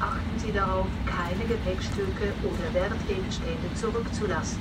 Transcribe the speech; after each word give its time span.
achten 0.00 0.38
Sie 0.38 0.52
darauf, 0.52 0.86
keine 1.06 1.44
Gepäckstücke 1.44 2.32
oder 2.42 2.74
Wertgegenstände 2.74 3.68
zurückzulassen. 3.74 4.60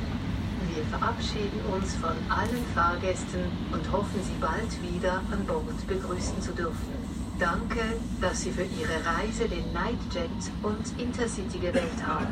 Wir 0.73 0.83
verabschieden 0.85 1.59
uns 1.71 1.95
von 1.95 2.15
allen 2.29 2.65
Fahrgästen 2.73 3.43
und 3.71 3.91
hoffen, 3.91 4.21
Sie 4.23 4.39
bald 4.39 4.71
wieder 4.81 5.21
an 5.31 5.45
Bord 5.45 5.87
begrüßen 5.87 6.41
zu 6.41 6.51
dürfen. 6.51 6.93
Danke, 7.37 7.81
dass 8.21 8.41
Sie 8.41 8.51
für 8.51 8.63
Ihre 8.63 9.05
Reise 9.05 9.47
den 9.49 9.71
Nightjet 9.73 10.29
und 10.61 10.99
Intercity 10.99 11.59
gewählt 11.59 12.01
haben. 12.05 12.27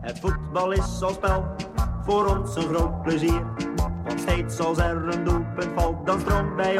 Het 0.00 0.18
voetbal 0.20 0.72
is 0.72 1.02
als 1.02 1.14
spel, 1.14 1.56
voor 2.04 2.26
ons 2.26 2.56
een 2.56 2.74
groot 2.74 3.02
plezier. 3.02 3.67
Bij 6.56 6.78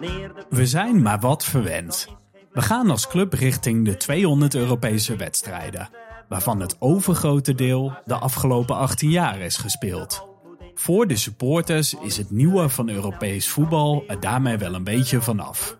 bier. 0.00 0.32
We 0.48 0.66
zijn 0.66 1.02
maar 1.02 1.20
wat 1.20 1.44
verwend. 1.44 2.08
We 2.52 2.62
gaan 2.62 2.90
als 2.90 3.08
club 3.08 3.32
richting 3.32 3.84
de 3.84 3.96
200 3.96 4.54
Europese 4.54 5.16
wedstrijden, 5.16 5.88
waarvan 6.28 6.60
het 6.60 6.76
overgrote 6.78 7.54
deel 7.54 7.92
de 8.04 8.14
afgelopen 8.14 8.76
18 8.76 9.10
jaar 9.10 9.40
is 9.40 9.56
gespeeld. 9.56 10.28
Voor 10.74 11.06
de 11.06 11.16
supporters 11.16 11.94
is 11.94 12.16
het 12.16 12.30
nieuwe 12.30 12.68
van 12.68 12.88
Europees 12.88 13.48
voetbal 13.48 14.04
er 14.06 14.20
daarmee 14.20 14.56
wel 14.56 14.74
een 14.74 14.84
beetje 14.84 15.20
vanaf. 15.20 15.78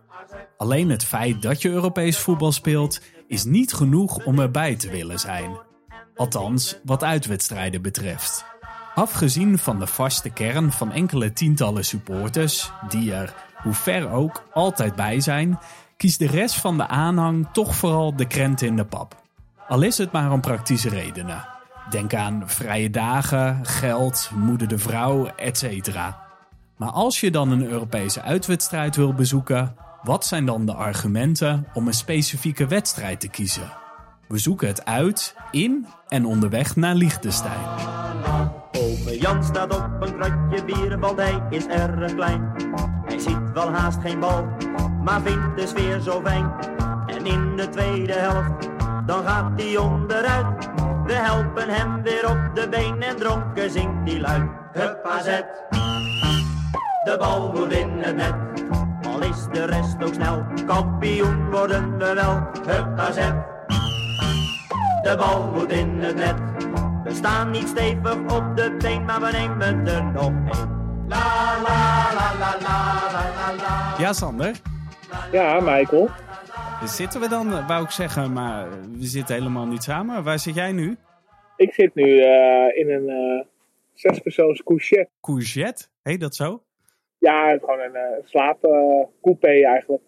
Alleen 0.56 0.90
het 0.90 1.04
feit 1.04 1.42
dat 1.42 1.62
je 1.62 1.70
Europees 1.70 2.18
voetbal 2.18 2.52
speelt 2.52 3.00
is 3.26 3.44
niet 3.44 3.72
genoeg 3.72 4.24
om 4.24 4.38
erbij 4.38 4.76
te 4.76 4.90
willen 4.90 5.18
zijn. 5.18 5.58
Althans, 6.14 6.78
wat 6.84 7.02
uitwedstrijden 7.02 7.82
betreft. 7.82 8.53
Afgezien 8.94 9.58
van 9.58 9.78
de 9.78 9.86
vaste 9.86 10.30
kern 10.30 10.72
van 10.72 10.92
enkele 10.92 11.32
tientallen 11.32 11.84
supporters, 11.84 12.70
die 12.88 13.14
er, 13.14 13.34
hoe 13.62 13.74
ver 13.74 14.10
ook, 14.10 14.44
altijd 14.52 14.94
bij 14.94 15.20
zijn, 15.20 15.58
kiest 15.96 16.18
de 16.18 16.26
rest 16.26 16.54
van 16.54 16.76
de 16.76 16.86
aanhang 16.86 17.48
toch 17.52 17.74
vooral 17.74 18.16
de 18.16 18.26
krenten 18.26 18.66
in 18.66 18.76
de 18.76 18.84
pap. 18.84 19.22
Al 19.68 19.82
is 19.82 19.98
het 19.98 20.12
maar 20.12 20.32
om 20.32 20.40
praktische 20.40 20.88
redenen. 20.88 21.46
Denk 21.90 22.14
aan 22.14 22.42
vrije 22.46 22.90
dagen, 22.90 23.66
geld, 23.66 24.30
moeder 24.34 24.68
de 24.68 24.78
vrouw, 24.78 25.26
etc. 25.26 25.96
Maar 26.76 26.90
als 26.90 27.20
je 27.20 27.30
dan 27.30 27.50
een 27.50 27.66
Europese 27.66 28.22
uitwedstrijd 28.22 28.96
wil 28.96 29.14
bezoeken, 29.14 29.76
wat 30.02 30.26
zijn 30.26 30.46
dan 30.46 30.66
de 30.66 30.74
argumenten 30.74 31.66
om 31.72 31.86
een 31.86 31.94
specifieke 31.94 32.66
wedstrijd 32.66 33.20
te 33.20 33.28
kiezen? 33.28 33.83
We 34.34 34.40
zoeken 34.40 34.68
het 34.68 34.84
uit 34.84 35.34
in 35.50 35.86
en 36.08 36.24
onderweg 36.24 36.76
naar 36.76 36.94
Liechtenstein. 36.94 37.60
Ome 38.72 39.18
Jan 39.18 39.44
staat 39.44 39.74
op 39.74 40.00
een 40.00 40.18
kratje 40.18 40.64
bier, 40.64 40.98
want 40.98 41.18
hij 41.18 41.42
is 41.50 41.66
erg 41.66 42.14
klein. 42.14 42.52
Hij 43.04 43.18
ziet 43.18 43.52
wel 43.52 43.70
haast 43.70 44.00
geen 44.00 44.20
bal, 44.20 44.46
maar 45.02 45.20
vindt 45.22 45.56
de 45.56 45.66
sfeer 45.66 46.00
zo 46.00 46.20
fijn. 46.24 46.52
En 47.06 47.26
in 47.26 47.56
de 47.56 47.68
tweede 47.68 48.12
helft, 48.12 48.68
dan 49.06 49.24
gaat 49.24 49.60
hij 49.60 49.76
onderuit. 49.76 50.70
We 51.06 51.12
helpen 51.12 51.68
hem 51.68 52.02
weer 52.02 52.30
op 52.30 52.50
de 52.54 52.68
been 52.68 53.02
en 53.02 53.16
dronken 53.16 53.70
zingt 53.70 54.10
hij 54.10 54.20
luid. 54.20 54.50
Huppa 54.72 55.22
zet, 55.22 55.46
de 57.04 57.16
bal 57.18 57.52
moet 57.52 57.72
in 57.72 57.90
het 57.98 58.16
net. 58.16 58.34
Al 59.06 59.20
is 59.20 59.46
de 59.52 59.64
rest 59.64 60.04
ook 60.04 60.14
snel, 60.14 60.44
kampioen 60.66 61.50
worden 61.50 61.98
we 61.98 62.14
wel. 62.14 62.48
Huppa 62.66 63.12
zet, 63.12 63.53
de 65.04 65.16
bal 65.16 65.52
moet 65.52 65.72
in 65.72 65.88
het 66.00 66.16
net. 66.16 66.34
We 67.04 67.14
staan 67.14 67.50
niet 67.50 67.68
stevig 67.68 68.14
op 68.14 68.56
de 68.56 68.76
been, 68.78 69.04
maar 69.04 69.20
we 69.20 69.30
nemen 69.32 69.86
er 69.86 70.04
nog 70.04 70.30
één. 70.30 70.82
La 71.08 71.60
la 71.62 72.12
la 72.14 72.34
la 72.38 72.58
la 72.60 73.00
la 73.34 73.54
la. 73.56 73.94
Ja, 73.98 74.12
Sander. 74.12 74.60
Ja, 75.32 75.60
Michael. 75.60 76.08
Zitten 76.84 77.20
we 77.20 77.28
dan, 77.28 77.66
wou 77.66 77.84
ik 77.84 77.90
zeggen, 77.90 78.32
maar 78.32 78.68
we 78.70 79.06
zitten 79.06 79.34
helemaal 79.34 79.66
niet 79.66 79.82
samen. 79.82 80.24
Waar 80.24 80.38
zit 80.38 80.54
jij 80.54 80.72
nu? 80.72 80.96
Ik 81.56 81.72
zit 81.72 81.94
nu 81.94 82.20
eh, 82.20 82.78
in 82.78 82.90
een 82.90 83.08
eh 83.08 83.46
zespersoons 83.92 84.62
couchette. 84.62 85.10
Courgette? 85.20 85.86
Heet 86.02 86.20
dat 86.20 86.34
zo? 86.34 86.62
Ja, 87.18 87.58
gewoon 87.58 87.80
een 87.80 87.94
uh, 87.94 88.24
slaapcoupé 88.24 89.64
eigenlijk. 89.64 90.02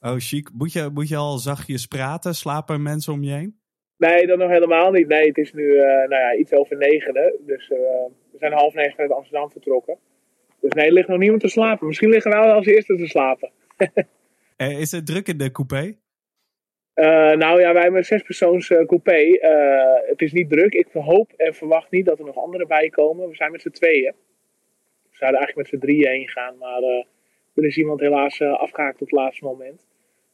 Oh, 0.00 0.14
chic. 0.16 0.50
Moet 0.52 0.72
je, 0.72 0.90
moet 0.94 1.08
je 1.08 1.16
al 1.16 1.38
zachtjes 1.38 1.86
praten? 1.86 2.34
Slapen 2.34 2.82
mensen 2.82 3.12
om 3.12 3.22
je 3.22 3.32
heen? 3.32 3.58
Nee, 3.98 4.26
dat 4.26 4.38
nog 4.38 4.50
helemaal 4.50 4.90
niet. 4.90 5.08
Nee, 5.08 5.26
het 5.28 5.38
is 5.38 5.52
nu 5.52 5.76
eh, 5.76 5.84
nou 5.84 6.14
ja, 6.22 6.34
iets 6.34 6.52
over 6.52 6.76
negenen. 6.76 7.34
Dus 7.40 7.70
eh, 7.70 7.78
we 8.32 8.38
zijn 8.38 8.52
half 8.52 8.74
negen 8.74 8.98
uit 8.98 9.12
Amsterdam 9.12 9.50
vertrokken. 9.50 9.98
Dus 10.60 10.72
nee, 10.72 10.86
er 10.86 10.92
ligt 10.92 11.08
nog 11.08 11.18
niemand 11.18 11.40
te 11.40 11.48
slapen. 11.48 11.86
Misschien 11.86 12.08
liggen 12.08 12.30
wij 12.30 12.40
wel 12.40 12.52
als 12.52 12.66
eerste 12.66 12.96
te 12.96 13.06
slapen. 13.06 13.50
Eh, 14.56 14.80
is 14.80 14.92
het 14.92 15.06
druk 15.06 15.28
in 15.28 15.38
de 15.38 15.50
coupé? 15.50 15.96
Nou 17.38 17.60
ja, 17.60 17.72
wij 17.72 17.82
hebben 17.82 17.96
een 17.96 18.04
zespersoons 18.04 18.66
coupé. 18.66 19.38
Het 20.06 20.22
is 20.22 20.32
niet 20.32 20.50
druk. 20.50 20.72
Ik 20.72 20.88
hoop 20.92 21.32
en 21.36 21.54
verwacht 21.54 21.90
niet 21.90 22.06
dat 22.06 22.18
er 22.18 22.24
nog 22.24 22.36
anderen 22.36 22.68
bij 22.68 22.88
komen. 22.88 23.28
We 23.28 23.34
zijn 23.34 23.52
met 23.52 23.62
z'n 23.62 23.70
tweeën. 23.70 24.14
We 25.10 25.16
zouden 25.16 25.40
eigenlijk 25.40 25.70
met 25.70 25.80
z'n 25.80 25.86
drieën 25.86 26.08
heen 26.08 26.28
gaan, 26.28 26.58
maar 26.58 27.06
er 27.58 27.64
is 27.64 27.76
iemand 27.76 28.00
helaas 28.00 28.40
eh, 28.40 28.52
afgehaakt 28.52 29.00
op 29.00 29.10
het 29.10 29.18
laatste 29.18 29.44
moment. 29.44 29.86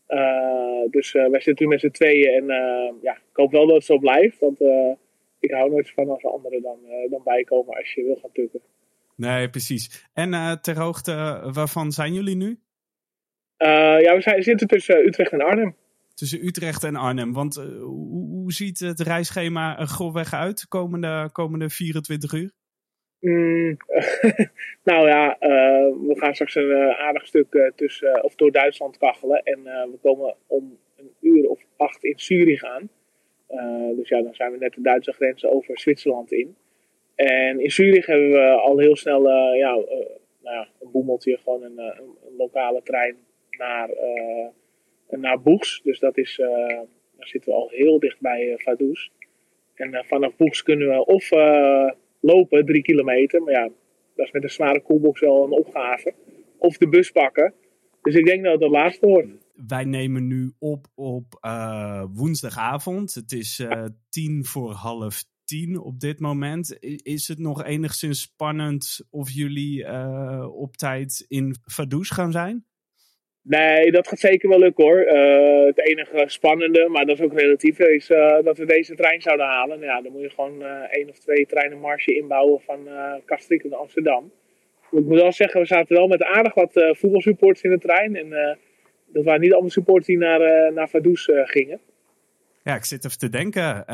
Eh, 0.06 0.90
dus 0.90 1.14
eh, 1.14 1.30
wij 1.30 1.40
zitten 1.40 1.64
nu 1.64 1.70
met 1.70 1.80
z'n 1.80 1.90
tweeën 1.90 2.34
en 2.34 2.50
eh, 2.50 3.02
ja, 3.02 3.12
ik 3.12 3.36
hoop 3.36 3.52
wel 3.52 3.66
dat 3.66 3.76
het 3.76 3.84
zo 3.84 3.98
blijft. 3.98 4.38
Want 4.38 4.60
ik 5.40 5.50
hou 5.50 5.70
nooit 5.70 5.90
van 5.90 6.08
als 6.08 6.22
er 6.22 6.30
anderen 6.30 6.62
dan, 6.62 6.78
dan 7.10 7.20
bijkomen 7.24 7.76
als 7.76 7.92
je 7.92 8.04
wil 8.04 8.18
gaan 8.20 8.32
tukken. 8.32 8.60
Nee, 9.16 9.50
precies. 9.50 10.08
En 10.14 10.58
ter 10.60 10.78
hoogte 10.78 11.12
waarvan 11.52 11.92
zijn 11.92 12.12
jullie 12.12 12.36
nu? 12.36 12.58
Ja, 13.58 14.14
we 14.14 14.20
zijn, 14.20 14.42
zitten 14.42 14.66
tussen 14.66 15.06
Utrecht 15.06 15.32
en 15.32 15.40
Arnhem. 15.40 15.76
Tussen 16.14 16.46
Utrecht 16.46 16.84
en 16.84 16.96
Arnhem. 16.96 17.32
Want 17.32 17.54
hoe, 17.54 18.26
hoe 18.28 18.52
ziet 18.52 18.78
het 18.78 19.00
reisschema 19.00 19.78
er 19.78 19.86
grofweg 19.86 20.32
uit 20.32 20.68
komende, 20.68 21.28
komende 21.32 21.70
24 21.70 22.32
uur? 22.32 22.52
Mm, 23.24 23.76
nou 24.90 25.08
ja, 25.08 25.38
eh, 25.38 25.86
we 26.06 26.14
gaan 26.16 26.34
straks 26.34 26.54
een 26.54 26.70
eh, 26.70 27.00
aardig 27.00 27.26
stuk 27.26 27.54
eh, 27.54 27.70
tussen, 27.76 28.24
of 28.24 28.34
door 28.34 28.52
Duitsland 28.52 28.98
kachelen. 28.98 29.42
En 29.42 29.62
we 29.62 29.98
komen 30.02 30.34
om 30.46 30.78
een 30.96 31.10
uur 31.20 31.48
of 31.48 31.60
acht 31.76 32.04
in 32.04 32.18
Zurich 32.18 32.64
aan. 32.64 32.88
Dus 33.96 34.08
ja, 34.08 34.22
dan 34.22 34.34
zijn 34.34 34.52
we 34.52 34.58
net 34.58 34.74
de 34.74 34.80
Duitse 34.80 35.12
grens 35.12 35.46
over 35.46 35.78
Zwitserland 35.78 36.32
in. 36.32 36.56
En 37.14 37.60
in 37.60 37.70
Zurich 37.70 38.06
hebben 38.06 38.30
we 38.30 38.50
al 38.50 38.78
heel 38.78 38.96
snel 38.96 39.28
ja, 39.54 39.72
nou 40.42 40.56
ja, 40.56 40.68
een 40.80 40.90
boemeltje, 40.90 41.38
gewoon 41.38 41.62
een, 41.62 41.78
een, 41.78 42.36
lokale 42.36 42.82
trein 42.82 43.16
naar, 43.50 43.88
eh 43.88 44.46
naar 45.08 45.42
Boegs. 45.42 45.80
Dus 45.82 45.98
dat 45.98 46.18
is, 46.18 46.36
daar 46.36 47.28
zitten 47.28 47.52
we 47.52 47.58
al 47.58 47.68
heel 47.68 47.98
dicht 47.98 48.20
bij 48.20 48.48
uh, 48.48 48.54
Vaduz. 48.58 49.08
En 49.74 50.04
vanaf 50.04 50.36
Boegs 50.36 50.62
kunnen 50.62 50.88
we 50.88 51.04
of 51.04 51.30
lopen, 52.24 52.66
drie 52.66 52.82
kilometer. 52.82 53.42
Maar 53.42 53.52
ja, 53.52 53.68
dat 54.14 54.26
is 54.26 54.32
met 54.32 54.42
een 54.42 54.50
zware 54.50 54.82
koelbox 54.82 55.20
wel 55.20 55.44
een 55.44 55.52
opgave. 55.52 56.14
Of 56.58 56.76
de 56.76 56.88
bus 56.88 57.10
pakken. 57.10 57.54
Dus 58.02 58.14
ik 58.14 58.26
denk 58.26 58.44
dat 58.44 58.52
het 58.52 58.62
het 58.62 58.70
laatste 58.70 59.06
wordt. 59.06 59.28
Wij 59.66 59.84
nemen 59.84 60.26
nu 60.26 60.52
op 60.58 60.86
op 60.94 61.38
eh, 61.40 62.04
woensdagavond. 62.12 63.14
Het 63.14 63.32
is 63.32 63.58
eh, 63.58 63.84
tien 64.08 64.44
voor 64.44 64.72
half 64.72 65.24
tien 65.44 65.78
op 65.78 66.00
dit 66.00 66.20
moment. 66.20 66.76
Is 67.02 67.28
het 67.28 67.38
nog 67.38 67.64
enigszins 67.64 68.20
spannend 68.20 69.06
of 69.10 69.30
jullie 69.30 69.84
eh, 69.84 70.48
op 70.54 70.76
tijd 70.76 71.24
in 71.28 71.56
Vaduz 71.64 72.12
gaan 72.12 72.32
zijn? 72.32 72.64
Nee, 73.46 73.90
dat 73.90 74.08
gaat 74.08 74.18
zeker 74.18 74.48
wel 74.48 74.58
lukken 74.58 74.84
hoor. 74.84 74.98
Eh, 74.98 75.66
het 75.66 75.88
enige 75.88 76.24
spannende, 76.26 76.88
maar 76.88 77.06
dat 77.06 77.18
is 77.18 77.24
ook 77.24 77.38
relatief, 77.38 77.78
is 77.78 78.10
eh, 78.10 78.38
dat 78.44 78.58
we 78.58 78.66
deze 78.66 78.94
trein 78.94 79.20
zouden 79.20 79.46
halen. 79.46 79.78
Nou 79.78 79.90
ja, 79.90 80.02
dan 80.02 80.12
moet 80.12 80.20
je 80.20 80.30
gewoon 80.30 80.62
eh 80.62 80.82
één 80.90 81.08
of 81.08 81.18
twee 81.18 81.46
treinen 81.46 81.78
marge 81.78 82.14
inbouwen 82.14 82.60
van 82.60 82.88
Kastriek 83.24 83.64
naar 83.64 83.78
Amsterdam. 83.78 84.32
Ik 84.90 85.04
moet 85.04 85.20
wel 85.20 85.32
zeggen, 85.32 85.60
we 85.60 85.66
zaten 85.66 85.96
wel 85.96 86.06
met 86.06 86.22
aardig 86.22 86.54
wat 86.54 86.72
voetbalsupporters 86.72 87.62
in 87.62 87.70
de 87.70 87.78
trein. 87.78 88.16
En 88.16 88.58
dat 89.06 89.24
waren 89.24 89.40
niet 89.40 89.52
allemaal 89.52 89.70
supporters 89.70 90.06
die 90.06 90.18
naar, 90.18 90.72
naar 90.72 90.88
Vaduz 90.88 91.28
gingen. 91.32 91.80
Ja, 92.62 92.74
ik 92.74 92.84
zit 92.84 93.04
even 93.04 93.18
te 93.18 93.28
denken. 93.28 93.84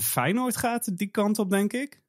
Feyenoord 0.00 0.56
gaat 0.56 0.98
die 0.98 1.10
kant 1.10 1.38
op, 1.38 1.50
denk 1.50 1.72
ik. 1.72 2.00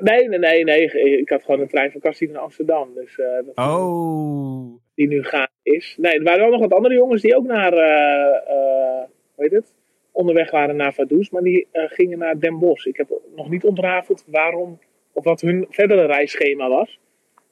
Nee, 0.00 0.28
nee, 0.28 0.38
nee, 0.38 0.64
nee. 0.64 1.18
Ik 1.18 1.28
had 1.28 1.44
gewoon 1.44 1.60
een 1.60 1.68
trein 1.68 1.90
van 1.90 2.00
Kastriek 2.00 2.30
naar 2.30 2.42
Amsterdam. 2.42 2.94
Dus 2.94 3.16
dat 3.16 3.66
Oh, 3.66 4.80
die 5.00 5.08
nu 5.08 5.24
gaan 5.24 5.48
is. 5.62 5.96
Nee, 5.98 6.12
er 6.12 6.22
waren 6.22 6.40
wel 6.40 6.50
nog 6.50 6.60
wat 6.60 6.72
andere 6.72 6.94
jongens 6.94 7.22
die 7.22 7.36
ook 7.36 7.46
naar, 7.46 7.72
eh, 7.72 9.04
hoe 9.34 9.44
heet 9.44 9.50
het, 9.50 9.74
onderweg 10.12 10.50
waren 10.50 10.76
naar 10.76 10.94
Vaduz, 10.94 11.28
maar 11.28 11.42
die 11.42 11.68
eh, 11.72 11.84
gingen 11.86 12.18
naar 12.18 12.38
Den 12.38 12.58
Bosch. 12.58 12.86
Ik 12.86 12.96
heb 12.96 13.20
nog 13.36 13.50
niet 13.50 13.64
ontrafeld 13.64 14.24
waarom, 14.26 14.78
of 15.12 15.24
wat 15.24 15.40
hun 15.40 15.66
verdere 15.70 16.06
reisschema 16.06 16.68
was. 16.68 16.98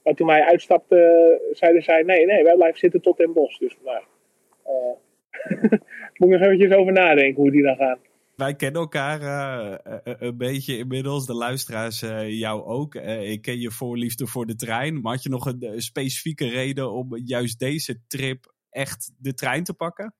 Maar 0.02 0.14
toen 0.14 0.26
wij 0.26 0.44
uitstapten, 0.44 1.40
zeiden 1.50 1.82
zij, 1.82 2.02
nee, 2.02 2.26
nee, 2.26 2.42
wij 2.42 2.54
blijven 2.54 2.78
zitten 2.78 3.00
tot 3.00 3.16
Den 3.16 3.32
Bosch. 3.32 3.58
Dus, 3.58 3.76
nou, 3.84 4.02
moet 6.16 6.32
ik 6.32 6.38
nog 6.38 6.40
eventjes 6.40 6.72
over 6.72 6.92
nadenken 6.92 7.42
hoe 7.42 7.50
die 7.50 7.62
dan 7.62 7.76
gaan. 7.76 7.98
Wij 8.38 8.54
kennen 8.54 8.80
elkaar 8.80 9.20
uh, 9.20 9.74
een 10.02 10.36
beetje 10.36 10.76
inmiddels, 10.76 11.26
de 11.26 11.34
luisteraars 11.34 12.02
uh, 12.02 12.30
jou 12.30 12.64
ook. 12.64 12.94
ik 12.94 13.42
ken 13.42 13.60
je 13.60 13.70
voorliefde 13.70 14.26
voor 14.26 14.46
de 14.46 14.54
trein. 14.54 15.00
Maar 15.00 15.12
had 15.12 15.22
je 15.22 15.28
nog 15.28 15.46
een 15.46 15.80
specifieke 15.80 16.48
reden 16.48 16.92
om 16.92 17.16
juist 17.24 17.58
deze 17.58 17.96
trip 18.06 18.54
echt 18.70 19.12
de 19.18 19.34
trein 19.34 19.64
te 19.64 19.74
pakken? 19.74 20.14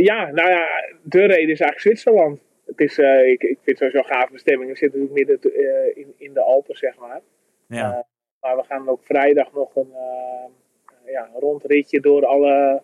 ja, 0.00 0.30
nou 0.30 0.50
ja, 0.50 0.66
de 1.02 1.20
reden 1.20 1.50
is 1.50 1.60
eigenlijk 1.60 1.80
Zwitserland. 1.80 2.40
Het 2.66 2.80
is, 2.80 2.98
ik, 3.32 3.42
ik 3.42 3.58
vind 3.62 3.78
het 3.78 3.78
sowieso 3.78 3.98
een 3.98 4.14
gave 4.14 4.32
bestemming. 4.32 4.70
We 4.70 4.76
zitten 4.76 5.00
natuurlijk 5.00 5.28
midden 5.28 5.96
in, 5.96 6.14
in 6.16 6.32
de 6.32 6.40
Alpen, 6.40 6.76
zeg 6.76 6.98
maar. 6.98 7.20
Ja. 7.68 8.06
maar 8.40 8.56
we 8.56 8.64
gaan 8.64 8.88
ook 8.88 9.04
vrijdag 9.04 9.52
nog 9.52 9.76
een, 9.76 9.92
ja, 11.06 11.30
rondritje 11.38 12.00
door 12.00 12.26
alle 12.26 12.82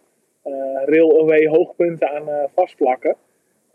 railway 0.85 1.47
hoogpunten 1.47 2.11
aan 2.11 2.49
vastplakken. 2.55 3.17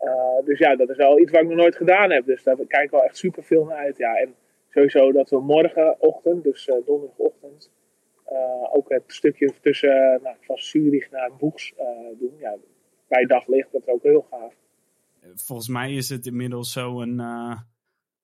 Uh, 0.00 0.44
dus 0.44 0.58
ja, 0.58 0.76
dat 0.76 0.88
is 0.88 0.96
wel 0.96 1.20
iets 1.20 1.30
wat 1.30 1.42
ik 1.42 1.48
nog 1.48 1.56
nooit 1.56 1.76
gedaan 1.76 2.10
heb. 2.10 2.26
Dus 2.26 2.42
daar 2.42 2.56
kijk 2.56 2.84
ik 2.84 2.90
wel 2.90 3.04
echt 3.04 3.16
super 3.16 3.44
veel 3.44 3.64
naar 3.64 3.76
uit. 3.76 3.96
Ja. 3.96 4.14
En 4.14 4.34
sowieso 4.68 5.12
dat 5.12 5.30
we 5.30 5.40
morgenochtend, 5.40 6.44
dus 6.44 6.66
uh, 6.66 6.74
donderdagochtend, 6.86 7.70
uh, 8.32 8.74
ook 8.76 8.88
het 8.88 9.02
stukje 9.06 9.52
tussen 9.60 10.20
nou, 10.22 10.36
van 10.40 10.56
Zurich 10.58 11.10
naar 11.10 11.30
Boeks 11.38 11.74
doen. 12.18 12.34
Ja, 12.38 12.56
bij 13.08 13.24
daglicht, 13.24 13.72
dat 13.72 13.80
is 13.86 13.92
ook 13.92 14.02
heel 14.02 14.26
gaaf. 14.30 14.54
Volgens 15.34 15.68
mij 15.68 15.92
is 15.92 16.08
het 16.08 16.26
inmiddels 16.26 16.72
zo 16.72 17.00
een 17.00 17.20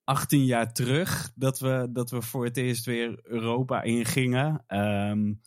18 0.05 0.45
jaar 0.45 0.73
terug 0.73 1.33
dat 1.35 1.59
we, 1.59 1.89
dat 1.93 2.11
we 2.11 2.23
voor 2.23 2.45
het 2.45 2.57
eerst 2.57 2.87
weer 2.87 3.21
Europa 3.23 3.83
ingingen. 3.83 4.65
Um, 4.69 5.41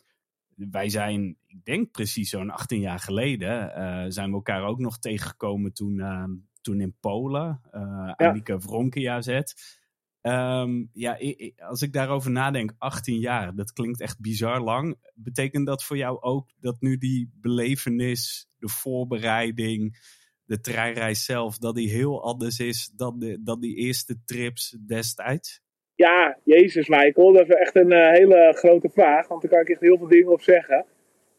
wij 0.70 0.88
zijn, 0.88 1.36
ik 1.46 1.64
denk 1.64 1.90
precies 1.90 2.30
zo'n 2.30 2.50
18 2.50 2.80
jaar 2.80 2.98
geleden, 2.98 3.68
uh, 3.68 4.04
zijn 4.08 4.28
we 4.28 4.34
elkaar 4.34 4.62
ook 4.62 4.78
nog 4.78 4.98
tegengekomen 4.98 5.72
toen, 5.72 5.96
uh, 5.96 6.24
toen 6.60 6.80
in 6.80 6.96
Polen. 7.00 7.60
Uh, 7.74 8.12
Annika 8.14 8.60
Vronkia 8.60 9.20
zet. 9.20 9.76
Um, 10.22 10.90
ja, 10.92 11.18
als 11.56 11.82
ik 11.82 11.92
daarover 11.92 12.30
nadenk, 12.30 12.74
18 12.78 13.18
jaar, 13.18 13.54
dat 13.54 13.72
klinkt 13.72 14.00
echt 14.00 14.20
bizar 14.20 14.60
lang. 14.60 14.96
Betekent 15.14 15.66
dat 15.66 15.84
voor 15.84 15.96
jou 15.96 16.20
ook 16.20 16.50
dat 16.60 16.80
nu 16.80 16.96
die 16.96 17.30
belevenis, 17.34 18.48
de 18.58 18.68
voorbereiding, 18.68 19.98
de 20.44 20.60
treinreis 20.60 21.24
zelf, 21.24 21.58
dat 21.58 21.74
die 21.74 21.88
heel 21.88 22.24
anders 22.24 22.58
is 22.58 22.90
dan, 22.94 23.18
de, 23.18 23.42
dan 23.42 23.60
die 23.60 23.76
eerste 23.76 24.24
trips 24.24 24.76
destijds? 24.86 25.60
Ja, 25.98 26.36
Jezus 26.44 26.88
Michael, 26.88 27.32
dat 27.32 27.48
is 27.48 27.54
echt 27.54 27.76
een 27.76 27.92
uh, 27.92 28.10
hele 28.10 28.52
grote 28.54 28.88
vraag, 28.88 29.28
want 29.28 29.42
daar 29.42 29.50
kan 29.50 29.60
ik 29.60 29.68
echt 29.68 29.80
heel 29.80 29.98
veel 29.98 30.08
dingen 30.08 30.32
op 30.32 30.40
zeggen. 30.40 30.84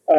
Uh, 0.06 0.16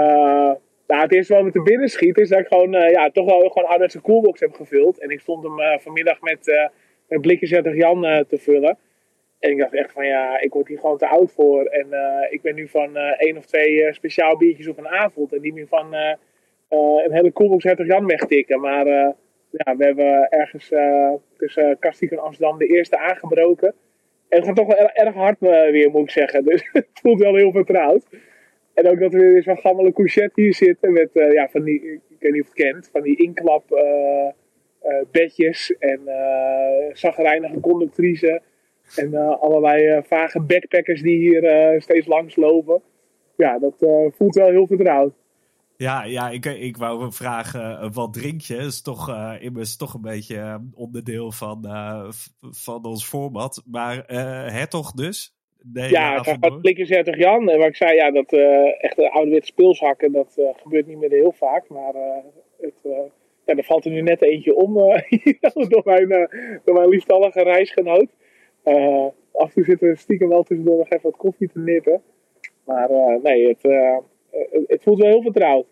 nou, 0.88 1.02
het 1.02 1.14
eerste 1.14 1.34
wat 1.34 1.44
me 1.44 1.52
te 1.52 1.62
binnen 1.62 1.90
schiet 1.90 2.18
is 2.18 2.30
dat 2.30 2.40
ik 2.40 2.48
gewoon, 2.48 2.76
uh, 2.76 2.90
ja, 2.90 3.10
toch 3.10 3.26
wel 3.26 3.50
gewoon 3.50 3.70
uit 3.70 3.92
zijn 3.92 4.04
coolbox 4.04 4.40
heb 4.40 4.54
gevuld. 4.54 5.00
En 5.00 5.10
ik 5.10 5.20
stond 5.20 5.44
hem 5.44 5.80
vanmiddag 5.80 6.22
met, 6.22 6.70
met 7.08 7.22
blikjes 7.22 7.50
30 7.50 7.76
Jan 7.76 8.02
te 8.02 8.38
vullen. 8.38 8.78
En 9.40 9.52
ik 9.52 9.58
dacht 9.58 9.74
echt 9.74 9.92
van 9.92 10.06
ja, 10.06 10.40
ik 10.40 10.54
word 10.54 10.68
hier 10.68 10.80
gewoon 10.80 10.98
te 10.98 11.08
oud 11.08 11.32
voor. 11.32 11.66
En 11.66 11.88
ik 12.30 12.42
ben 12.42 12.56
nu 12.56 12.68
van 12.68 12.98
één 12.98 13.38
of 13.38 13.46
twee 13.46 13.94
speciaal 13.94 14.38
biertjes 14.38 14.68
op 14.68 14.78
een 14.78 14.88
avond. 14.88 15.34
En 15.34 15.42
niet 15.42 15.54
meer 15.54 15.68
van 15.68 15.94
een 16.70 17.14
hele 17.14 17.34
coolbox 17.34 17.64
30 17.64 17.88
Jan 17.88 18.06
wegtikken. 18.06 18.60
Maar 18.60 18.88
ja, 19.50 19.76
we 19.78 19.86
hebben 19.86 20.30
ergens 20.30 20.72
tussen 21.38 21.80
Kastiek 21.80 22.12
en 22.12 22.20
Amsterdam 22.20 22.58
de 22.58 22.68
eerste 22.68 22.98
aangebroken. 22.98 23.74
Het 24.36 24.46
gaat 24.46 24.56
toch 24.56 24.68
wel 24.68 24.90
erg 24.90 25.14
hard 25.14 25.42
uh, 25.42 25.50
weer, 25.50 25.90
moet 25.90 26.02
ik 26.02 26.10
zeggen. 26.10 26.44
Dus 26.50 26.70
het 26.72 26.88
voelt 26.94 27.20
wel 27.20 27.36
heel 27.36 27.52
vertrouwd. 27.52 28.06
En 28.74 28.88
ook 28.88 29.00
dat 29.00 29.14
we 29.14 29.20
weer 29.20 29.44
zo'n 29.44 29.58
gammele 29.58 29.94
couchette 29.94 30.42
hier 30.42 30.54
zitten 30.54 30.94
met, 30.94 31.10
uh, 31.14 31.32
ja, 31.32 31.50
van 31.50 31.64
die, 31.64 31.82
ik 31.94 32.18
weet 32.20 32.32
niet 32.32 32.42
of 32.42 32.48
het 32.48 32.56
kent, 32.56 32.90
van 32.92 33.02
die 33.02 33.18
inklap 33.18 33.64
uh, 33.72 34.28
bedjes 35.12 35.76
en 35.80 36.00
zagrijnige 36.94 37.60
conductrice. 37.60 38.42
En 38.96 39.16
allerlei 39.40 40.02
vage 40.04 40.42
backpackers 40.42 41.02
die 41.02 41.18
hier 41.18 41.76
steeds 41.82 42.08
langs 42.08 42.36
lopen. 42.36 42.82
Ja, 43.36 43.60
dat 43.60 43.76
voelt 44.16 44.36
wel 44.36 44.50
heel 44.50 44.68
vertrouwd. 44.68 45.14
Ja, 45.82 46.04
ja 46.04 46.30
ik, 46.30 46.46
ik 46.46 46.78
wou 46.78 47.12
vragen, 47.12 47.80
eh, 47.80 47.90
wat 47.94 48.14
drink 48.14 48.42
je? 48.42 48.56
is 48.56 48.82
toch, 48.82 49.10
uh, 49.10 49.34
immers 49.40 49.78
toch 49.78 49.94
een 49.94 50.02
beetje 50.02 50.38
eh, 50.38 50.56
onderdeel 50.74 51.32
van, 51.32 51.60
uh, 51.66 52.10
van 52.42 52.86
ons 52.86 53.06
format. 53.06 53.64
Maar 53.66 54.06
uh, 54.08 54.64
toch 54.64 54.92
dus? 54.92 55.36
Nee, 55.74 55.90
ja, 55.90 56.18
ik 56.18 56.24
ga 56.24 56.50
blikken 56.62 56.86
30 56.86 57.18
Jan. 57.18 57.50
En 57.50 57.58
waar 57.58 57.68
ik 57.68 57.76
zei, 57.76 57.96
ja, 57.96 58.12
dat 58.12 58.32
echt 58.78 58.96
de 58.96 59.12
ouderwetse 59.12 59.52
speelshakken, 59.52 60.12
dat 60.12 60.42
gebeurt 60.56 60.88
niet 60.88 60.98
meer 60.98 61.10
heel 61.10 61.32
vaak. 61.32 61.70
Maar 61.70 61.94
het, 62.60 62.80
ja, 63.46 63.56
er 63.56 63.64
valt 63.64 63.86
er 63.86 63.92
nu 63.92 64.02
net 64.02 64.22
eentje 64.22 64.56
om 64.56 64.74
door, 65.74 65.82
mijn, 65.86 66.08
door 66.66 66.76
mijn 66.76 66.90
liefstallige 66.90 67.44
reisgenoot. 67.44 68.10
af 69.32 69.48
en 69.48 69.54
toe 69.54 69.64
zitten 69.64 69.88
we 69.88 69.96
stiekem 69.96 70.30
wel 70.30 70.44
tussendoor 70.44 70.78
nog 70.78 70.90
even 70.90 71.10
wat 71.10 71.18
koffie 71.18 71.48
te 71.48 71.60
nippen. 71.60 72.02
Maar 72.66 72.90
nee, 73.24 73.48
het 73.48 73.64
eh, 73.64 73.98
het 74.68 74.84
voelt 74.84 75.00
wel 75.00 75.10
heel 75.10 75.22
vertrouwd. 75.22 75.66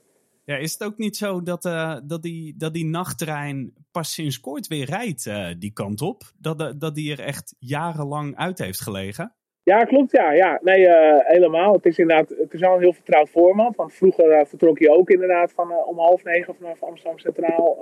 Ja, 0.50 0.58
is 0.58 0.74
het 0.74 0.84
ook 0.84 0.98
niet 0.98 1.18
zo 1.18 1.42
dat, 1.42 1.66
uh, 1.66 1.98
dat, 2.04 2.22
die, 2.22 2.54
dat 2.58 2.74
die 2.74 2.86
nachttrein 2.86 3.74
pas 3.92 4.14
sinds 4.14 4.40
kort 4.40 4.68
weer 4.68 4.86
rijdt 4.86 5.26
uh, 5.26 5.48
die 5.60 5.74
kant 5.74 6.02
op? 6.02 6.22
Dat, 6.38 6.74
dat 6.80 6.96
die 6.96 7.12
er 7.12 7.20
echt 7.20 7.56
jarenlang 7.60 8.36
uit 8.36 8.60
heeft 8.60 8.82
gelegen? 8.82 9.34
Ja, 9.64 9.84
klopt. 9.84 10.12
Ja, 10.12 10.32
ja. 10.32 10.60
Nee, 10.64 10.88
helemaal. 11.18 11.74
Het 11.74 11.86
is 11.86 11.98
inderdaad 11.98 12.30
het 12.30 12.54
is 12.54 12.64
al 12.64 12.76
een 12.76 12.82
heel 12.82 12.94
vertrouwd 12.94 13.30
format. 13.30 13.76
Want 13.76 13.94
vroeger 13.94 14.48
vertrok 14.48 14.80
je 14.80 14.92
ook 14.92 15.10
inderdaad 15.10 15.52
van, 15.52 15.72
om 15.86 15.98
half 15.98 16.24
negen 16.24 16.56
vanaf 16.56 16.84
Amsterdam 16.84 17.20
Centraal. 17.20 17.78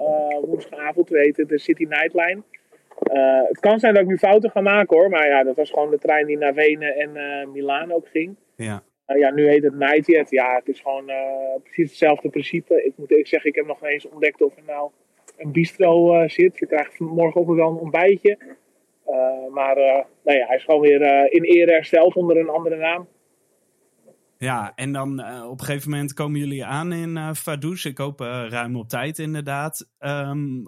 woensdagavond, 0.46 1.10
weten 1.10 1.48
de 1.48 1.60
City 1.60 1.84
Nightline. 1.84 2.42
het 3.48 3.60
kan 3.60 3.80
zijn 3.80 3.94
dat 3.94 4.04
ik 4.04 4.10
nu 4.10 4.18
fouten 4.18 4.52
ga 4.52 4.62
maken 4.62 4.98
hoor. 4.98 5.10
Maar 5.10 5.28
ja, 5.28 5.44
dat 5.44 5.56
was 5.56 5.70
gewoon 5.70 5.90
de 5.90 5.98
trein 5.98 6.26
die 6.26 6.38
naar 6.38 6.54
Wenen 6.54 6.96
en 6.96 7.12
Milaan 7.52 7.92
ook 7.92 8.08
ging. 8.08 8.36
Ja. 8.56 8.84
Uh, 9.08 9.18
ja, 9.20 9.32
nu 9.32 9.48
heet 9.48 9.64
het 9.64 9.76
Nightjet. 9.76 10.30
Ja, 10.30 10.56
het 10.56 10.68
is 10.68 10.80
gewoon 10.80 11.10
uh, 11.10 11.16
precies 11.64 11.90
hetzelfde 11.90 12.30
principe. 12.30 12.84
Ik 12.86 12.94
moet 12.96 13.10
eerlijk 13.10 13.28
zeggen, 13.28 13.50
ik 13.50 13.56
heb 13.56 13.66
nog 13.66 13.84
eens 13.84 14.10
ontdekt 14.10 14.42
of 14.42 14.58
er 14.58 14.64
nou 14.66 14.92
een 15.38 15.52
bistro 15.52 16.14
uh, 16.14 16.30
zit. 16.30 16.58
Je 16.58 16.68
krijgt 16.68 17.00
morgenochtend 17.00 17.58
wel 17.58 17.70
een 17.70 17.78
ontbijtje. 17.78 18.38
maar 19.52 19.76
nou 20.24 20.38
ja, 20.38 20.48
hij 20.48 20.56
is 20.56 20.64
gewoon 20.64 20.82
weer 20.82 21.32
in 21.32 21.44
ere 21.44 21.72
hersteld 21.72 22.16
onder 22.16 22.38
een 22.38 22.50
andere 22.50 22.76
naam. 22.76 23.08
Ja, 24.38 24.72
en 24.76 24.92
dan 24.92 25.12
op 25.44 25.60
een 25.60 25.66
gegeven 25.66 25.90
moment 25.90 26.14
komen 26.14 26.40
jullie 26.40 26.66
aan 26.66 26.94
in 26.94 27.16
uh, 27.16 27.34
Vaduz. 27.34 27.86
Ik 27.86 27.98
hoop 27.98 28.20
ruim 28.20 28.76
op 28.76 28.88
tijd 28.88 29.20
inderdaad. 29.20 29.88
Um, 30.00 30.64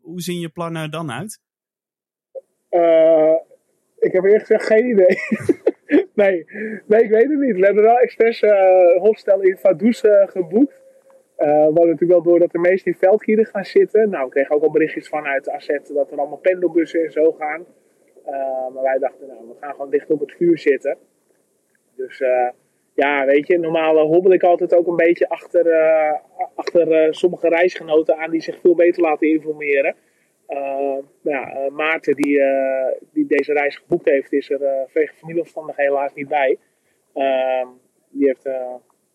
hoe 0.00 0.20
zien 0.20 0.40
je 0.40 0.48
plannen 0.48 0.90
dan 0.90 1.10
uit? 1.10 1.40
ik 3.98 4.12
heb 4.12 4.24
eerlijk 4.24 4.46
gezegd 4.46 4.66
geen 4.66 4.88
idee. 4.88 5.16
nee, 6.16 6.46
nee, 6.86 7.02
ik 7.02 7.10
weet 7.10 7.28
het 7.28 7.38
niet. 7.38 7.56
We 7.56 7.64
hebben 7.64 7.82
wel 7.82 7.98
expres 7.98 8.42
uh, 8.42 8.96
hostel 8.96 9.40
in 9.40 9.56
Vaduz 9.56 10.02
uh, 10.02 10.26
geboekt. 10.26 10.82
Uh, 11.38 11.46
we 11.46 11.52
hadden 11.52 11.88
natuurlijk 11.88 12.10
wel 12.10 12.22
door 12.22 12.38
dat 12.38 12.50
de 12.50 12.58
meesten 12.58 12.92
in 12.92 12.98
veldkieren 12.98 13.46
gaan 13.46 13.64
zitten. 13.64 14.10
Nou, 14.10 14.24
we 14.24 14.30
kregen 14.30 14.54
ook 14.54 14.62
al 14.62 14.70
berichtjes 14.70 15.08
vanuit 15.08 15.44
de 15.44 15.52
AZ 15.52 15.68
dat 15.94 16.10
er 16.10 16.18
allemaal 16.18 16.38
pendelbussen 16.38 17.04
en 17.04 17.12
zo 17.12 17.32
gaan. 17.32 17.66
maar 18.74 18.82
wij 18.82 18.98
dachten, 18.98 19.26
nou, 19.26 19.40
we 19.48 19.54
gaan 19.60 19.70
gewoon 19.74 19.90
dicht 19.90 20.10
op 20.10 20.20
het 20.20 20.32
vuur 20.32 20.58
zitten. 20.58 20.96
Dus 21.96 22.22
ja, 22.94 23.24
weet 23.24 23.46
je, 23.46 23.58
normaal 23.58 23.98
hobbel 23.98 24.32
ik 24.32 24.42
altijd 24.42 24.74
ook 24.74 24.86
een 24.86 24.96
beetje 24.96 25.28
achter, 25.28 25.66
achter 26.54 27.14
sommige 27.14 27.48
reisgenoten 27.48 28.16
aan 28.16 28.30
die 28.30 28.42
zich 28.42 28.60
veel 28.60 28.74
beter 28.74 29.02
laten 29.02 29.28
informeren. 29.28 29.94
Uh, 30.48 30.98
ja, 31.20 31.56
uh, 31.56 31.70
Maarten, 31.70 32.14
die, 32.14 32.38
uh, 32.38 33.08
die 33.12 33.26
deze 33.26 33.52
reis 33.52 33.76
geboekt 33.76 34.04
heeft, 34.04 34.32
is 34.32 34.50
er 34.50 34.58
vanwege 34.92 35.14
familieomstandigheden 35.14 35.92
helaas 35.92 36.14
niet 36.14 36.28
bij. 36.28 36.58
Ehm, 37.14 37.66
die 38.10 38.26
heeft 38.26 38.48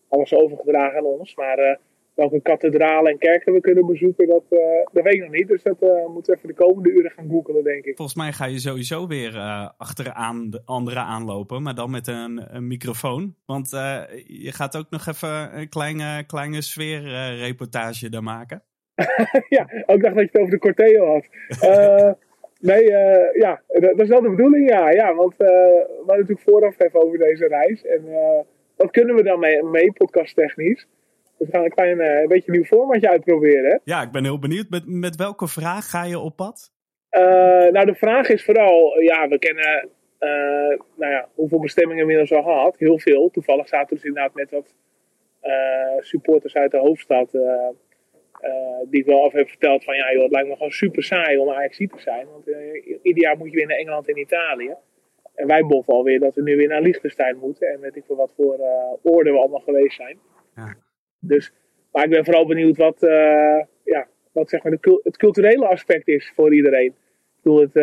alles 0.08 0.34
overgedragen 0.34 0.98
aan 0.98 1.04
ons. 1.04 1.34
Maar 1.34 1.78
welke 2.14 2.40
kathedralen 2.40 3.12
en 3.12 3.18
kerken 3.18 3.52
we 3.52 3.60
kunnen 3.60 3.86
bezoeken, 3.86 4.28
dat, 4.28 4.44
weet 4.92 5.14
ik 5.14 5.20
nog 5.20 5.30
niet. 5.30 5.48
Dus 5.48 5.62
dat 5.62 5.80
moeten 5.80 6.32
we 6.32 6.36
even 6.36 6.48
de 6.48 6.54
komende 6.54 6.90
uren 6.90 7.10
gaan 7.10 7.28
googelen, 7.28 7.64
denk 7.64 7.84
ik. 7.84 7.96
Volgens 7.96 8.16
mij 8.16 8.32
ga 8.32 8.44
je 8.44 8.58
sowieso 8.58 9.06
weer 9.06 9.38
achteraan 9.76 10.50
de 10.50 10.62
anderen 10.64 11.02
aanlopen, 11.02 11.62
maar 11.62 11.74
dan 11.74 11.90
met 11.90 12.06
een, 12.06 12.54
een 12.54 12.66
microfoon. 12.66 13.36
Want 13.46 13.70
je 14.26 14.52
gaat 14.52 14.76
ook 14.76 14.90
nog 14.90 15.06
even 15.06 15.58
een 15.58 15.68
kleine, 15.68 16.24
kleine 16.26 16.62
sfeerreportage 16.62 18.08
daar 18.08 18.22
maken. 18.22 18.62
ja, 19.56 19.68
ook 19.86 20.02
dacht 20.02 20.14
dat 20.14 20.24
je 20.24 20.28
het 20.32 20.38
over 20.38 20.50
de 20.50 20.58
Corteo 20.58 21.06
had. 21.06 21.28
Uh, 21.62 22.12
nee, 22.70 22.82
uh, 22.82 23.34
ja, 23.34 23.62
dat, 23.68 24.00
is 24.00 24.08
wel 24.08 24.20
de 24.20 24.30
bedoeling, 24.30 24.68
ja. 24.68 24.90
ja 24.90 25.14
want 25.14 25.32
uh, 25.32 25.38
we 25.38 25.94
hadden 25.96 26.18
natuurlijk 26.18 26.48
vooraf 26.48 26.80
even 26.80 27.02
over 27.02 27.18
deze 27.18 27.46
reis. 27.46 27.84
En 27.84 28.04
wat 28.76 28.90
kunnen 28.90 29.14
we 29.14 29.22
dan 29.22 29.38
mee, 29.38 29.62
mee 29.62 29.92
podcasttechnisch? 29.92 30.88
Dus 31.38 31.48
we 31.48 31.56
gaan 31.56 31.64
een 31.64 31.74
klein 31.74 32.00
een 32.00 32.28
beetje 32.28 32.52
een 32.52 32.54
nieuw 32.54 32.64
formatje 32.64 33.10
uitproberen. 33.10 33.80
Ja, 33.84 34.02
ik 34.02 34.10
ben 34.10 34.24
heel 34.24 34.38
benieuwd. 34.38 34.70
Met, 34.70 34.82
met 34.86 35.16
welke 35.16 35.48
vraag 35.48 35.90
ga 35.90 36.04
je 36.04 36.18
op 36.18 36.36
pad? 36.36 36.72
nou, 37.70 37.86
de 37.86 37.94
vraag 37.94 38.28
is 38.28 38.44
vooral, 38.44 39.00
ja, 39.00 39.28
we 39.28 39.38
kennen, 39.38 39.88
nou 40.96 41.12
ja, 41.12 41.28
hoeveel 41.34 41.60
bestemmingen 41.60 42.06
we 42.06 42.12
inmiddels 42.12 42.38
al 42.38 42.52
gehad? 42.52 42.78
Heel 42.78 42.98
veel. 42.98 43.30
Toevallig 43.30 43.68
zaten 43.68 43.88
we 43.88 43.94
dus 43.94 44.04
inderdaad 44.04 44.34
met 44.34 44.50
wat 44.50 44.74
supporters 46.00 46.54
uit 46.54 46.70
de 46.70 46.78
hoofdstad 46.78 47.30
die 48.90 49.00
ik 49.00 49.06
wel 49.06 49.24
af 49.24 49.32
heb 49.32 49.48
verteld 49.48 49.84
van 49.84 49.96
ja 49.96 50.12
joh, 50.12 50.22
het 50.22 50.32
lijkt 50.32 50.48
me 50.48 50.54
gewoon 50.54 50.70
super 50.70 51.02
saai 51.02 51.36
om 51.36 51.50
Ajax 51.50 51.76
te 51.76 51.88
zijn. 51.96 52.26
Want 52.26 52.46
ieder 53.02 53.22
jaar 53.22 53.36
moet 53.36 53.50
je 53.50 53.56
weer 53.56 53.66
naar 53.66 53.76
Engeland 53.76 54.08
en 54.08 54.18
Italië. 54.18 54.74
En 55.34 55.46
wij 55.46 55.62
boffen 55.62 55.94
alweer 55.94 56.20
dat 56.20 56.34
we 56.34 56.42
nu 56.42 56.56
weer 56.56 56.68
naar 56.68 56.82
Liechtenstein 56.82 57.36
moeten. 57.36 57.68
En 57.68 57.80
weet 57.80 57.96
ik 57.96 58.04
veel 58.06 58.16
wat 58.16 58.32
voor 58.36 58.58
oorden 59.02 59.32
we 59.32 59.38
allemaal 59.38 59.60
geweest 59.60 59.96
zijn. 59.96 60.18
Ja. 60.56 60.76
Dus, 61.18 61.52
maar 61.92 62.04
ik 62.04 62.10
ben 62.10 62.24
vooral 62.24 62.46
benieuwd 62.46 62.76
wat, 62.76 62.96
ja, 63.84 64.06
wat 64.32 64.48
zeg 64.48 64.62
maar 64.62 64.72
de, 64.72 65.00
het 65.02 65.16
culturele 65.16 65.66
aspect 65.66 66.08
is 66.08 66.32
voor 66.34 66.54
iedereen. 66.54 66.86
Ik 66.86 67.42
bedoel, 67.42 67.60
het, 67.60 67.74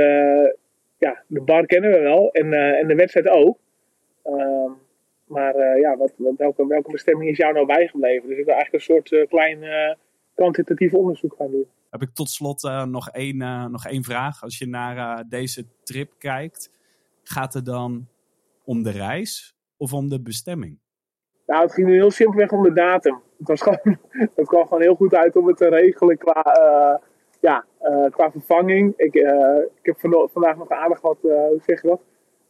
ja, 0.98 1.24
de 1.28 1.42
bar 1.42 1.66
kennen 1.66 1.92
we 1.92 2.00
wel 2.00 2.32
en, 2.32 2.54
en 2.54 2.88
de 2.88 2.96
wedstrijd 2.96 3.30
ook. 3.30 3.58
Ehm, 4.24 4.72
maar 5.30 5.56
uh, 5.56 5.80
ja, 5.80 5.98
wat, 5.98 6.14
welke, 6.38 6.68
welke 6.68 6.92
bestemming 6.92 7.30
is 7.30 7.38
jou 7.38 7.54
nou 7.54 7.66
bijgebleven? 7.66 8.30
Dus 8.30 8.38
ik 8.38 8.46
wil 8.46 8.54
eigenlijk 8.54 8.74
een 8.74 8.96
soort 8.96 9.28
klein 9.30 9.64
kwantitatief 10.40 10.94
onderzoek 10.94 11.36
gaan 11.38 11.52
doen. 11.52 11.68
Heb 11.90 12.02
ik 12.02 12.10
tot 12.14 12.30
slot 12.30 12.62
nog, 12.86 13.10
één, 13.10 13.38
nog 13.72 13.86
één 13.86 14.04
vraag. 14.04 14.44
Als 14.44 14.58
je 14.58 14.68
naar 14.68 15.24
deze 15.30 15.66
trip 15.84 16.12
kijkt, 16.18 16.72
gaat 17.24 17.54
het 17.54 17.66
dan 17.66 18.08
om 18.64 18.84
de 18.84 18.92
reis 18.92 19.56
of 19.78 19.94
om 19.94 20.10
de 20.10 20.22
bestemming? 20.22 20.80
Nou, 21.46 21.62
het 21.62 21.74
ging 21.74 21.88
nu 21.88 21.94
heel 21.94 22.12
simpelweg 22.12 22.52
om 22.52 22.64
de 22.64 22.74
datum. 22.74 23.22
Het, 23.38 23.48
was 23.48 23.62
gewoon, 23.62 23.80
het 24.36 24.48
kwam 24.48 24.64
gewoon 24.64 24.82
heel 24.82 24.96
goed 24.96 25.14
uit 25.14 25.36
om 25.36 25.48
het 25.48 25.58
te 25.58 25.70
regelen 25.70 26.18
qua, 26.18 26.44
ja, 27.40 27.66
qua 28.10 28.32
vervanging. 28.32 28.94
Ik, 28.98 29.16
ik 29.82 29.86
heb 29.86 30.00
vandaag 30.32 30.58
nog 30.58 30.70
aardig 30.70 31.02
wat, 31.02 31.18
hoe 31.22 31.62
zeg 31.66 31.82
je 31.82 31.88
dat? 31.88 32.02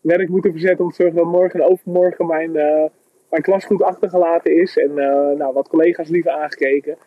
werk 0.01 0.29
moeten 0.29 0.51
verzetten 0.51 0.85
om 0.85 0.91
te 0.91 0.95
zorgen 0.95 1.15
dat 1.15 1.25
morgen 1.25 1.59
en 1.59 1.69
overmorgen 1.69 2.27
mijn, 2.27 2.55
uh, 2.55 2.85
mijn 3.29 3.41
klas 3.41 3.65
goed 3.65 3.81
achtergelaten 3.81 4.61
is. 4.61 4.77
En 4.77 4.89
uh, 4.89 5.37
nou, 5.37 5.53
wat 5.53 5.67
collega's 5.67 6.09
liever 6.09 6.31
aangekeken. 6.31 6.97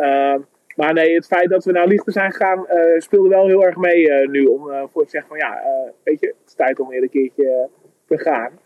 Uh, 0.00 0.34
maar 0.76 0.92
nee, 0.92 1.14
het 1.14 1.26
feit 1.26 1.48
dat 1.50 1.64
we 1.64 1.72
naar 1.72 1.86
Lichten 1.86 2.12
zijn 2.12 2.32
gegaan 2.32 2.66
speelde 2.98 3.28
wel 3.28 3.46
heel 3.46 3.64
erg 3.64 3.76
mee 3.76 4.28
nu. 4.28 4.44
Om 4.44 4.88
voor 4.92 5.04
te 5.04 5.10
zeggen 5.10 5.28
van 5.28 5.38
ja, 5.38 5.62
weet 6.02 6.20
je, 6.20 6.26
het 6.26 6.36
is 6.46 6.54
tijd 6.54 6.80
om 6.80 6.88
weer 6.88 7.02
een 7.02 7.10
keertje 7.10 7.68
te 8.06 8.18
gaan. 8.18 8.58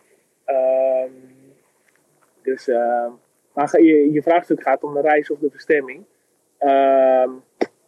Ehm, 0.44 1.10
dus, 2.42 2.66
maar 3.52 3.82
je, 3.82 4.12
je 4.12 4.22
vraagstuk 4.22 4.62
gaat 4.62 4.82
om 4.82 4.94
de 4.94 5.00
reis 5.00 5.30
of 5.30 5.38
de 5.38 5.50
bestemming. 5.52 6.04
Ehm, 6.58 7.30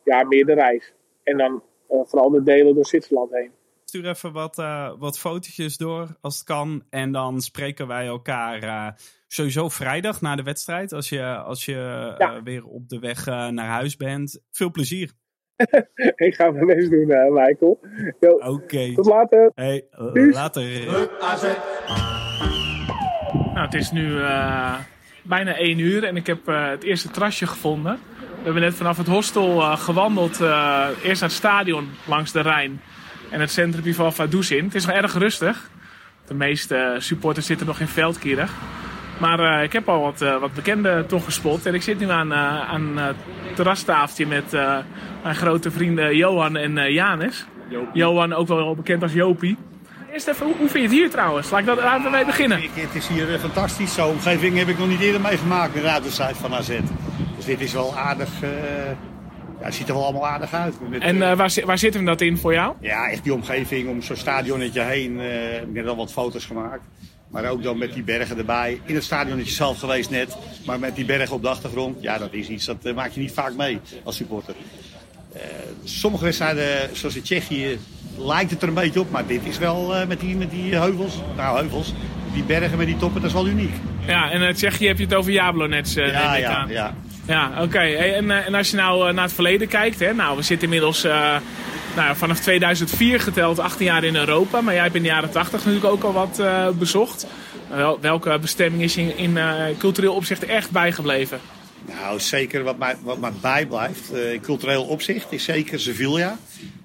ja, 0.03 0.23
meer 0.23 0.47
de 0.47 0.55
reis. 0.55 0.95
En 1.23 1.39
dan 1.39 1.63
vooral 1.89 2.31
de 2.31 2.43
delen 2.43 2.75
door 2.75 2.87
Zwitserland 2.87 3.33
heen 3.33 3.53
stuur 3.97 4.11
even 4.11 4.33
wat, 4.33 4.59
uh, 4.59 4.93
wat 4.99 5.19
fotootjes 5.19 5.77
door 5.77 6.17
als 6.21 6.37
het 6.37 6.45
kan. 6.45 6.83
En 6.91 7.13
dan 7.13 7.41
spreken 7.41 7.87
wij 7.87 8.07
elkaar 8.07 8.63
uh, 8.63 8.89
sowieso 9.29 9.69
vrijdag 9.69 10.21
na 10.21 10.37
de 10.37 10.43
wedstrijd. 10.43 10.93
Als 10.93 11.09
je, 11.09 11.37
als 11.37 11.65
je 11.65 12.15
uh, 12.19 12.43
weer 12.45 12.65
op 12.65 12.89
de 12.89 12.99
weg 12.99 13.27
naar 13.27 13.67
huis 13.67 13.97
bent. 13.97 14.41
Veel 14.51 14.71
plezier. 14.71 15.11
ik 16.27 16.35
ga 16.35 16.51
mijn 16.51 16.67
best 16.67 16.91
doen, 16.91 17.07
Michael. 17.33 17.81
Oké. 18.21 18.49
Okay. 18.49 18.95
Tot 18.95 19.07
later. 19.07 19.51
Hey, 19.55 19.87
later. 20.13 20.85
Nou, 23.55 23.65
het 23.65 23.75
is 23.75 23.91
nu 23.91 24.15
bijna 25.23 25.57
één 25.57 25.79
uur 25.79 26.05
en 26.05 26.17
ik 26.17 26.27
heb 26.27 26.47
het 26.47 26.85
eerste 26.85 27.11
trasje 27.11 27.47
gevonden. 27.47 27.99
We 28.19 28.43
hebben 28.43 28.63
net 28.63 28.75
vanaf 28.75 28.97
het 28.97 29.07
hostel 29.07 29.61
gewandeld. 29.61 30.41
eerst 31.03 31.21
naar 31.21 31.31
het 31.31 31.33
stadion 31.33 31.89
langs 32.07 32.33
de 32.33 32.41
Rijn 32.41 32.81
en 33.31 33.41
het 33.41 33.51
centrum 33.51 33.95
van 33.95 34.13
Vaduz 34.13 34.51
in. 34.51 34.65
Het 34.65 34.75
is 34.75 34.87
nog 34.87 34.95
erg 34.95 35.15
rustig. 35.15 35.71
De 36.27 36.35
meeste 36.35 36.97
supporters 36.99 37.47
zitten 37.47 37.67
nog 37.67 37.81
in 37.81 37.89
veldkierig. 37.89 38.53
Maar 39.19 39.41
uh, 39.41 39.63
ik 39.63 39.73
heb 39.73 39.89
al 39.89 40.01
wat, 40.01 40.23
uh, 40.23 40.41
wat 40.41 40.55
bekenden 40.55 41.07
toch 41.07 41.25
gespot. 41.25 41.67
En 41.67 41.75
ik 41.75 41.83
zit 41.83 41.99
nu 41.99 42.11
aan, 42.11 42.33
uh, 42.33 42.71
aan 42.71 42.97
het 42.97 43.17
terrastafeltje 43.55 44.27
met 44.27 44.53
mijn 45.23 45.35
grote 45.35 45.71
vrienden 45.71 46.17
Johan 46.17 46.57
en 46.57 46.93
Janis. 46.93 47.47
Johan 47.93 48.33
ook 48.33 48.49
wel 48.49 48.75
bekend 48.75 49.03
als 49.03 49.13
Jopie. 49.13 49.57
Eerst 50.13 50.29
even, 50.29 50.47
hoe, 50.47 50.55
hoe, 50.57 50.69
vind 50.69 50.83
je 50.83 50.89
het 50.89 50.99
hier 50.99 51.11
trouwens? 51.11 51.51
Laat 51.51 51.61
ik 51.61 51.67
dat 51.67 51.79
laten 51.79 52.11
mee 52.11 52.25
beginnen. 52.25 52.61
Het 52.61 52.95
is 52.95 53.09
hier 53.09 53.39
fantastisch. 53.39 53.95
Zo'n 53.95 54.11
omgeving 54.11 54.59
heb 54.59 54.69
ik 54.69 54.79
nog 54.79 54.89
niet 54.89 55.01
eerder 55.01 55.21
meegemaakt 55.21 55.75
de 55.75 55.89
uitwedstrijd 55.89 56.37
van 56.37 56.55
AZ. 56.55 56.79
Dus 57.37 57.45
dit 57.45 57.61
is 57.61 57.73
wel 57.73 57.97
aardig 57.97 58.29
ja, 59.61 59.65
het 59.65 59.75
ziet 59.75 59.89
er 59.89 59.95
wel 59.95 60.05
allemaal 60.05 60.27
aardig 60.27 60.55
uit. 60.55 60.75
en 60.99 61.17
uh, 61.17 61.33
waar, 61.33 61.53
waar 61.65 61.79
zit 61.79 61.95
hem 61.95 62.05
dat 62.05 62.21
in 62.21 62.39
voor 62.39 62.53
jou? 62.53 62.75
Ja, 62.81 63.09
echt 63.09 63.25
die 63.25 63.35
omgeving 63.35 63.89
om 63.89 64.03
zo'n 64.03 64.17
stadionnetje 64.17 64.81
heen. 64.81 65.19
Uh, 65.19 65.55
ik 65.55 65.75
heb 65.75 65.87
al 65.87 65.97
wat 65.97 66.13
foto's 66.13 66.45
gemaakt. 66.45 66.83
Maar 67.29 67.51
ook 67.51 67.63
dan 67.63 67.79
met 67.79 67.93
die 67.93 68.03
bergen 68.03 68.39
erbij. 68.39 68.81
In 68.85 68.95
het 68.95 69.05
stadionnetje 69.05 69.53
zelf 69.53 69.79
geweest 69.79 70.11
net. 70.11 70.37
Maar 70.67 70.79
met 70.79 70.97
die 70.97 71.05
bergen 71.05 71.35
op 71.35 71.43
de 71.43 71.49
achtergrond. 71.49 72.03
Ja, 72.03 72.19
dat 72.19 72.33
is 72.33 72.49
iets 72.49 72.65
dat 72.65 72.77
uh, 72.83 72.95
maak 72.95 73.11
je 73.11 73.21
niet 73.21 73.33
vaak 73.33 73.55
mee 73.55 73.81
als 74.05 74.17
supporter. 74.17 74.55
sommige 75.85 76.25
wedstrijden, 76.25 76.97
zoals 76.97 77.17
in 77.17 77.23
Tsjechië, 77.23 77.79
lijkt 78.19 78.51
het 78.51 78.63
er 78.63 78.69
een 78.69 78.75
beetje 78.75 79.01
op. 79.01 79.11
Maar 79.11 79.27
dit 79.27 79.41
is 79.45 79.59
wel 79.59 80.07
met, 80.07 80.21
die, 80.21 80.37
met 80.37 80.51
die 80.51 80.75
heuvels. 80.75 81.15
Nou, 81.37 81.59
heuvels. 81.59 81.95
Die 82.33 82.43
bergen 82.43 82.79
met 82.79 82.87
die 82.87 82.97
toppen, 82.97 83.21
dat 83.21 83.31
is 83.31 83.37
wel 83.37 83.49
uniek. 83.49 83.75
Ja, 84.07 84.31
en 84.31 84.43
in 84.43 84.55
Tsjechië 84.55 84.87
heb 84.87 84.99
je 84.99 85.05
het 85.05 85.15
over 85.15 85.33
Jablonets, 85.33 85.95
ja, 85.95 86.37
ja, 86.37 86.67
ja. 86.69 86.95
Ja, 87.27 87.63
oké. 87.63 87.79
En, 87.79 88.31
eh, 88.31 88.47
en 88.47 88.55
als 88.55 88.71
je 88.71 88.77
nou 88.77 89.09
eh, 89.09 89.15
naar 89.15 89.25
het 89.25 89.33
verleden 89.33 89.69
kijkt, 89.69 89.99
hè, 89.99 90.15
nou, 90.15 90.37
we 90.37 90.43
zitten 90.43 90.65
inmiddels 90.65 91.05
uh, 91.05 91.37
nou, 91.97 92.17
vanaf 92.17 92.41
2004 92.41 93.21
geteld 93.21 93.59
18 93.59 93.87
jaar 93.87 94.05
in 94.05 94.17
Europa. 94.17 94.61
Maar 94.61 94.75
jij 94.75 94.83
hebt 94.83 94.95
in 94.95 95.03
de 95.03 95.09
jaren 95.09 95.31
80 95.31 95.65
natuurlijk 95.65 95.93
ook 95.93 96.03
al 96.03 96.13
wat 96.13 96.43
bezocht. 96.79 97.27
Wel, 97.69 98.01
welke 98.01 98.39
bestemming 98.39 98.83
is 98.83 98.97
in, 98.97 99.17
in 99.17 99.39
cultureel 99.79 100.15
opzicht 100.15 100.45
echt 100.45 100.71
bijgebleven? 100.71 101.41
Nou, 102.01 102.21
zeker 102.21 102.63
wat 102.63 102.79
mij, 102.79 102.97
wat 103.03 103.19
mij 103.19 103.33
bijblijft 103.41 104.13
in 104.13 104.41
cultureel 104.41 104.85
opzicht 104.85 105.33
is 105.33 105.45
zeker 105.45 105.81
Sevilla. 105.81 106.39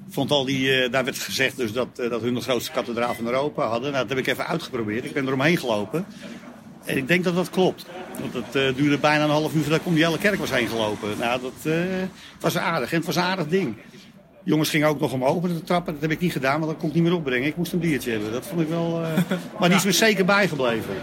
Vond 0.10 0.32
al 0.32 0.46
die, 0.46 0.90
daar 0.90 1.04
werd 1.04 1.20
gezegd 1.20 1.58
dus 1.58 1.72
dat, 1.72 1.96
dat 1.96 2.22
hun 2.22 2.34
de 2.34 2.42
grootste 2.42 2.72
kathedraal 2.72 3.14
van 3.14 3.26
Europa 3.26 3.68
hadden. 3.68 3.92
Nou, 3.92 4.08
dat 4.08 4.18
heb 4.18 4.28
ik 4.28 4.34
even 4.34 4.48
uitgeprobeerd. 4.48 5.06
Ik 5.06 5.14
ben 5.14 5.28
er 5.28 5.34
omheen 5.34 5.58
gelopen. 5.58 6.06
En 6.92 6.98
ik 6.98 7.08
denk 7.08 7.24
dat 7.24 7.36
dat 7.36 7.50
klopt. 7.50 7.86
Want 8.20 8.34
het 8.34 8.56
uh, 8.56 8.76
duurde 8.76 8.98
bijna 8.98 9.24
een 9.24 9.30
half 9.30 9.54
uur 9.54 9.62
voordat 9.62 9.80
ik 9.80 9.86
om 9.86 9.94
die 9.94 10.06
hele 10.06 10.18
kerk 10.18 10.40
was 10.40 10.52
heen 10.52 10.68
gelopen. 10.68 11.10
Nou, 11.20 11.42
dat 11.42 11.74
uh, 11.74 11.76
was 12.40 12.58
aardig. 12.58 12.92
En 12.92 12.98
het 12.98 13.06
was 13.06 13.16
een 13.16 13.22
aardig 13.22 13.48
ding. 13.48 13.76
Jongens 14.44 14.70
gingen 14.70 14.88
ook 14.88 15.00
nog 15.00 15.14
omhoog 15.14 15.42
met 15.42 15.52
de 15.52 15.64
trappen. 15.64 15.94
Dat 15.94 16.02
heb 16.02 16.12
ik 16.12 16.20
niet 16.20 16.32
gedaan, 16.32 16.60
want 16.60 16.72
dat 16.72 16.80
kon 16.80 16.90
ik 16.90 16.96
niet 16.96 17.04
meer 17.04 17.16
opbrengen. 17.16 17.48
Ik 17.48 17.56
moest 17.56 17.74
een 17.74 17.80
biertje 17.80 18.12
hebben. 18.12 18.32
Dat 18.32 18.46
vond 18.46 18.62
ik 18.62 18.68
wel... 18.68 19.02
Uh... 19.02 19.08
Maar 19.60 19.70
die 19.70 19.78
is 19.78 19.84
me 19.84 19.92
zeker 19.92 20.26
bijgebleven. 20.26 20.94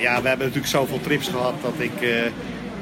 Ja, 0.00 0.22
we 0.22 0.28
hebben 0.28 0.46
natuurlijk 0.46 0.66
zoveel 0.66 1.00
trips 1.00 1.28
gehad 1.28 1.54
dat 1.62 1.74
ik... 1.78 2.00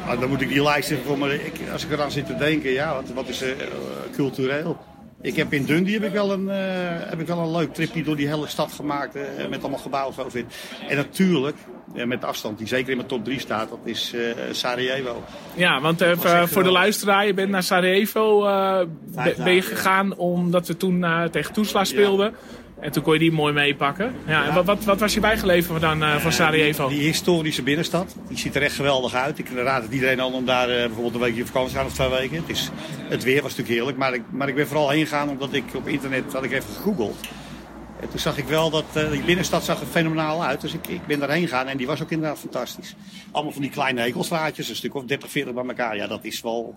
Nou, 0.07 0.21
dan 0.21 0.29
moet 0.29 0.41
ik 0.41 0.49
die 0.49 0.63
lijst 0.63 0.91
even 0.91 1.05
voor 1.05 1.19
me... 1.19 1.45
Ik, 1.45 1.61
als 1.73 1.85
ik 1.85 1.91
eraan 1.91 2.11
zit 2.11 2.27
te 2.27 2.37
denken, 2.37 2.71
ja, 2.71 2.95
wat, 2.95 3.13
wat 3.15 3.29
is 3.29 3.45
cultureel? 4.13 4.79
Ik 5.25 5.37
heb 5.37 5.53
in 5.53 5.65
Dundee 5.65 5.93
heb 5.93 6.05
ik 6.05 6.13
wel 6.13 6.33
een, 6.33 6.45
uh, 6.45 6.55
heb 7.11 7.21
ik 7.21 7.27
wel 7.27 7.39
een 7.39 7.51
leuk 7.51 7.75
tripje 7.75 8.03
door 8.03 8.17
die 8.17 8.29
hele 8.29 8.47
stad 8.47 8.73
gemaakt. 8.73 9.17
Uh, 9.17 9.23
met 9.51 9.61
allemaal 9.61 9.79
gebouwen 9.79 10.15
zo 10.15 10.27
in. 10.33 10.47
En 10.89 10.97
natuurlijk, 10.97 11.57
met 11.93 12.21
de 12.21 12.26
afstand 12.26 12.59
die 12.59 12.67
zeker 12.67 12.91
in 12.91 12.97
mijn 12.97 13.09
top 13.09 13.25
3 13.25 13.41
staat, 13.41 13.69
dat 13.69 13.79
is 13.85 14.14
Sarajevo. 14.50 15.23
Ja, 15.55 15.81
want 15.81 16.05
voor 16.45 16.62
de 16.62 16.71
luisteraar, 16.71 17.26
je 17.26 17.35
bent 17.35 17.50
naar 17.50 17.62
Sarajevo 17.62 18.41
ben 19.37 19.55
je 19.55 19.62
gegaan 19.62 20.17
omdat 20.17 20.67
we 20.67 20.76
toen 20.76 21.05
tegen 21.31 21.53
Toesla 21.53 21.85
speelden. 21.85 22.35
En 22.85 22.93
toen 22.93 23.03
kon 23.03 23.12
je 23.12 23.19
die 23.19 23.33
mooi 23.33 23.53
meepakken. 23.53 24.14
Ja, 24.26 24.47
En 24.47 24.55
wat, 24.55 24.64
wat, 24.64 24.85
wat, 24.85 25.00
was 25.00 25.14
je 25.14 25.21
bijgeleverd 25.21 25.81
dan 25.81 26.03
uh, 26.03 26.17
van 26.17 26.33
Sarajevo? 26.33 26.88
Die, 26.88 26.99
die, 26.99 27.07
historische 27.07 27.62
binnenstad. 27.62 28.17
Die 28.29 28.38
ziet 28.38 28.55
er 28.55 28.62
echt 28.62 28.75
geweldig 28.75 29.14
uit. 29.14 29.38
Ik 29.38 29.49
raad 29.55 29.83
het 29.83 29.93
iedereen 29.93 30.21
aan 30.21 30.33
om 30.33 30.45
daar 30.45 30.69
uh, 30.69 30.75
bijvoorbeeld 30.76 31.14
een 31.14 31.21
weekje 31.21 31.41
op 31.41 31.47
vakantie 31.47 31.73
te 31.73 31.79
gaan 31.79 31.87
of 31.87 31.93
twee 31.93 32.09
weken. 32.09 32.37
Het, 32.37 32.49
is, 32.49 32.71
het 33.09 33.23
weer 33.23 33.43
was 33.43 33.50
natuurlijk 33.50 33.69
heerlijk. 33.69 33.97
Maar 33.97 34.14
ik, 34.14 34.23
maar 34.31 34.49
ik 34.49 34.55
ben 34.55 34.67
vooral 34.67 34.88
heen 34.88 35.07
gegaan 35.07 35.29
omdat 35.29 35.53
ik 35.53 35.64
op 35.75 35.88
internet 35.88 36.33
had 36.33 36.45
ik 36.45 36.53
even 36.53 36.75
gegoogeld. 36.75 37.17
En 38.01 38.09
toen 38.09 38.19
zag 38.19 38.39
ik 38.39 38.45
wel 38.45 38.71
dat 38.71 38.85
uh, 38.97 39.11
die 39.11 39.23
binnenstad 39.23 39.65
zag 39.65 39.81
er 39.81 39.87
fenomenaal 39.87 40.45
uit. 40.45 40.61
Dus 40.61 40.75
ik, 40.75 40.87
ik 40.87 41.07
ben 41.07 41.19
daarheen 41.19 41.43
gegaan 41.43 41.67
en 41.67 41.77
die 41.77 41.87
was 41.87 42.03
ook 42.03 42.11
inderdaad 42.11 42.39
fantastisch. 42.39 42.95
Allemaal 43.31 43.53
van 43.53 43.63
die 43.63 43.71
kleine 43.71 44.01
hekelstraatjes, 44.01 44.69
een 44.69 44.77
stuk 44.77 44.95
of 44.95 45.05
30, 45.05 45.31
40 45.31 45.55
bij 45.55 45.65
elkaar. 45.65 45.97
Ja, 45.97 46.07
dat 46.07 46.25
is 46.25 46.41
wel, 46.41 46.75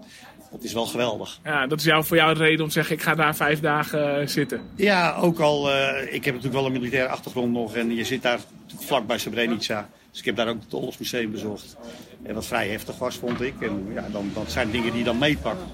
dat 0.52 0.64
is 0.64 0.74
wel 0.74 0.86
geweldig. 0.86 1.40
Ja, 1.44 1.68
dat 1.68 1.80
is 1.80 1.86
jou, 1.86 2.06
voor 2.06 2.18
jou 2.18 2.34
de 2.34 2.40
reden 2.40 2.62
om 2.62 2.68
te 2.68 2.74
zeggen, 2.74 2.96
ik 2.96 3.02
ga 3.02 3.16
daar 3.16 3.36
vijf 3.36 3.60
dagen 3.60 4.22
uh, 4.22 4.28
zitten. 4.28 4.62
Ja, 4.76 5.16
ook 5.16 5.40
al, 5.40 5.70
uh, 5.70 6.14
ik 6.14 6.26
heb 6.26 6.34
natuurlijk 6.34 6.54
wel 6.54 6.66
een 6.66 6.72
militaire 6.72 7.10
achtergrond 7.10 7.54
nog. 7.54 7.76
En 7.76 7.96
je 7.96 8.04
zit 8.04 8.22
daar 8.22 8.40
vlak 8.78 9.08
bij 9.08 9.18
Srebrenica. 9.18 9.90
Dus 10.12 10.20
ik 10.20 10.26
heb 10.26 10.36
daar 10.36 10.48
ook 10.48 10.62
het 10.64 10.74
Oorlogsmuseum 10.74 11.32
bezocht. 11.32 11.76
En 12.24 12.34
wat 12.34 12.46
vrij 12.46 12.70
heftig 12.70 12.98
was, 12.98 13.16
vond 13.16 13.42
ik. 13.42 13.54
En 13.62 13.88
ja, 13.94 14.08
dan, 14.12 14.32
dat 14.34 14.52
zijn 14.52 14.72
dingen 14.72 14.90
die 14.90 15.00
je 15.00 15.06
dan 15.06 15.18
meepakken. 15.18 15.68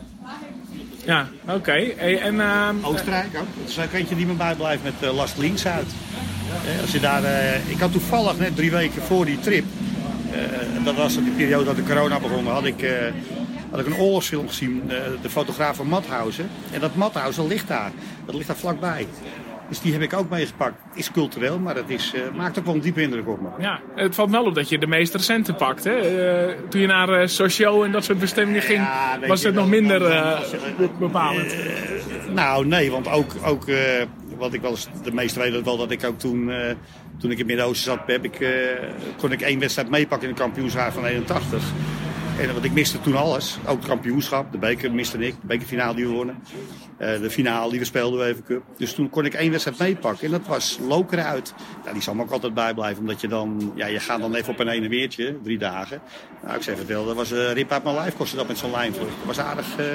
Ja, 1.05 1.27
oké. 1.43 1.53
Okay. 1.53 2.17
en, 2.17 2.35
uh, 2.35 2.69
Oostenrijk 2.81 3.27
ook. 3.27 3.47
Dat 3.59 3.69
is 3.69 3.79
ook 3.79 3.93
eentje 3.93 4.15
die 4.15 4.25
me 4.25 4.33
bijblijft 4.33 4.83
met 4.83 4.93
uh, 5.03 5.15
Last 5.15 5.37
Links 5.37 5.65
uit. 5.65 5.87
Uh, 6.75 6.81
als 6.81 6.91
je 6.91 6.99
daar, 6.99 7.23
uh, 7.23 7.69
ik 7.69 7.79
had 7.79 7.91
toevallig 7.91 8.37
net 8.37 8.55
drie 8.55 8.71
weken 8.71 9.01
voor 9.01 9.25
die 9.25 9.39
trip, 9.39 9.65
dat 10.83 10.95
was 10.95 11.13
de 11.13 11.33
periode 11.37 11.65
dat 11.65 11.75
de 11.75 11.83
corona 11.83 12.19
begon, 12.19 12.47
had 12.47 12.65
ik, 12.65 12.85
had 13.69 13.79
ik 13.79 13.85
een 13.85 13.97
oorlogsfilm 13.97 14.47
gezien, 14.47 14.83
de 15.21 15.29
fotograaf 15.29 15.75
van 15.75 15.87
Mathausen. 15.87 16.49
En 16.71 16.79
dat 16.79 16.95
Mathausen 16.95 17.47
ligt 17.47 17.67
daar. 17.67 17.91
Dat 18.25 18.35
ligt 18.35 18.47
daar 18.47 18.55
vlakbij. 18.55 19.07
Dus 19.69 19.81
die 19.81 19.91
heb 19.93 20.01
ik 20.01 20.13
ook 20.13 20.29
meegepakt. 20.29 20.75
Is 20.93 21.11
cultureel, 21.11 21.59
maar 21.59 21.75
het 21.75 21.89
is, 21.89 22.11
eh, 22.15 22.21
maakt 22.37 22.59
ook 22.59 22.65
wel 22.65 22.73
een 22.73 22.79
diepe 22.81 23.01
indruk 23.01 23.27
op 23.27 23.41
me. 23.41 23.47
Ja, 23.59 23.79
het 23.95 24.15
valt 24.15 24.29
wel 24.31 24.45
op 24.45 24.55
dat 24.55 24.69
je 24.69 24.77
de 24.77 24.87
meest 24.87 25.13
recente 25.15 25.53
pakt. 25.53 25.83
Hè? 25.83 25.91
Eh, 25.95 26.55
toen 26.69 26.81
je 26.81 26.87
naar 26.87 27.09
eh 27.09 27.27
Sochaux 27.27 27.85
en 27.85 27.91
dat 27.91 28.03
soort 28.03 28.19
bestemmingen 28.19 28.61
ging, 28.61 28.79
Ja, 28.79 29.19
was 29.27 29.43
het 29.43 29.53
nog 29.53 29.67
minder 29.67 29.99
be- 30.77 30.89
bepalend. 30.99 31.55
Nou, 32.33 32.65
nee, 32.65 32.91
want 32.91 33.07
ook, 33.07 33.31
ook 33.45 33.65
wat 34.37 34.53
ik 34.53 34.61
wel 34.61 34.71
eens, 34.71 34.87
de 35.03 35.13
meeste 35.13 35.39
weten 35.39 35.63
wel 35.63 35.77
dat 35.77 35.91
ik 35.91 36.03
ook 36.05 36.19
toen, 36.19 36.51
toen 37.19 37.31
ik 37.31 37.39
in 37.39 37.45
Midden-Oosten 37.45 37.91
zat, 37.91 37.99
heb 38.07 38.23
ik, 38.25 38.47
kon 39.17 39.31
ik 39.31 39.41
één 39.41 39.59
wedstrijd 39.59 39.89
meepakken 39.89 40.27
in 40.29 40.33
de 40.35 40.41
kampioensjaar 40.41 40.91
van 40.93 41.05
81. 41.05 41.63
En 42.39 42.53
want 42.53 42.65
ik 42.65 42.71
miste 42.71 43.01
toen 43.01 43.15
alles. 43.15 43.57
Ook 43.67 43.77
het 43.77 43.87
kampioenschap, 43.87 44.51
de 44.51 44.57
beker 44.57 44.91
miste 44.91 45.17
ik, 45.17 45.33
de 45.41 45.47
bekerfinale 45.47 45.95
die 45.95 46.05
we 46.07 46.11
wonnen. 46.11 46.35
Eh, 46.97 47.21
de 47.21 47.29
finale 47.29 47.69
die 47.69 47.79
we 47.79 47.85
speelden, 47.85 48.19
de 48.19 48.25
UEFA 48.25 48.41
Cup. 48.45 48.63
Dus 48.77 48.93
toen 48.93 49.09
kon 49.09 49.25
ik 49.25 49.33
één 49.33 49.51
wedstrijd 49.51 49.77
meepakken. 49.79 50.25
En 50.25 50.31
dat 50.31 50.47
was 50.47 50.79
Lokeren 50.87 51.25
uit. 51.25 51.53
Die 51.93 52.01
zal 52.01 52.13
me 52.15 52.21
ook 52.21 52.31
altijd 52.31 52.53
bijblijven. 52.53 52.99
Omdat 52.99 53.21
je 53.21 53.27
dan, 53.27 53.71
ja, 53.75 53.85
je 53.85 53.99
gaat 53.99 54.19
dan 54.19 54.35
even 54.35 54.53
op 54.53 54.59
een 54.59 54.67
ene 54.67 54.87
weertje, 54.87 55.37
drie 55.43 55.57
dagen. 55.57 56.01
Nou, 56.43 56.55
ik 56.55 56.61
zeg 56.61 56.77
het 56.77 56.87
wel, 56.87 57.05
dat 57.05 57.15
was 57.15 57.31
een 57.31 57.53
rip 57.53 57.71
uit 57.71 57.83
mijn 57.83 57.95
lijf 57.95 58.15
kostte 58.15 58.35
dat 58.35 58.47
met 58.47 58.57
zo'n 58.57 58.71
lijnvlucht. 58.71 59.15
Dat 59.17 59.35
was 59.35 59.39
aardig, 59.39 59.77
eh, 59.77 59.85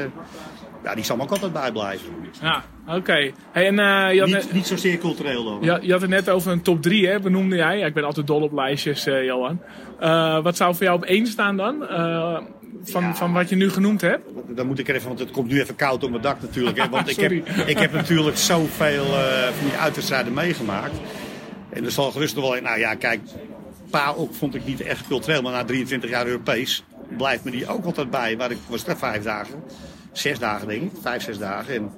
ja, 0.84 0.94
die 0.94 1.04
zal 1.04 1.16
me 1.16 1.22
ook 1.22 1.30
altijd 1.30 1.52
bijblijven. 1.52 2.08
Ja, 2.42 2.64
oké. 2.86 3.30
Hey, 3.52 3.66
en 3.66 3.78
eh, 3.78 4.14
je, 4.14 4.20
had 4.20 4.28
net, 4.28 4.44
Niet, 4.44 4.52
niet 4.52 4.66
zozeer 4.66 4.98
cultureel 4.98 5.44
dan. 5.44 5.58
je, 5.60 5.78
je 5.86 5.92
had 5.92 6.00
het 6.00 6.10
net 6.10 6.30
over 6.30 6.52
een 6.52 6.62
top 6.62 6.82
3, 6.82 7.06
hè, 7.08 7.20
benoemde 7.20 7.56
jij. 7.56 7.78
Ja, 7.78 7.86
ik 7.86 7.94
ben 7.94 8.04
altijd 8.04 8.26
dol 8.26 8.42
op 8.42 8.52
lijstjes, 8.52 9.06
eh, 9.06 9.24
Johan. 9.24 9.60
Eh, 10.00 10.42
wat 10.42 10.56
zou 10.56 10.74
voor 10.74 10.84
jou 10.84 10.96
op 10.96 11.04
één 11.04 11.26
staan 11.26 11.56
dan? 11.56 11.76
Van, 12.84 13.02
Ja. 13.02 13.14
van 13.14 13.32
wat 13.32 13.48
je 13.48 13.56
nu 13.56 13.70
genoemd 13.70 14.00
hebt? 14.00 14.28
Dan 14.48 14.66
moet 14.66 14.78
ik 14.78 14.88
er 14.88 14.94
even, 14.94 15.06
want 15.08 15.18
het 15.20 15.30
komt 15.30 15.48
nu 15.50 15.60
even 15.60 15.76
koud 15.76 16.04
op 16.04 16.10
mijn 16.10 16.22
dak 16.22 16.40
natuurlijk. 16.40 16.78
Hè, 16.82 16.88
want 16.98 17.08
ik 17.08 17.16
heb, 17.16 17.32
ik 17.66 17.78
heb 17.78 17.92
natuurlijk 17.92 18.36
zoveel 18.36 19.04
van 19.58 19.68
die 19.68 19.78
uitwedstrijden 19.78 20.32
meegemaakt. 20.34 21.00
En 21.70 21.84
er 21.84 21.90
zal 21.90 22.10
gerust 22.10 22.34
nog 22.34 22.44
wel 22.44 22.56
in. 22.56 22.62
Nou 22.62 22.78
ja, 22.78 22.94
kijk, 22.94 23.20
Pa 23.90 24.14
ook 24.16 24.34
vond 24.34 24.54
ik 24.54 24.66
niet 24.66 24.80
echt 24.80 25.06
cultureel, 25.06 25.42
maar 25.42 25.52
na 25.52 25.64
23 25.64 26.10
jaar 26.10 26.26
Europees 26.26 26.84
blijft 27.16 27.44
me 27.44 27.50
die 27.50 27.68
ook 27.68 27.84
altijd 27.84 28.10
bij. 28.10 28.36
Waar 28.36 28.50
ik 28.50 28.58
was 28.68 28.84
dat 28.84 28.98
vijf 28.98 29.22
dagen, 29.22 29.62
zes 30.12 30.38
dagen 30.38 30.68
denk 30.68 30.82
ik, 30.82 30.90
vijf, 31.02 31.22
zes 31.22 31.38
dagen. 31.38 31.74
En 31.74 31.90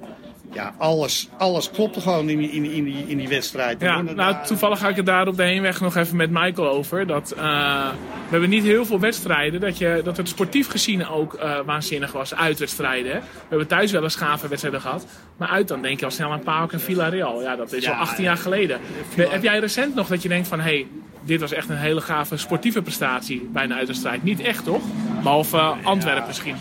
ja, 0.53 0.73
alles, 0.77 1.29
alles 1.37 1.71
klopte 1.71 2.01
gewoon 2.01 2.29
in 2.29 2.37
die, 2.37 2.51
in, 2.51 2.61
die- 2.61 2.73
in 2.73 2.83
die, 2.83 3.05
in 3.07 3.17
die 3.17 3.27
wedstrijd. 3.27 3.81
Ja, 3.81 4.01
nou, 4.01 4.15
daar- 4.15 4.45
toevallig 4.47 4.79
ga 4.79 4.87
ik 4.89 4.95
het 4.95 5.05
daar 5.05 5.27
op 5.27 5.37
de 5.37 5.43
heenweg 5.43 5.81
nog 5.81 5.95
even 5.95 6.15
met 6.15 6.29
Michael 6.29 6.69
over. 6.69 7.07
Dat, 7.07 7.31
eh, 7.31 7.89
we 7.89 8.29
hebben 8.29 8.49
niet 8.49 8.63
heel 8.63 8.85
veel 8.85 8.99
wedstrijden. 8.99 9.59
Dat, 9.59 9.77
je, 9.77 10.01
dat 10.03 10.17
het 10.17 10.27
sportief 10.29 10.67
gezien 10.69 11.07
ook 11.07 11.33
eh, 11.33 11.59
waanzinnig 11.65 12.11
was. 12.11 12.35
Uitwedstrijden. 12.35 13.13
We 13.21 13.21
hebben 13.49 13.67
thuis 13.67 13.91
wel 13.91 14.03
eens 14.03 14.15
gave 14.15 14.47
wedstrijden 14.47 14.81
gehad. 14.81 15.05
Maar 15.37 15.47
uit 15.49 15.67
dan 15.67 15.81
denk 15.81 15.99
je 15.99 16.05
al 16.05 16.11
snel 16.11 16.31
aan 16.31 16.43
PAOK 16.43 16.71
en 16.73 16.79
Villarreal. 16.81 17.41
Ja, 17.41 17.55
dat 17.55 17.71
is 17.73 17.83
Ja, 17.83 17.91
al 17.91 17.99
18 17.99 18.23
ja. 18.23 18.29
jaar 18.29 18.37
geleden. 18.39 18.79
Heb 19.15 19.43
jij 19.43 19.59
recent 19.59 19.95
nog 19.95 20.07
dat 20.07 20.21
je 20.21 20.29
denkt 20.29 20.47
van... 20.47 20.59
Hey, 20.59 20.87
dit 21.23 21.39
was 21.39 21.51
echt 21.51 21.69
een 21.69 21.77
hele 21.77 22.01
gave 22.01 22.37
sportieve 22.37 22.81
prestatie 22.81 23.49
bij 23.53 23.63
een 23.63 23.73
uitwedstrijd. 23.73 24.23
Niet 24.23 24.39
echt, 24.39 24.63
toch? 24.63 24.81
Behalve 25.23 25.57
eh, 25.57 25.71
Antwerpen 25.83 26.27
misschien. 26.27 26.55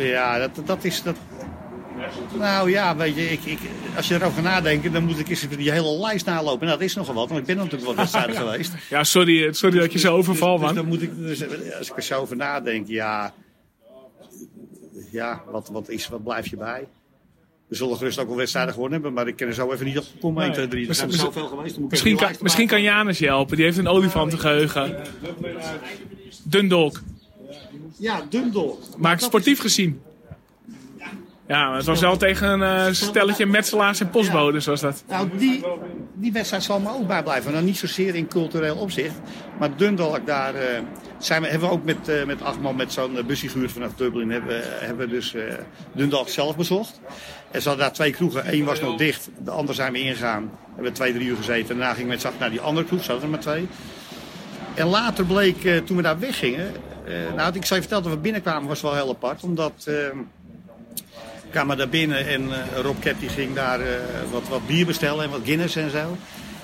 Ja, 0.00 0.38
dat, 0.38 0.66
dat 0.66 0.84
is. 0.84 1.02
Dat... 1.02 1.16
Nou 2.38 2.70
ja, 2.70 2.96
weet 2.96 3.14
je, 3.14 3.30
ik, 3.30 3.44
ik, 3.44 3.58
als 3.96 4.08
je 4.08 4.14
erover 4.14 4.42
nadenkt, 4.42 4.92
dan 4.92 5.04
moet 5.04 5.18
ik 5.18 5.28
eens 5.28 5.48
die 5.48 5.70
hele 5.70 5.98
lijst 5.98 6.26
nalopen. 6.26 6.66
En 6.66 6.72
dat 6.72 6.80
is 6.80 6.94
nogal 6.94 7.14
wat, 7.14 7.28
want 7.28 7.40
ik 7.40 7.46
ben 7.46 7.56
natuurlijk 7.56 7.84
wel 7.84 7.94
wedstrijden 7.94 8.36
geweest. 8.46 8.72
Ja, 8.90 9.04
sorry, 9.04 9.52
sorry 9.52 9.78
dat 9.78 9.92
je 9.92 9.98
zo 9.98 10.16
overval, 10.16 10.58
dus, 10.58 10.66
dus 10.66 10.66
man. 10.66 10.76
dan 10.76 10.86
moet 10.86 11.02
ik, 11.02 11.16
dus, 11.16 11.42
als 11.78 11.90
ik 11.90 11.96
er 11.96 12.02
zo 12.02 12.20
over 12.20 12.36
nadenk, 12.36 12.86
ja. 12.88 13.32
Ja, 15.10 15.42
wat, 15.50 15.68
wat, 15.72 15.88
is, 15.88 16.08
wat 16.08 16.24
blijf 16.24 16.46
je 16.46 16.56
bij? 16.56 16.86
We 17.68 17.76
zullen 17.76 17.96
gerust 17.96 18.18
ook 18.18 18.26
wel 18.26 18.36
wedstrijden 18.36 18.72
gewonnen 18.72 18.92
hebben, 18.94 19.12
maar 19.12 19.28
ik 19.28 19.36
ken 19.36 19.46
er 19.46 19.54
zo 19.54 19.72
even 19.72 19.86
niet 19.86 19.98
op 19.98 20.04
komen. 20.20 20.42
1, 20.42 20.52
2, 20.52 20.68
3. 20.68 20.88
Er 20.88 20.94
zijn 20.94 21.06
Misschien- 21.08 21.32
zoveel 21.32 21.48
geweest. 21.48 21.78
moet 21.78 21.90
Misschien 21.90 22.16
kan, 22.16 22.32
misschien 22.40 22.66
kan. 22.66 22.82
Janus 22.82 23.18
je 23.18 23.26
helpen. 23.26 23.56
Die 23.56 23.64
heeft 23.64 23.78
een 23.78 23.88
olifantengeheugen. 23.88 24.96
Dundalk. 26.44 27.00
Ja, 27.96 28.22
Dundalk. 28.28 28.82
Maar 28.96 29.20
sportief 29.20 29.60
gezien. 29.60 30.00
Ja, 31.50 31.68
maar 31.68 31.76
het 31.76 31.86
was 31.86 32.00
wel 32.00 32.16
tegen 32.16 32.48
een 32.48 32.86
eh, 32.86 32.92
stelletje 32.92 33.46
metselaars 33.46 34.00
en 34.00 34.10
postbodes 34.10 34.66
was 34.66 34.80
dat. 34.80 35.04
Nou, 35.08 35.28
die, 35.38 35.64
die 36.14 36.32
wedstrijd 36.32 36.62
zal 36.62 36.80
me 36.80 36.92
ook 36.92 37.06
bijblijven. 37.06 37.52
Nou, 37.52 37.64
niet 37.64 37.76
zozeer 37.76 38.14
in 38.14 38.28
cultureel 38.28 38.76
opzicht. 38.76 39.14
Maar 39.58 39.76
Dundalk, 39.76 40.26
daar 40.26 40.54
eh, 40.54 40.80
zijn 41.18 41.42
we, 41.42 41.48
hebben 41.48 41.68
we 41.68 41.74
ook 41.74 41.84
met, 41.84 42.08
eh, 42.08 42.24
met 42.24 42.42
acht 42.42 42.60
man 42.60 42.76
met 42.76 42.92
zo'n 42.92 43.18
busfiguur 43.26 43.70
vanaf 43.70 43.94
Dublin... 43.94 44.30
hebben, 44.30 44.62
hebben 44.64 45.08
we 45.08 45.12
dus 45.14 45.34
Dundalk 45.92 46.28
zelf 46.28 46.56
bezocht. 46.56 47.00
En 47.50 47.62
ze 47.62 47.68
hadden 47.68 47.86
daar 47.86 47.94
twee 47.94 48.12
kroegen. 48.12 48.54
Eén 48.54 48.64
was 48.64 48.80
nog 48.80 48.96
dicht, 48.96 49.28
de 49.44 49.50
andere 49.50 49.74
zijn 49.74 49.92
we 49.92 50.00
ingegaan. 50.00 50.50
Hebben 50.66 50.84
we 50.84 50.92
twee, 50.92 51.12
drie 51.12 51.26
uur 51.26 51.36
gezeten. 51.36 51.70
En 51.70 51.76
daarna 51.76 51.92
gingen 51.92 52.06
we 52.06 52.12
met 52.12 52.20
z'n 52.20 52.26
acht 52.26 52.38
naar 52.38 52.50
die 52.50 52.60
andere 52.60 52.86
kroeg. 52.86 53.04
Zaten 53.04 53.22
er 53.22 53.28
maar 53.28 53.40
twee. 53.40 53.68
En 54.74 54.86
later 54.86 55.24
bleek, 55.24 55.82
toen 55.84 55.96
we 55.96 56.02
daar 56.02 56.18
weggingen... 56.18 56.72
eh, 57.10 57.34
nou, 57.34 57.54
ik 57.54 57.64
zou 57.64 57.80
je 57.80 57.86
vertellen 57.86 58.02
dat 58.02 58.12
we 58.12 58.18
binnenkwamen 58.18 58.68
was 58.68 58.80
wel 58.80 58.94
heel 58.94 59.08
apart. 59.08 59.42
Omdat... 59.42 59.72
eh, 59.86 59.94
kwamen 61.50 61.76
daar 61.76 61.88
binnen 61.88 62.26
en 62.26 62.52
eh, 62.52 62.80
Rob 62.82 63.00
Kep 63.00 63.20
die 63.20 63.28
ging 63.28 63.54
daar 63.54 63.80
eh, 63.80 63.86
wat, 64.30 64.48
wat 64.48 64.66
bier 64.66 64.86
bestellen 64.86 65.24
en 65.24 65.30
wat 65.30 65.40
Guinness 65.44 65.76
en 65.76 65.90
zo. 65.90 66.16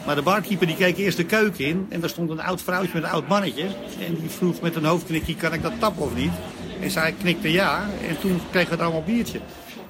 Maar 0.07 0.15
de 0.15 0.23
barkeeper 0.23 0.67
die 0.67 0.77
keek 0.77 0.97
eerst 0.97 1.17
de 1.17 1.25
keuken 1.25 1.65
in 1.65 1.87
en 1.89 2.01
daar 2.01 2.09
stond 2.09 2.31
een 2.31 2.41
oud 2.41 2.63
vrouwtje 2.63 2.91
met 2.95 3.03
een 3.03 3.09
oud 3.11 3.29
mannetje. 3.29 3.67
En 4.07 4.15
die 4.21 4.31
vroeg 4.31 4.61
met 4.61 4.75
een 4.75 4.85
hoofdknikje, 4.85 5.35
kan 5.35 5.53
ik 5.53 5.63
dat 5.63 5.73
tappen 5.79 6.03
of 6.03 6.15
niet? 6.15 6.33
En 6.81 6.91
zij 6.91 7.15
knikte 7.21 7.53
ja 7.53 7.87
en 8.09 8.19
toen 8.21 8.41
kregen 8.51 8.71
we 8.71 8.77
er 8.77 8.83
allemaal 8.83 9.03
biertje. 9.03 9.41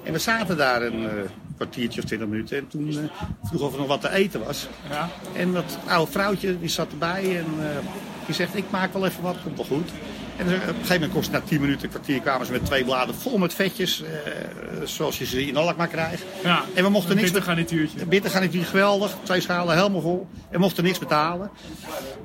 En 0.02 0.12
we 0.12 0.18
zaten 0.18 0.56
daar 0.56 0.82
een 0.82 1.08
kwartiertje 1.56 2.00
of 2.00 2.06
twintig 2.06 2.28
minuten 2.28 2.58
en 2.58 2.68
toen 2.68 2.88
eh, 2.88 3.26
vroeg 3.42 3.60
of 3.60 3.72
er 3.72 3.78
nog 3.78 3.88
wat 3.88 4.00
te 4.00 4.10
eten 4.10 4.44
was. 4.44 4.68
Ja. 4.90 5.08
En 5.34 5.52
dat 5.52 5.78
oude 5.86 6.12
vrouwtje 6.12 6.58
die 6.58 6.68
zat 6.68 6.90
erbij 6.90 7.38
en 7.38 7.46
eh, 7.58 7.66
die 8.26 8.34
zegt 8.34 8.56
ik 8.56 8.64
maak 8.70 8.92
wel 8.92 9.06
even 9.06 9.22
wat, 9.22 9.36
komt 9.42 9.56
wel 9.56 9.66
goed. 9.66 9.90
En 10.36 10.46
op 10.46 10.52
een 10.52 10.58
gegeven 10.60 10.94
moment 10.94 11.12
kost 11.12 11.32
het 11.32 11.42
na 11.42 11.48
10 11.48 11.60
minuten, 11.60 11.84
een 11.84 11.90
kwartier 11.90 12.20
kwamen 12.20 12.46
ze 12.46 12.52
met 12.52 12.64
twee 12.64 12.84
bladen 12.84 13.14
vol 13.14 13.38
met 13.38 13.54
vetjes. 13.54 14.02
eh, 14.02 14.32
zoals 14.84 15.18
je 15.18 15.26
ze 15.26 15.46
in 15.46 15.56
Alkmaar 15.56 15.88
krijgt. 15.88 16.22
Ja, 16.42 16.62
En 16.74 16.84
we 16.84 16.90
mochten 16.90 17.16
niks 17.16 17.32
geweldig. 18.64 19.16
Twee 19.22 19.40
schalen 19.40 19.76
helemaal 19.76 20.00
vol. 20.00 20.26
En 20.50 20.60
mochten 20.60 20.84
niks 20.84 20.98
betalen. 20.98 21.50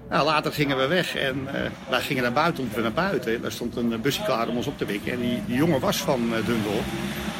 Nou, 0.09 0.25
later 0.25 0.53
gingen 0.53 0.77
we 0.77 0.87
weg 0.87 1.15
en 1.15 1.47
eh, 1.53 1.61
wij 1.89 2.01
gingen 2.01 2.23
naar 2.23 2.33
buiten, 2.33 2.69
we 2.73 2.81
naar 2.81 2.91
buiten. 2.93 3.35
En 3.35 3.41
daar 3.41 3.51
stond 3.51 3.75
een 3.75 3.93
eh, 3.93 3.99
busje 3.99 4.23
klaar 4.23 4.47
om 4.47 4.55
ons 4.55 4.67
op 4.67 4.77
te 4.77 4.85
wikken. 4.85 5.11
En 5.11 5.19
die, 5.19 5.41
die 5.45 5.55
jongen 5.55 5.79
was 5.79 5.97
van 5.97 6.21
uh, 6.23 6.35
Dundel. 6.45 6.81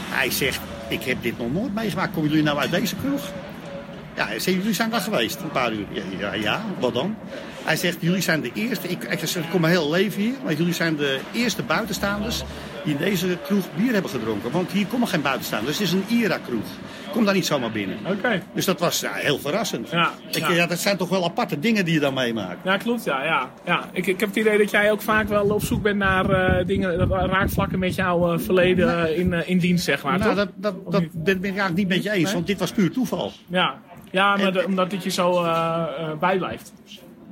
Hij 0.09 0.31
zegt, 0.31 0.59
ik 0.87 1.03
heb 1.03 1.17
dit 1.21 1.37
nog 1.37 1.51
nooit 1.53 1.73
meegemaakt. 1.73 2.13
Komen 2.13 2.29
jullie 2.29 2.43
nou 2.45 2.57
uit 2.57 2.71
deze 2.71 2.95
kroeg? 2.95 3.21
Ja, 4.15 4.27
zegt, 4.27 4.43
jullie 4.45 4.73
zijn 4.73 4.89
daar 4.89 5.01
geweest, 5.01 5.39
een 5.41 5.51
paar 5.51 5.71
uur. 5.71 5.85
Ja, 5.91 6.03
ja, 6.19 6.33
ja, 6.33 6.61
wat 6.79 6.93
dan? 6.93 7.15
Hij 7.63 7.75
zegt, 7.75 7.97
jullie 7.99 8.21
zijn 8.21 8.41
de 8.41 8.51
eerste, 8.53 8.87
ik, 8.87 9.03
ik, 9.03 9.19
zeg, 9.23 9.43
ik 9.43 9.49
kom 9.49 9.61
mijn 9.61 9.73
hele 9.73 9.89
leven 9.89 10.21
hier, 10.21 10.33
maar 10.43 10.53
jullie 10.53 10.73
zijn 10.73 10.95
de 10.95 11.19
eerste 11.33 11.63
buitenstaanders 11.63 12.43
die 12.83 12.93
in 12.93 12.99
deze 12.99 13.37
kroeg 13.43 13.65
bier 13.75 13.93
hebben 13.93 14.11
gedronken. 14.11 14.51
Want 14.51 14.71
hier 14.71 14.85
komen 14.85 15.07
geen 15.07 15.21
buitenstaanders, 15.21 15.77
het 15.77 15.87
is 15.87 15.93
een 15.93 16.03
IRA-kroeg. 16.07 16.65
Kom 17.11 17.25
daar 17.25 17.33
niet 17.33 17.45
zomaar 17.45 17.71
binnen. 17.71 17.97
Oké. 18.05 18.41
Dus 18.53 18.65
dat 18.65 18.79
was 18.79 18.99
ja, 18.99 19.13
heel 19.13 19.39
verrassend. 19.39 19.89
Ja, 19.89 20.11
ik, 20.29 20.35
ja. 20.37 20.51
ja. 20.51 20.65
dat 20.67 20.79
zijn 20.79 20.97
toch 20.97 21.09
wel 21.09 21.23
aparte 21.23 21.59
dingen 21.59 21.85
die 21.85 21.93
je 21.93 21.99
dan 21.99 22.13
meemaakt. 22.13 22.57
Ja, 22.63 22.77
klopt. 22.77 23.03
Ja, 23.03 23.23
ja. 23.23 23.49
ja. 23.65 23.89
Ik, 23.91 24.07
ik 24.07 24.19
heb 24.19 24.29
het 24.29 24.37
idee 24.37 24.57
dat 24.57 24.71
jij 24.71 24.91
ook 24.91 25.01
vaak 25.01 25.27
wel 25.27 25.49
op 25.49 25.63
zoek 25.63 25.81
bent 25.81 25.97
naar 25.97 26.29
eh, 26.29 26.65
dingen, 26.65 26.97
dat 26.97 27.09
raakvlakken 27.09 27.79
met 27.79 27.95
jouw 27.95 28.33
eh, 28.33 28.39
verleden 28.39 29.07
eh, 29.07 29.17
in, 29.19 29.33
in 29.47 29.57
dienst, 29.57 29.83
zeg 29.85 30.03
maar. 30.03 30.19
nou, 30.19 30.35
toch? 30.35 30.47
dat, 30.57 30.73
dat, 30.91 30.91
dat 30.91 31.09
ben 31.13 31.35
ik 31.35 31.43
eigenlijk 31.43 31.75
niet 31.75 31.87
met 31.87 32.03
je 32.03 32.11
eens, 32.11 32.23
Nee? 32.23 32.33
want 32.33 32.47
dit 32.47 32.59
was 32.59 32.71
puur 32.71 32.91
toeval. 32.91 33.31
Ja, 33.47 33.75
ja 34.11 34.35
maar 34.35 34.45
En- 34.45 34.53
de- 34.53 34.65
omdat 34.65 34.91
het 34.91 35.03
je 35.03 35.09
zo 35.09 35.41
bijblijft. 36.19 36.73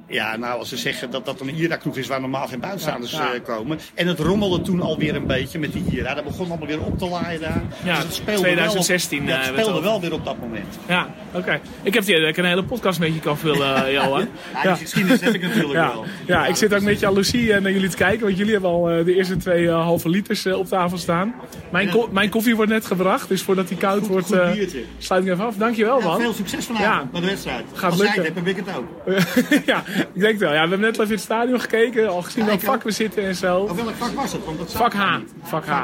Ja, 0.09 0.37
nou, 0.37 0.59
als 0.59 0.69
ze 0.69 0.77
zeggen 0.77 1.11
dat 1.11 1.25
dat 1.25 1.41
een 1.41 1.49
IRA-kroeg 1.55 1.97
is 1.97 2.07
waar 2.07 2.21
normaal 2.21 2.47
geen 2.47 2.59
buitenstaanders 2.59 3.11
Ja, 3.11 3.23
ja. 3.23 3.33
eh, 3.33 3.43
komen. 3.43 3.79
En 3.93 4.07
het 4.07 4.19
rommelde 4.19 4.61
toen 4.61 4.81
alweer 4.81 5.15
een 5.15 5.27
beetje 5.27 5.59
met 5.59 5.73
die 5.73 5.83
IRA. 5.91 6.13
Dat 6.13 6.23
begon 6.23 6.47
allemaal 6.49 6.67
weer 6.67 6.81
op 6.81 6.97
te 6.97 7.05
laaien 7.09 7.41
daar. 7.41 7.61
Ja, 7.83 7.95
dus 7.95 8.03
het 8.03 8.13
speelde 8.13 8.41
2016, 8.41 9.25
wel, 9.25 9.35
op- 9.35 9.41
ja, 9.43 9.47
eh, 9.53 9.57
speelde 9.59 9.81
wel 9.81 10.01
weer 10.01 10.13
op 10.13 10.25
dat 10.25 10.39
moment. 10.39 10.79
Ja, 10.87 11.13
oké. 11.33 11.59
Ik 11.83 11.93
heb 11.93 12.05
dat 12.05 12.15
ik 12.17 12.37
een 12.37 12.45
hele 12.45 12.63
podcast 12.63 12.99
met 12.99 13.13
je 13.13 13.19
kan 13.19 13.37
vullen, 13.37 13.85
eh, 13.85 13.91
Johan. 14.03 14.27
Ja, 14.53 14.61
die 14.61 14.81
geschiedenis 14.81 15.21
heb 15.21 15.33
ik 15.33 15.41
natuurlijk 15.41 15.73
wel. 15.73 16.05
ja, 16.27 16.45
ik 16.45 16.55
zit 16.55 16.73
ook 16.73 16.81
met 16.81 16.99
jaloezie 16.99 17.53
eh, 17.53 17.61
naar 17.61 17.71
jullie 17.71 17.89
te 17.89 17.95
kijken, 17.97 18.25
want 18.25 18.37
jullie 18.37 18.51
hebben 18.53 18.69
al 18.69 18.89
eh, 18.89 19.05
de 19.05 19.15
eerste 19.15 19.37
twee 19.37 19.67
eh, 19.67 19.73
halve 19.83 20.09
liters 20.09 20.45
eh, 20.45 20.57
op 20.57 20.67
tafel 20.67 20.97
staan. 20.97 21.33
Mijn, 21.71 21.89
ko- 21.89 22.09
mijn 22.11 22.29
koffie 22.29 22.55
wordt 22.55 22.71
net 22.71 22.85
gebracht, 22.85 23.27
dus 23.29 23.41
voordat 23.41 23.67
die 23.67 23.77
koud 23.77 24.07
wordt, 24.07 24.27
goed 24.27 24.35
eh, 24.37 24.81
sluit 24.97 25.25
ik 25.25 25.31
even 25.31 25.45
af. 25.45 25.55
Dankjewel, 25.55 25.99
man. 26.01 26.19
veel 26.21 26.33
succes 26.33 26.65
vanavond 26.65 27.11
bij 27.11 27.21
de 27.21 27.27
wedstrijd. 27.27 27.63
Gaat 27.73 27.91
Als 27.91 27.99
jij 28.01 28.05
lukken. 28.15 28.23
het 28.25 28.33
hebt, 28.33 28.47
heb 28.47 28.57
ik 28.57 28.65
het 28.65 28.75
ook. 28.77 29.65
ja, 29.71 29.83
ik 30.13 30.21
denk 30.21 30.39
wel. 30.39 30.53
Ja, 30.53 30.63
we 30.63 30.69
hebben 30.69 30.79
net 30.79 30.93
even 30.93 31.05
in 31.05 31.11
het 31.11 31.21
stadion 31.21 31.59
gekeken, 31.59 32.09
al 32.09 32.21
gezien 32.21 32.45
welk 32.45 32.59
ik 32.59 32.65
vak 32.65 32.83
we 32.83 32.91
zitten 32.91 33.23
en 33.23 33.35
zo. 33.35 33.57
Of 33.57 33.83
welk 33.83 33.95
vak 33.95 34.11
was 34.11 34.31
het? 34.31 34.45
Want 34.45 34.57
dat 34.57 34.71
Vak 34.71 34.93
ik 34.93 34.99
H. 34.99 35.17
Vak 35.43 35.65
H. 35.65 35.83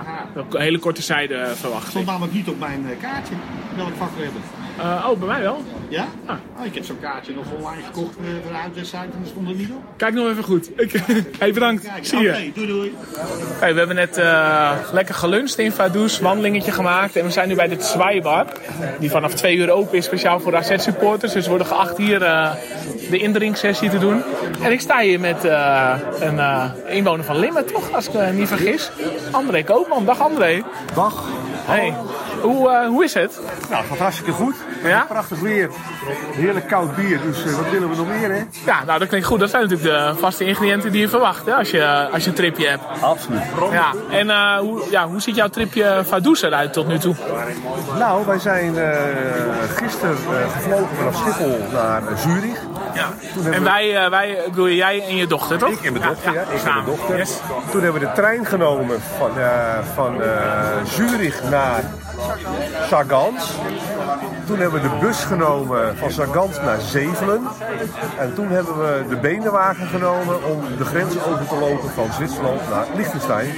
Een 0.49 0.61
hele 0.61 0.79
korte 0.79 1.01
zijde 1.01 1.35
eh, 1.35 1.51
verwacht. 1.51 1.89
stond 1.89 2.05
namelijk 2.05 2.33
niet 2.33 2.47
op 2.47 2.59
mijn 2.59 2.85
eh, 2.89 3.01
kaartje 3.01 3.35
welk 3.75 3.95
vak 3.97 4.09
we 4.17 4.23
hebben. 4.23 4.41
Eh, 4.79 5.07
oh, 5.09 5.19
bij 5.19 5.27
mij 5.27 5.41
wel. 5.41 5.63
Ja? 5.89 6.05
Ah. 6.25 6.35
Oh, 6.59 6.65
ik 6.65 6.75
heb 6.75 6.85
zo'n 6.85 6.99
kaartje 6.99 7.33
nog 7.33 7.45
online 7.57 7.83
gekocht 7.83 8.17
eh, 8.17 8.23
voor 8.43 8.51
de 8.51 8.57
uitwedstrijd 8.57 9.09
en 9.13 9.19
er 9.21 9.27
stond 9.27 9.49
er 9.49 9.55
niet 9.55 9.69
op. 9.71 9.83
Kijk 9.97 10.13
nog 10.13 10.29
even 10.29 10.43
goed. 10.43 10.69
Ik, 10.79 10.91
hey, 11.39 11.53
bedankt. 11.53 11.83
Kijk, 11.83 12.05
Zie 12.05 12.19
je. 12.19 12.29
oké, 12.29 12.51
doei 12.53 12.67
doei. 12.67 12.95
Hey, 13.59 13.71
we 13.73 13.77
hebben 13.77 13.95
net 13.95 14.17
eh, 14.17 14.71
lekker 14.91 15.15
geluncht 15.15 15.59
in 15.59 15.71
Vaduz, 15.71 16.19
wandelingetje 16.19 16.71
gemaakt. 16.71 17.15
En 17.15 17.25
we 17.25 17.31
zijn 17.31 17.47
nu 17.47 17.55
bij 17.55 17.67
de 17.67 17.75
Zwaaibar. 17.79 18.45
Die 18.99 19.09
vanaf 19.09 19.33
twee 19.33 19.55
uur 19.57 19.71
open 19.71 19.97
is, 19.97 20.05
speciaal 20.05 20.39
voor 20.39 20.55
AZ-supporters. 20.55 21.33
Dus 21.33 21.43
we 21.43 21.49
worden 21.49 21.67
geacht 21.67 21.97
hier 21.97 22.21
eh, 22.23 22.51
de 23.09 23.17
indrinksessie 23.17 23.89
te 23.89 23.97
doen. 23.97 24.23
En 24.61 24.71
ik 24.71 24.79
sta 24.81 24.99
hier 24.99 25.19
met 25.19 25.45
eh, 25.45 25.93
een 26.19 26.39
eh, 26.39 26.63
inwoner 26.87 27.25
van 27.25 27.39
Limmen, 27.39 27.65
toch? 27.65 27.91
Als 27.91 28.07
ik 28.07 28.13
me 28.13 28.25
niet 28.25 28.47
vergis. 28.47 28.91
André 29.31 29.63
Koopman. 29.63 30.05
Dag 30.05 30.21
André. 30.21 30.63
Dag. 30.93 31.23
Hey. 31.65 31.93
Hoe, 32.41 32.69
eh, 32.69 32.87
hoe 32.87 33.03
is 33.03 33.13
het? 33.13 33.39
Nou, 33.69 33.81
het 33.81 33.89
gaat 33.89 33.97
hartstikke 33.97 34.31
goed. 34.31 34.55
Ja? 34.83 35.05
Prachtig 35.07 35.39
weer. 35.39 35.69
Heerlijk 36.31 36.67
koud 36.67 36.95
bier. 36.95 37.21
Dus 37.21 37.45
eh, 37.45 37.55
wat 37.55 37.69
willen 37.69 37.89
we 37.89 37.95
nog 37.95 38.07
meer, 38.07 38.31
hè? 38.31 38.43
Ja, 38.65 38.83
nou 38.85 38.99
dat 38.99 39.07
klinkt 39.07 39.27
goed. 39.27 39.39
Dat 39.39 39.49
zijn 39.49 39.61
natuurlijk 39.61 39.89
de 39.89 40.19
vaste 40.19 40.45
ingrediënten 40.45 40.91
die 40.91 41.01
je 41.01 41.09
verwacht 41.09 41.45
hè, 41.45 41.53
als, 41.53 41.71
je, 41.71 42.07
als 42.11 42.23
je 42.23 42.29
een 42.29 42.35
tripje 42.35 42.67
hebt. 42.67 42.83
Absoluut. 43.01 43.41
Ja, 43.71 43.93
en 44.09 44.29
eh, 44.29 44.57
hoe, 44.57 44.83
ja, 44.89 45.07
hoe 45.07 45.21
ziet 45.21 45.35
jouw 45.35 45.47
tripje 45.47 46.01
Vaduz 46.05 46.41
eruit 46.41 46.73
tot 46.73 46.87
nu 46.87 46.97
toe? 46.97 47.15
Nou, 47.97 48.25
wij 48.25 48.39
zijn 48.39 48.75
gisteren 49.75 50.17
gevlogen 50.53 50.95
vanaf 50.95 51.15
Schiphol 51.15 51.57
naar 51.71 52.01
Zurich. 52.17 52.59
Ja. 52.93 53.07
En 53.51 53.63
wij, 53.63 54.09
wij, 54.09 54.37
bedoel 54.49 54.69
jij 54.69 55.03
en 55.07 55.15
je 55.15 55.27
dochter, 55.27 55.57
toch? 55.57 55.69
Ik 55.69 55.83
en 55.83 55.93
mijn 55.93 56.05
dochter, 56.07 56.33
ja. 56.33 56.41
Ik 56.41 56.47
en 56.63 56.73
mijn 56.73 56.85
dochter. 56.85 57.17
Yes. 57.17 57.39
Toen 57.71 57.81
hebben 57.81 58.01
we 58.01 58.07
de 58.07 58.13
trein 58.13 58.45
genomen 58.45 59.01
van, 59.17 59.31
van 59.95 60.21
Zurich 60.85 61.49
naar 61.49 61.83
Sargans. 62.87 63.51
Toen 64.45 64.57
hebben 64.57 64.81
we 64.81 64.89
de 64.89 64.95
bus 64.99 65.23
genomen 65.23 65.97
van 65.97 66.11
Sargans 66.11 66.59
naar 66.61 66.79
Zevelen. 66.79 67.47
En 68.17 68.33
toen 68.33 68.47
hebben 68.47 68.77
we 68.77 69.03
de 69.09 69.15
beenwagen 69.15 69.87
genomen 69.87 70.43
om 70.43 70.77
de 70.77 70.85
grens 70.85 71.13
over 71.27 71.47
te 71.47 71.55
lopen 71.55 71.89
van 71.89 72.13
Zwitserland 72.13 72.69
naar 72.69 72.85
Liechtenstein. 72.95 73.53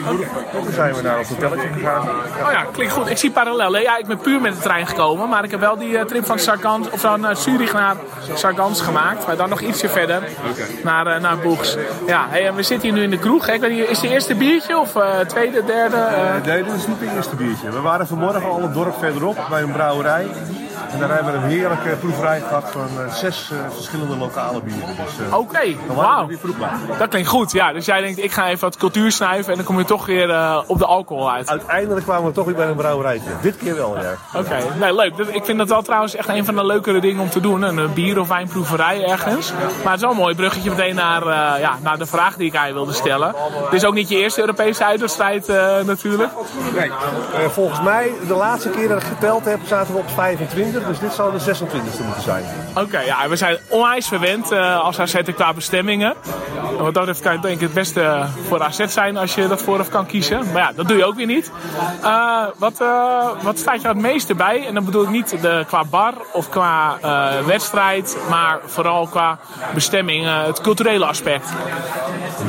Toen 0.52 0.74
zijn 0.74 0.94
we 0.94 1.02
naar 1.02 1.18
ons 1.18 1.30
hotelletje 1.30 1.68
gegaan. 1.68 2.10
Oh 2.46 2.52
ja, 2.52 2.66
klinkt 2.72 2.94
goed. 2.94 3.10
Ik 3.10 3.18
zie 3.18 3.32
parallellen. 3.32 3.82
Ja, 3.82 3.98
ik 3.98 4.06
ben 4.06 4.18
puur 4.18 4.42
met 4.42 4.54
de 4.54 4.60
trein 4.60 4.88
gekomen, 4.88 5.30
maar 5.30 5.44
ik 5.44 5.52
heb 5.52 5.60
wel 5.60 5.78
die 5.78 5.98
eh, 5.98 6.06
trip 6.06 6.26
van, 6.26 6.40
Sargans, 6.40 6.90
of 6.90 7.00
van 7.00 7.26
eh, 7.26 7.36
Zurich 7.36 7.74
naar 7.74 7.96
Sargans 8.34 8.82
gemaakt. 8.82 9.28
Maar 9.28 9.36
dan 9.38 9.50
nog 9.50 9.62
ietsje 9.62 9.90
verder 9.90 10.24
naar, 10.84 11.08
eh, 11.08 11.22
naar 11.22 11.38
Boegs. 11.38 11.78
Ja, 12.08 12.26
hey, 12.30 12.48
en 12.48 12.56
we 12.56 12.64
zitten 12.64 12.90
hier 12.90 12.98
nu 12.98 13.04
in 13.04 13.10
de 13.10 13.20
kroeg. 13.20 13.46
hè. 13.46 13.54
Ik 13.54 13.62
weet 13.62 13.72
niet, 13.72 13.90
is 13.90 14.02
het 14.02 14.12
eerste 14.12 14.36
biertje 14.36 14.78
of 14.80 14.96
eh, 14.96 15.20
tweede, 15.20 15.64
derde? 15.66 16.08
nee, 16.46 16.64
dit 16.64 16.74
is 16.74 16.88
niet 16.88 17.00
het 17.00 17.16
eerste 17.16 17.36
biertje. 17.36 17.72
We 17.72 17.82
waren 17.82 18.08
vanmorgen 18.08 18.47
al 18.48 18.64
een 18.64 18.74
dorp 18.74 18.98
verderop 18.98 19.46
bij 19.50 19.62
een 19.62 19.72
brouwerij. 19.72 20.28
En 20.92 21.00
daar 21.00 21.10
hebben 21.10 21.34
we 21.34 21.38
een 21.40 21.44
heerlijke 21.50 21.90
proeverij 21.90 22.40
gehad 22.40 22.72
van 22.72 22.88
eh, 22.98 23.14
zes 23.14 23.50
eh, 23.52 23.58
verschillende 23.74 24.16
lokale 24.18 24.62
bieren. 24.62 24.88
Dus, 24.88 25.28
eh, 25.28 25.38
Oké, 25.38 25.60
wauw. 25.88 26.28
bij. 26.28 26.98
Dat 26.98 27.10
klinkt 27.10 27.28
goed, 27.30 27.52
ja. 27.52 27.74
Dus 27.74 27.86
jij 27.86 28.02
denkt, 28.02 28.24
ik 28.24 28.32
ga 28.32 28.48
even 28.48 28.60
wat 28.60 28.78
cultuur 28.78 29.12
snuiven 29.12 29.52
en 29.52 29.58
dan 29.58 29.66
kom 29.66 29.78
je 29.78 29.86
toch 29.86 30.06
weer 30.06 30.64
op 30.68 30.78
de 30.78 30.86
alcohol 30.86 31.32
uit. 31.32 31.50
Uiteindelijk 31.50 32.06
kwamen 32.06 32.26
we 32.26 32.32
toch 32.32 32.46
weer 32.46 32.56
bij 32.56 32.68
een 32.68 32.76
brouwerijtje. 32.76 33.30
Dit 33.42 33.58
keer 33.58 33.76
wel, 33.76 33.98
ja. 34.02 34.40
Oké, 34.40 34.58
nee, 34.80 34.96
leuk. 34.96 35.18
Ik 35.18 35.46
vind 35.46 35.58
dat 35.58 35.70
wel 35.70 35.82
trouwens 35.82 36.16
echt 36.16 36.28
een 36.28 36.46
van 36.46 36.56
de 36.56 36.66
leukere 36.66 37.00
dingen 37.00 37.22
om 37.22 37.30
te 37.30 37.40
doen. 37.40 37.62
Een 37.62 37.94
bier- 37.94 38.20
of 38.20 38.28
wijnproeverij 38.28 39.04
ergens. 39.06 39.52
Maar 39.54 39.92
het 39.92 39.96
is 39.96 40.02
wel 40.02 40.12
een 40.12 40.18
mooi 40.18 40.36
bruggetje 40.36 40.70
meteen 40.70 40.96
naar, 40.96 41.30
ja, 41.60 41.78
naar 41.82 41.98
de 41.98 42.06
vraag 42.06 42.36
die 42.36 42.48
ik 42.48 42.56
aan 42.56 42.68
je 42.68 42.74
wilde 42.74 42.94
stellen. 42.94 43.36
Dit 43.64 43.74
is 43.82 43.86
ook 43.86 43.94
niet 43.94 44.10
je 44.10 44.16
eerste 44.18 44.40
Europese 44.40 44.86
uitwedstrijd 44.86 45.48
natuurlijk. 45.86 46.32
Nee, 46.76 46.92
volgens 47.50 47.82
mij, 47.82 48.12
de 48.28 48.34
laatste 48.34 48.70
keer 48.70 48.88
dat 48.88 49.02
ik 49.02 49.08
geteld 49.08 49.46
heb, 49.46 49.60
zaten 49.66 49.94
we 49.94 50.00
op 50.00 50.10
25. 50.10 50.77
Dus 50.88 51.00
dit 51.00 51.14
zou 51.14 51.32
de 51.32 51.40
26e 51.40 52.06
moeten 52.06 52.22
zijn. 52.24 52.44
Oké, 52.76 53.00
ja, 53.00 53.30
we 53.30 53.36
zijn 53.36 53.58
onwijs 53.68 54.08
verwend 54.08 54.52
eh, 54.52 54.80
als 54.80 55.00
AZ 55.00 55.22
qua 55.36 55.54
bestemmingen. 55.54 56.14
En 56.78 56.84
wat 56.84 56.94
dat 56.94 57.06
betreft 57.06 57.20
kan 57.20 57.32
het 57.32 57.42
denk 57.42 57.56
ik 57.56 57.62
het 57.62 57.74
beste 57.74 58.26
voor 58.48 58.64
AZ 58.64 58.86
zijn 58.88 59.18
als 59.18 59.36
je 59.36 59.48
dat 59.48 59.62
vooraf 59.62 59.90
kan 59.90 60.06
kiezen. 60.06 60.52
Maar 60.54 60.62
ja, 60.62 60.72
dat 60.76 60.88
doe 60.88 60.98
je 60.98 61.06
ook 61.06 61.16
weer 61.16 61.26
niet. 61.26 61.52
Eh, 62.02 62.44
wat, 62.58 62.82
eh, 62.82 63.30
wat 63.42 63.60
staat 63.60 63.82
je 63.82 63.88
het 63.88 63.98
meeste 63.98 64.36
bij? 64.36 64.66
En 64.68 64.74
dan 64.74 64.86
bedoel 64.86 65.04
ik 65.04 65.10
niet 65.10 65.42
de, 65.42 65.64
qua 65.68 65.84
bar 65.84 66.14
of 66.34 66.50
qua 66.50 66.98
eh, 67.02 67.46
wedstrijd, 67.46 68.18
maar 68.30 68.60
vooral 68.66 69.08
qua 69.08 69.38
bestemming, 69.74 70.26
eh, 70.26 70.46
het 70.46 70.62
culturele 70.62 71.06
aspect. 71.06 71.50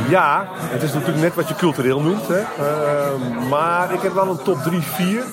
Ja, 0.09 0.47
het 0.61 0.83
is 0.83 0.93
natuurlijk 0.93 1.19
net 1.19 1.35
wat 1.35 1.49
je 1.49 1.55
cultureel 1.55 2.01
noemt. 2.01 2.29
Hè. 2.29 2.39
Eh, 2.39 3.49
maar 3.51 3.93
ik 3.93 4.01
heb 4.01 4.15
wel 4.15 4.29
een 4.29 4.43
top 4.43 4.63
3, 4.63 4.81
4. 4.83 5.25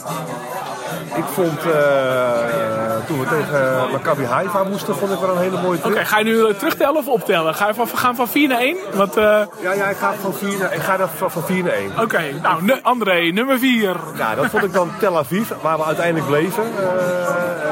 Ik 1.16 1.24
vond, 1.34 1.60
eh, 1.60 3.06
toen 3.08 3.20
we 3.20 3.26
tegen 3.28 3.92
Maccabi 3.92 4.26
Haifa 4.26 4.64
moesten, 4.64 4.96
vond 4.96 5.12
ik 5.12 5.20
wel 5.20 5.30
een 5.30 5.38
hele 5.42 5.62
mooie 5.62 5.78
Oké, 5.78 5.92
trip. 5.92 6.06
ga 6.06 6.18
je 6.18 6.24
nu 6.24 6.46
eh, 6.48 6.54
terugtellen 6.56 6.96
of 6.98 7.08
optellen? 7.08 7.56
Ga 7.56 7.68
je 7.68 7.74
van, 7.74 7.88
gaan 7.88 8.16
van 8.16 8.28
4 8.28 8.48
naar 8.48 8.60
1? 8.60 8.78
Want, 8.94 9.18
eh, 9.18 9.24
Ja, 9.62 9.72
ja, 9.74 9.86
ik 9.86 9.98
ga 9.98 10.14
van 10.22 10.34
4 10.34 10.58
naar, 10.58 10.74
ik 10.74 10.82
ga 10.82 11.08
van, 11.18 11.32
van 11.32 11.44
4 11.44 11.64
naar 11.64 11.74
1. 11.74 11.92
Oké, 12.02 12.22
nou, 12.42 12.80
André, 12.82 13.32
nummer 13.32 13.60
4. 13.60 13.96
Ja, 14.18 14.36
dat 14.36 14.46
vond 14.46 14.64
ik 14.64 14.74
dan 14.74 14.92
Tel 15.00 15.18
Aviv, 15.18 15.50
waar 15.62 15.78
we 15.78 15.84
uiteindelijk 15.84 16.26
bleven. 16.28 16.64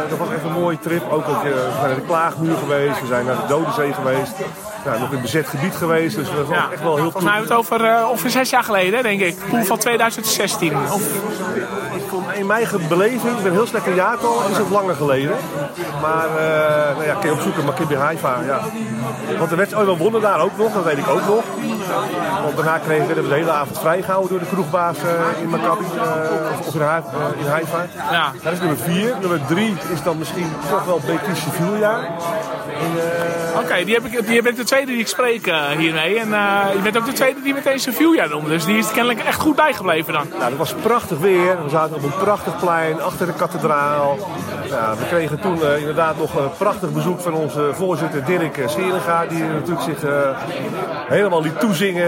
Dat 0.10 0.18
was 0.18 0.28
echt 0.36 0.44
een 0.44 0.52
mooie 0.52 0.80
trip. 0.80 1.12
Ook, 1.12 1.28
eh, 1.28 1.42
we 1.42 1.70
zijn 1.78 1.88
naar 1.88 1.96
de 1.96 2.02
Klaagmuur 2.02 2.58
geweest, 2.58 3.02
we 3.02 3.08
zijn 3.08 3.26
naar 3.26 3.36
de 3.36 3.48
Dodenzee 3.48 3.94
geweest. 3.94 4.32
Nou, 4.86 5.00
nog 5.00 5.12
in 5.12 5.22
bezet 5.22 5.48
gebied 5.48 5.76
geweest, 5.76 6.16
dus 6.16 6.28
dat 6.36 6.48
was 6.48 6.58
Ja, 6.58 6.68
echt 6.72 6.82
wel 6.82 6.94
heel 6.96 7.04
volgens 7.04 7.24
mij 7.24 7.34
hebben 7.34 7.52
we 7.58 7.62
het 7.62 7.72
over 7.72 8.08
ongeveer 8.10 8.30
zes 8.30 8.50
jaar 8.50 8.64
geleden, 8.64 9.04
denk 9.04 9.22
ik. 9.22 9.36
Poel 9.50 9.64
van 9.64 9.78
2016. 9.78 10.74
Of, 10.92 11.02
In 12.34 12.46
mijn 12.46 12.68
beleving, 12.90 13.38
ik 13.38 13.44
ben 13.44 13.52
heel 13.52 13.68
slecht 13.68 13.86
in 13.88 13.96
jaartal, 13.96 14.42
is 14.52 14.58
het 14.58 14.70
langer 14.70 14.96
geleden. 14.96 15.36
Maar 16.02 16.28
eh 16.28 16.96
nou 16.96 17.06
ja, 17.06 17.14
kun 17.14 17.30
je 17.30 17.36
opzoeken, 17.36 17.66
Maccabi 17.66 17.96
Haifa, 17.96 18.38
ja. 18.46 18.60
Want 19.38 19.50
de 19.50 19.56
wedstrijd, 19.56 19.88
oh, 19.88 19.92
we 19.98 20.04
wonnen 20.04 20.22
daar 20.22 20.40
ook 20.42 20.58
nog, 20.58 20.74
dat 20.74 20.84
weet 20.84 20.98
ik 20.98 21.08
ook 21.10 21.26
nog. 21.28 21.44
Want 22.44 22.56
daarna 22.56 22.78
kregen 22.78 23.08
we 23.08 23.14
de 23.28 23.34
hele 23.34 23.52
avond 23.52 23.80
vrijgehouden 23.80 24.30
door 24.30 24.40
de 24.40 24.46
kroegbaas 24.46 24.98
eh, 24.98 25.42
in 25.42 25.50
Maccabi, 25.50 25.84
eh, 25.96 26.68
of, 26.68 26.76
in, 26.76 26.82
Ha- 26.82 27.04
in 27.40 27.46
Haifa. 27.48 27.86
ja. 28.12 28.32
Dat 28.44 28.54
is 28.54 28.60
nummer 28.60 28.78
vier. 28.78 29.16
Nummer 29.20 29.40
drie 29.48 29.76
is 29.94 30.04
dan 30.04 30.18
misschien 30.18 30.52
toch 30.70 30.86
wel 30.86 31.02
Betis 31.06 31.42
Sevilla. 31.42 32.00
Oké, 33.58 33.84
die 33.86 33.94
heb 33.94 34.06
ik, 34.06 34.28
die 34.28 34.42
bent 34.42 34.58
de 34.58 34.64
tweede 34.64 34.92
die 34.92 35.00
ik 35.00 35.08
spreek 35.08 35.52
hiermee. 35.78 36.20
En 36.20 36.30
je 36.74 36.80
bent 36.84 36.98
ook 36.98 37.06
de 37.06 37.14
tweede 37.14 37.42
die 37.42 37.54
meteen 37.54 37.80
Sevilla 37.80 38.26
noemde. 38.26 38.50
Dus 38.50 38.66
die 38.66 38.78
is 38.78 38.92
kennelijk 38.92 39.20
echt 39.20 39.40
goed 39.40 39.56
bijgebleven 39.56 40.14
dan. 40.14 40.28
Nou, 40.38 40.50
dat 40.50 40.58
was 40.58 40.74
prachtig 40.74 41.18
weer. 41.18 41.64
We 41.64 41.70
zaten 41.70 41.96
op 41.96 42.03
een 42.04 42.18
prachtig 42.20 42.58
plein 42.60 43.02
achter 43.02 43.26
de 43.26 43.34
kathedraal. 43.34 44.18
Ja, 44.70 44.94
we 45.00 45.06
kregen 45.08 45.40
toen 45.40 45.64
eh, 45.64 45.78
inderdaad 45.80 46.18
nog 46.18 46.36
een 46.36 46.52
prachtig 46.58 46.90
bezoek 46.92 47.22
van 47.22 47.34
onze 47.34 47.70
voorzitter 47.74 48.26
Dirk 48.26 48.58
eh, 48.58 48.68
Seringa. 48.68 49.26
Die 49.26 49.44
natuurlijk 49.44 49.82
zich 49.82 50.04
eh, 50.04 50.12
helemaal 51.08 51.42
liet 51.42 51.60
toezingen 51.60 52.08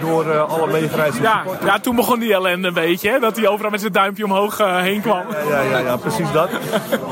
door 0.00 0.30
eh, 0.30 0.48
alle 0.52 0.66
meegereisde 0.72 1.22
Ja, 1.22 1.42
ja, 1.64 1.78
toen 1.78 1.96
begon 1.96 2.18
die 2.18 2.34
ellende 2.34 2.68
een 2.68 2.74
beetje. 2.74 3.10
Hè, 3.10 3.18
dat 3.18 3.36
hij 3.36 3.48
overal 3.48 3.70
met 3.70 3.80
zijn 3.80 3.92
duimpje 3.92 4.24
omhoog 4.24 4.58
eh, 4.60 4.76
heen 4.76 5.00
kwam. 5.00 5.22
Ja, 5.48 5.60
ja, 5.60 5.78
ja, 5.78 5.96
precies 5.96 6.32
dat. 6.32 6.50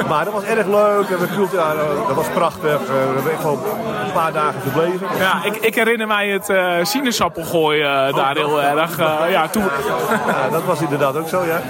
Maar 0.09 0.25
dat 0.25 0.33
was 0.35 0.43
erg 0.45 0.67
leuk. 0.67 1.09
En 1.11 1.19
we 1.19 1.29
voelden, 1.35 1.59
ja, 1.61 1.75
dat 2.07 2.17
was 2.17 2.29
prachtig. 2.29 2.71
Eh, 2.73 2.87
we 2.87 3.13
hebben 3.15 3.33
echt 3.33 3.43
wel 3.43 3.59
een 4.07 4.13
paar 4.13 4.33
dagen 4.33 4.61
gebleven. 4.61 5.07
Ja, 5.19 5.45
ik, 5.45 5.57
ik 5.57 5.75
herinner 5.75 6.07
mij 6.07 6.29
het 6.29 6.49
eh 6.49 6.73
sinaasappelgooi 6.83 7.81
eh, 7.81 8.15
daar 8.15 8.35
heel 8.37 8.63
erg. 8.63 8.99
eh, 8.99 9.15
ja, 9.31 9.49
toen, 9.49 9.63
Ja, 10.27 10.49
dat 10.51 10.65
was 10.65 10.81
inderdaad 10.81 11.17
ook 11.17 11.29
zo, 11.29 11.45
ja. 11.45 11.61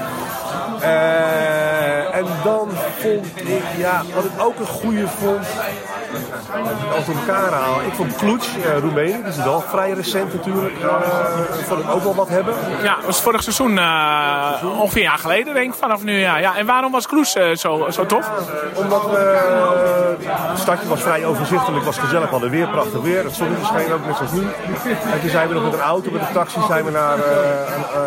Eh, 0.81 2.15
en 2.17 2.27
dan 2.45 2.69
vond 2.99 3.27
ik, 3.37 3.63
ja, 3.77 4.03
wat 4.15 4.25
ik 4.25 4.43
ook 4.43 4.59
een 4.59 4.67
goede 4.67 5.09
vond, 5.09 5.47
als 6.97 7.07
we 7.07 7.13
elkaar 7.13 7.53
halen. 7.53 7.87
Ik 7.87 7.93
vond 7.93 8.17
Cluj, 8.17 8.39
eh 8.65 8.79
Roemenië, 8.79 9.17
die 9.17 9.25
is 9.25 9.37
wel 9.37 9.61
vrij 9.61 9.93
recent 9.93 10.35
natuurlijk, 10.35 10.81
eh, 10.81 10.89
vond 11.67 11.81
ik 11.81 11.91
ook 11.91 12.03
wel 12.03 12.15
wat 12.15 12.29
hebben. 12.29 12.55
ja, 12.83 12.95
dat 12.95 13.05
was 13.05 13.21
vorig 13.21 13.43
seizoen 13.43 13.79
eh, 13.79 14.81
ongeveer 14.81 15.03
een 15.03 15.09
jaar 15.09 15.19
geleden, 15.19 15.55
denk 15.55 15.73
ik, 15.73 15.79
vanaf 15.79 16.03
nu. 16.03 16.19
Ja. 16.19 16.37
Ja, 16.37 16.57
en 16.57 16.67
waarom 16.67 16.93
was 16.93 17.07
eh, 17.35 17.55
zo, 17.55 17.91
zo 17.91 18.07
tof? 18.07 18.31
Omdat 18.75 19.11
we, 19.11 19.39
het 20.27 20.59
stadje 20.59 20.89
was 20.89 21.01
vrij 21.01 21.27
overzichtelijk, 21.27 21.85
was 21.85 21.99
gezellig, 21.99 22.25
we 22.25 22.31
hadden 22.31 22.51
weer 22.51 22.69
prachtig 22.69 23.01
weer. 23.01 23.25
Het 23.25 23.35
zonnetje 23.35 23.65
scheen 23.65 23.93
ook 23.93 24.07
net 24.07 24.17
zoals 24.17 24.33
nu. 24.33 24.43
En 25.13 25.21
toen 25.21 25.31
zijn 25.31 25.49
we 25.49 25.55
nog 25.55 25.63
met 25.63 25.73
een 25.73 25.81
auto, 25.81 26.11
met 26.11 26.21
een 26.21 26.33
taxi, 26.33 26.61
zijn 26.67 26.85
we 26.85 26.91
naar 26.91 27.19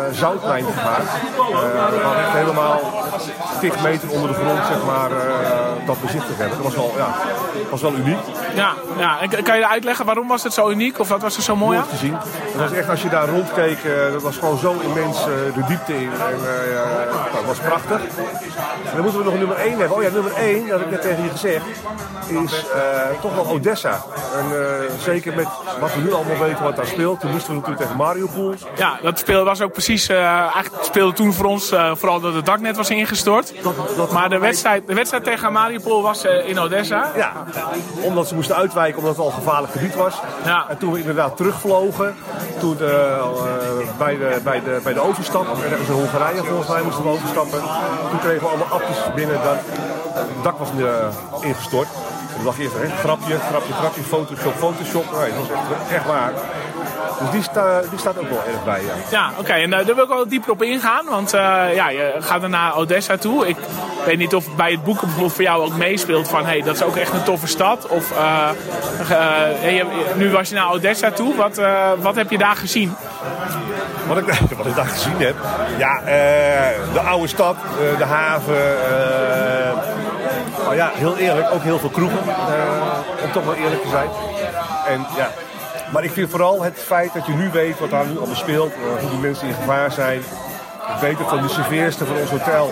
een 0.08 0.14
zoutmijn 0.14 0.64
gegaan. 0.64 1.02
We 1.50 2.00
hadden 2.02 2.24
echt 2.24 2.32
helemaal 2.32 2.80
10 3.60 3.72
meter 3.82 4.10
onder 4.10 4.28
de 4.28 4.34
grond, 4.34 4.66
zeg 4.66 4.84
maar, 4.84 5.10
dat 5.86 6.00
bezichtigd 6.00 6.38
hebben. 6.38 6.56
Dat 6.56 6.66
was 6.66 6.74
wel, 6.74 6.92
ja, 6.96 7.14
was 7.70 7.82
wel 7.82 7.91
uniek. 7.94 8.18
Ja, 8.54 8.74
ja. 8.98 9.20
En 9.20 9.42
kan 9.42 9.58
je 9.58 9.68
uitleggen 9.68 10.04
waarom 10.04 10.28
was 10.28 10.42
het 10.42 10.52
zo 10.52 10.68
uniek? 10.68 10.98
Of 10.98 11.08
wat 11.08 11.22
was 11.22 11.36
er 11.36 11.42
zo 11.42 11.56
mooi 11.56 11.78
aan? 11.78 11.82
te 11.88 11.96
zien. 11.96 12.14
Het 12.14 12.60
was 12.60 12.72
echt, 12.72 12.88
als 12.88 13.02
je 13.02 13.08
daar 13.08 13.28
rondkeek, 13.28 13.78
eh, 13.84 14.12
dat 14.12 14.22
was 14.22 14.36
gewoon 14.36 14.58
zo 14.58 14.80
immens 14.80 15.18
eh, 15.18 15.24
de 15.54 15.64
diepte 15.66 15.94
in. 15.94 16.10
En, 16.12 16.38
eh, 16.46 16.72
ja, 16.72 16.84
dat 17.32 17.44
was 17.46 17.58
prachtig. 17.58 18.00
En 18.84 18.92
dan 18.94 19.02
moeten 19.02 19.18
we 19.18 19.24
nog 19.24 19.38
nummer 19.38 19.56
1 19.56 19.78
hebben. 19.78 19.96
Oh 19.96 20.02
ja, 20.02 20.10
nummer 20.10 20.32
1, 20.36 20.68
dat 20.68 20.78
heb 20.78 20.86
ik 20.86 20.90
net 20.90 21.02
tegen 21.02 21.22
je 21.22 21.30
gezegd, 21.30 21.64
is 22.28 22.64
toch 23.20 23.34
wel 23.34 23.46
Odessa. 23.46 24.04
En 24.38 24.44
zeker 25.00 25.34
met 25.34 25.48
wat 25.80 25.94
we 25.94 26.00
nu 26.00 26.12
allemaal 26.12 26.38
weten 26.38 26.62
wat 26.62 26.76
daar 26.76 26.86
speelt. 26.86 27.20
Toen 27.20 27.30
moesten 27.30 27.48
we 27.50 27.54
natuurlijk 27.54 27.82
tegen 27.82 27.96
Mariupol. 27.96 28.54
Ja, 28.76 28.98
dat 29.02 29.18
speel 29.18 29.44
was 29.44 29.60
ook 29.60 29.72
precies. 29.72 30.08
eigenlijk 30.08 30.84
speelde 30.84 31.12
toen 31.12 31.32
voor 31.32 31.44
ons 31.44 31.68
vooral 31.92 32.20
dat 32.20 32.34
het 32.34 32.46
dak 32.46 32.60
net 32.60 32.76
was 32.76 32.90
ingestort. 32.90 33.52
Maar 34.12 34.28
de 34.28 34.38
wedstrijd, 34.38 34.86
de 34.86 34.94
wedstrijd 34.94 35.24
tegen 35.24 35.52
Mariupol 35.52 36.02
was 36.02 36.24
in 36.24 36.58
Odessa. 36.58 37.10
Ja, 37.16 37.32
omdat 38.02 38.28
ze 38.28 38.34
moesten 38.34 38.56
uitwijken 38.56 38.98
omdat 38.98 39.16
het 39.16 39.24
al 39.24 39.30
gevaarlijk 39.30 39.72
gebied 39.72 39.94
was. 39.94 40.20
Ja. 40.44 40.68
En 40.68 40.78
toen 40.78 40.92
we 40.92 40.98
inderdaad 40.98 41.36
terugvlogen, 41.36 42.14
toen 42.60 42.80
eh, 42.80 43.18
eh, 43.18 43.26
bij, 43.98 44.16
de, 44.16 44.40
bij, 44.44 44.60
de, 44.62 44.80
bij 44.82 44.92
de 44.92 45.00
overstap, 45.00 45.46
ergens 45.64 45.88
in 45.88 45.94
Hongarije 45.94 46.44
volgens 46.44 46.68
mij 46.68 46.82
moesten 46.82 47.02
we 47.02 47.08
overstappen. 47.08 47.60
Toen 48.10 48.18
kregen 48.18 48.40
we 48.40 48.48
allemaal 48.48 48.72
appjes 48.78 48.98
binnen, 49.14 49.42
dat, 49.42 49.56
het 50.14 50.42
dak 50.42 50.58
was 50.58 50.68
eh, 50.68 51.46
ingestort. 51.48 51.88
En 52.28 52.34
toen 52.34 52.44
dacht 52.44 52.58
eerst, 52.58 52.74
hè, 52.74 52.88
grapje, 52.88 53.38
grapje, 53.38 53.72
grapje, 53.72 54.02
Photoshop, 54.02 54.54
Photoshop. 54.56 55.04
Nee, 55.18 55.30
dat 55.30 55.48
was 55.48 55.50
echt, 55.50 55.90
echt 55.90 56.06
waar. 56.06 56.32
Dus 57.22 57.30
die, 57.30 57.42
sta, 57.42 57.80
die 57.90 57.98
staat 57.98 58.18
ook 58.18 58.28
wel 58.28 58.42
erg 58.46 58.64
bij, 58.64 58.80
ja. 58.82 58.92
Ja, 59.10 59.30
oké. 59.38 59.52
En 59.52 59.72
eh, 59.72 59.86
daar 59.86 59.94
wil 59.94 60.04
ik 60.04 60.10
wel 60.10 60.28
dieper 60.28 60.50
op 60.50 60.62
ingaan. 60.62 61.04
Want 61.08 61.32
eh, 61.32 61.74
ja, 61.74 61.88
je 61.88 62.14
gaat 62.18 62.42
er 62.42 62.48
naar 62.48 62.76
Odessa 62.76 63.16
toe. 63.16 63.48
Ik 63.48 63.56
weet 64.04 64.18
niet 64.18 64.34
of 64.34 64.54
bij 64.56 64.70
het 64.70 64.84
bijvoorbeeld 64.84 65.32
voor 65.32 65.42
jou 65.42 65.64
ook 65.64 65.76
meespeelt 65.76 66.28
van... 66.28 66.46
hey, 66.46 66.62
dat 66.62 66.74
is 66.74 66.82
ook 66.82 66.96
echt 66.96 67.12
een 67.12 67.22
toffe 67.22 67.46
stad. 67.46 67.86
Of 67.86 68.12
eh, 68.12 69.78
eh, 69.78 69.86
nu 70.14 70.30
was 70.30 70.48
je 70.48 70.54
naar 70.54 70.72
Odessa 70.72 71.10
toe. 71.10 71.36
Wat, 71.36 71.60
wat 72.00 72.14
heb 72.14 72.30
je 72.30 72.38
daar 72.38 72.56
gezien? 72.56 72.94
Wat 74.06 74.18
ik, 74.18 74.24
wat 74.58 74.66
ik 74.66 74.74
daar 74.74 74.86
gezien 74.86 75.18
heb. 75.18 75.34
Ja, 75.78 76.00
de 76.92 77.00
oude 77.00 77.26
stad, 77.26 77.56
de 77.98 78.04
haven. 78.04 78.56
nou 80.62 80.76
ja, 80.76 80.90
heel 80.94 81.16
eerlijk, 81.16 81.50
ook 81.52 81.62
heel 81.62 81.78
veel 81.78 81.90
kroegen. 81.90 82.18
om 83.24 83.32
toch 83.32 83.44
wel 83.44 83.54
eerlijk 83.54 83.82
te 83.82 83.88
zijn. 83.88 84.08
En 84.86 85.06
ja. 85.16 85.30
Maar 85.92 86.04
ik 86.04 86.10
vind 86.10 86.30
vooral 86.30 86.62
het 86.62 86.78
feit 86.78 87.12
dat 87.12 87.26
je 87.26 87.32
nu 87.32 87.50
weet 87.50 87.78
wat 87.78 87.90
daar 87.90 88.06
nu 88.06 88.16
allemaal 88.18 88.36
speelt. 88.36 88.72
eh, 88.72 89.00
hoe 89.00 89.10
die 89.10 89.18
mensen 89.18 89.48
in 89.48 89.54
gevaar 89.54 89.92
zijn. 89.92 90.18
Ik 90.94 91.00
weet 91.00 91.18
het 91.18 91.28
van 91.28 91.42
de 91.42 91.48
serveerster 91.48 92.06
van 92.06 92.16
ons 92.16 92.30
hotel. 92.30 92.70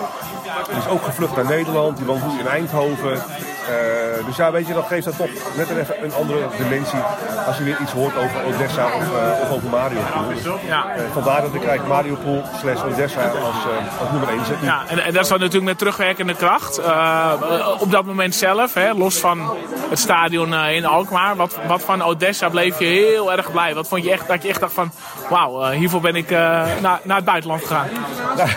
Die 0.69 0.77
is 0.77 0.87
ook 0.87 1.01
gevlucht 1.03 1.35
naar 1.35 1.45
Nederland. 1.45 1.97
Die 1.97 2.05
woont 2.05 2.33
nu 2.33 2.39
in 2.39 2.47
Eindhoven. 2.47 3.13
Eh, 3.13 4.10
dus 4.25 4.35
ja, 4.35 4.51
weet 4.51 4.67
je, 4.67 4.73
dat 4.73 4.85
geeft 4.85 5.05
dat 5.05 5.17
toch 5.17 5.29
net 5.57 5.69
een, 5.69 5.79
even 5.79 6.03
een 6.03 6.13
andere 6.13 6.47
dimensie. 6.57 6.99
Als 7.47 7.57
je 7.57 7.63
weer 7.63 7.77
iets 7.81 7.91
hoort 7.91 8.15
over 8.17 8.45
Odessa 8.45 8.85
of, 8.85 9.01
eh, 9.01 9.41
of 9.41 9.51
over 9.51 9.69
Mariupol. 9.69 10.59
Ja. 10.67 10.85
Eh, 10.95 11.03
vandaar 11.13 11.41
dat 11.41 11.53
ik 11.53 11.61
kijk 11.61 11.87
Mariupol 11.87 12.43
slash 12.59 12.83
Odessa 12.83 13.21
als, 13.21 13.65
eh, 13.65 13.99
als 13.99 14.11
nummer 14.11 14.29
1 14.29 14.45
zet. 14.45 14.57
Ja, 14.61 14.83
en, 14.87 14.99
en 14.99 15.13
dat 15.13 15.23
is 15.23 15.29
dan 15.29 15.39
natuurlijk 15.39 15.65
met 15.65 15.77
terugwerkende 15.77 16.35
kracht. 16.35 16.77
Eh, 16.77 17.77
op 17.79 17.91
dat 17.91 18.05
moment 18.05 18.35
zelf, 18.35 18.73
hè, 18.73 18.93
los 18.93 19.17
van 19.17 19.57
het 19.91 19.99
stadion 19.99 20.53
eh, 20.53 20.75
in 20.75 20.85
Alkmaar. 20.85 21.35
Wat, 21.35 21.57
wat 21.67 21.81
van 21.81 22.01
Odessa 22.01 22.49
bleef 22.49 22.79
je 22.79 22.85
heel 22.85 23.31
erg 23.31 23.51
blij? 23.51 23.75
Wat 23.75 23.87
vond 23.87 24.03
je 24.03 24.11
echt 24.11 24.27
dat 24.27 24.43
je 24.43 24.49
echt 24.49 24.59
dacht 24.59 24.73
van... 24.73 24.91
Wauw, 25.29 25.61
eh, 25.61 25.77
hiervoor 25.77 26.01
ben 26.01 26.15
ik 26.15 26.31
eh, 26.31 26.37
naar, 26.81 26.99
naar 27.03 27.15
het 27.15 27.25
buitenland 27.25 27.61
gegaan. 27.61 27.87
Nou, 28.37 28.49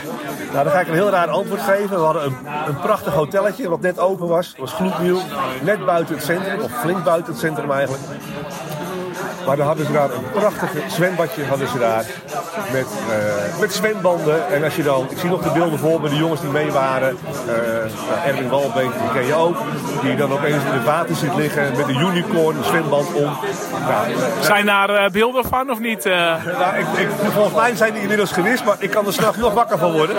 nou, 0.62 0.64
dan 0.64 0.72
ga 0.74 0.80
ik 0.80 0.88
een 0.88 0.94
heel 0.94 1.10
raar 1.10 1.28
antwoord 1.28 1.60
geven. 1.60 1.96
We 1.96 2.04
hadden 2.04 2.24
een, 2.24 2.36
een 2.66 2.80
prachtig 2.80 3.12
hotelletje 3.12 3.68
wat 3.68 3.80
net 3.80 3.98
open 3.98 4.28
was. 4.28 4.46
Het 4.46 4.58
was 4.58 4.72
gloednieuw. 4.72 5.20
Net 5.62 5.84
buiten 5.84 6.14
het 6.14 6.24
centrum, 6.24 6.60
of 6.60 6.80
flink 6.80 7.04
buiten 7.04 7.32
het 7.32 7.40
centrum 7.40 7.70
eigenlijk. 7.70 8.02
Maar 9.46 9.56
dan 9.56 9.66
hadden 9.66 9.86
ze 9.86 9.92
daar 9.92 10.10
een 10.10 10.30
prachtig 10.32 10.70
zwembadje 10.88 11.44
hadden 11.44 11.68
ze 11.68 11.78
daar. 11.78 12.04
Met, 12.72 12.86
eh, 13.10 13.60
met 13.60 13.74
zwembanden. 13.74 14.48
En 14.48 14.64
als 14.64 14.76
je 14.76 14.82
dan, 14.82 15.06
ik 15.10 15.18
zie 15.18 15.30
nog 15.30 15.42
de 15.42 15.50
beelden 15.50 15.78
voor 15.78 16.00
me, 16.00 16.08
de 16.08 16.16
jongens 16.16 16.40
die 16.40 16.50
mee 16.50 16.70
waren. 16.70 17.16
Nou, 17.46 18.26
Erwin 18.26 18.48
Walbeek, 18.48 18.90
die 19.00 19.10
ken 19.12 19.26
je 19.26 19.34
ook. 19.34 19.56
Die 20.02 20.16
dan 20.16 20.32
opeens 20.32 20.64
in 20.64 20.72
het 20.72 20.84
water 20.84 21.16
zit 21.16 21.34
liggen 21.34 21.76
met 21.76 21.88
een 21.88 22.00
unicorn, 22.00 22.56
een 22.56 22.64
zwemband 22.64 23.12
om. 23.12 23.22
Nou, 23.88 24.06
Zijn 24.40 24.66
daar 24.66 24.90
eh, 24.90 25.10
beelden 25.10 25.44
van 25.44 25.70
of 25.70 25.78
niet? 25.78 26.04
nou, 26.04 26.76
ik, 26.76 26.86
ik, 26.98 27.08
volgens 27.32 27.54
mij 27.54 27.76
zijn 27.76 27.92
die 27.92 28.02
inmiddels 28.02 28.32
gewist, 28.32 28.64
maar 28.64 28.76
ik 28.78 28.90
kan 28.90 29.06
er 29.06 29.12
s'nachts 29.12 29.38
nog 29.38 29.52
wakker 29.52 29.78
van 29.78 29.92
worden. 29.92 30.16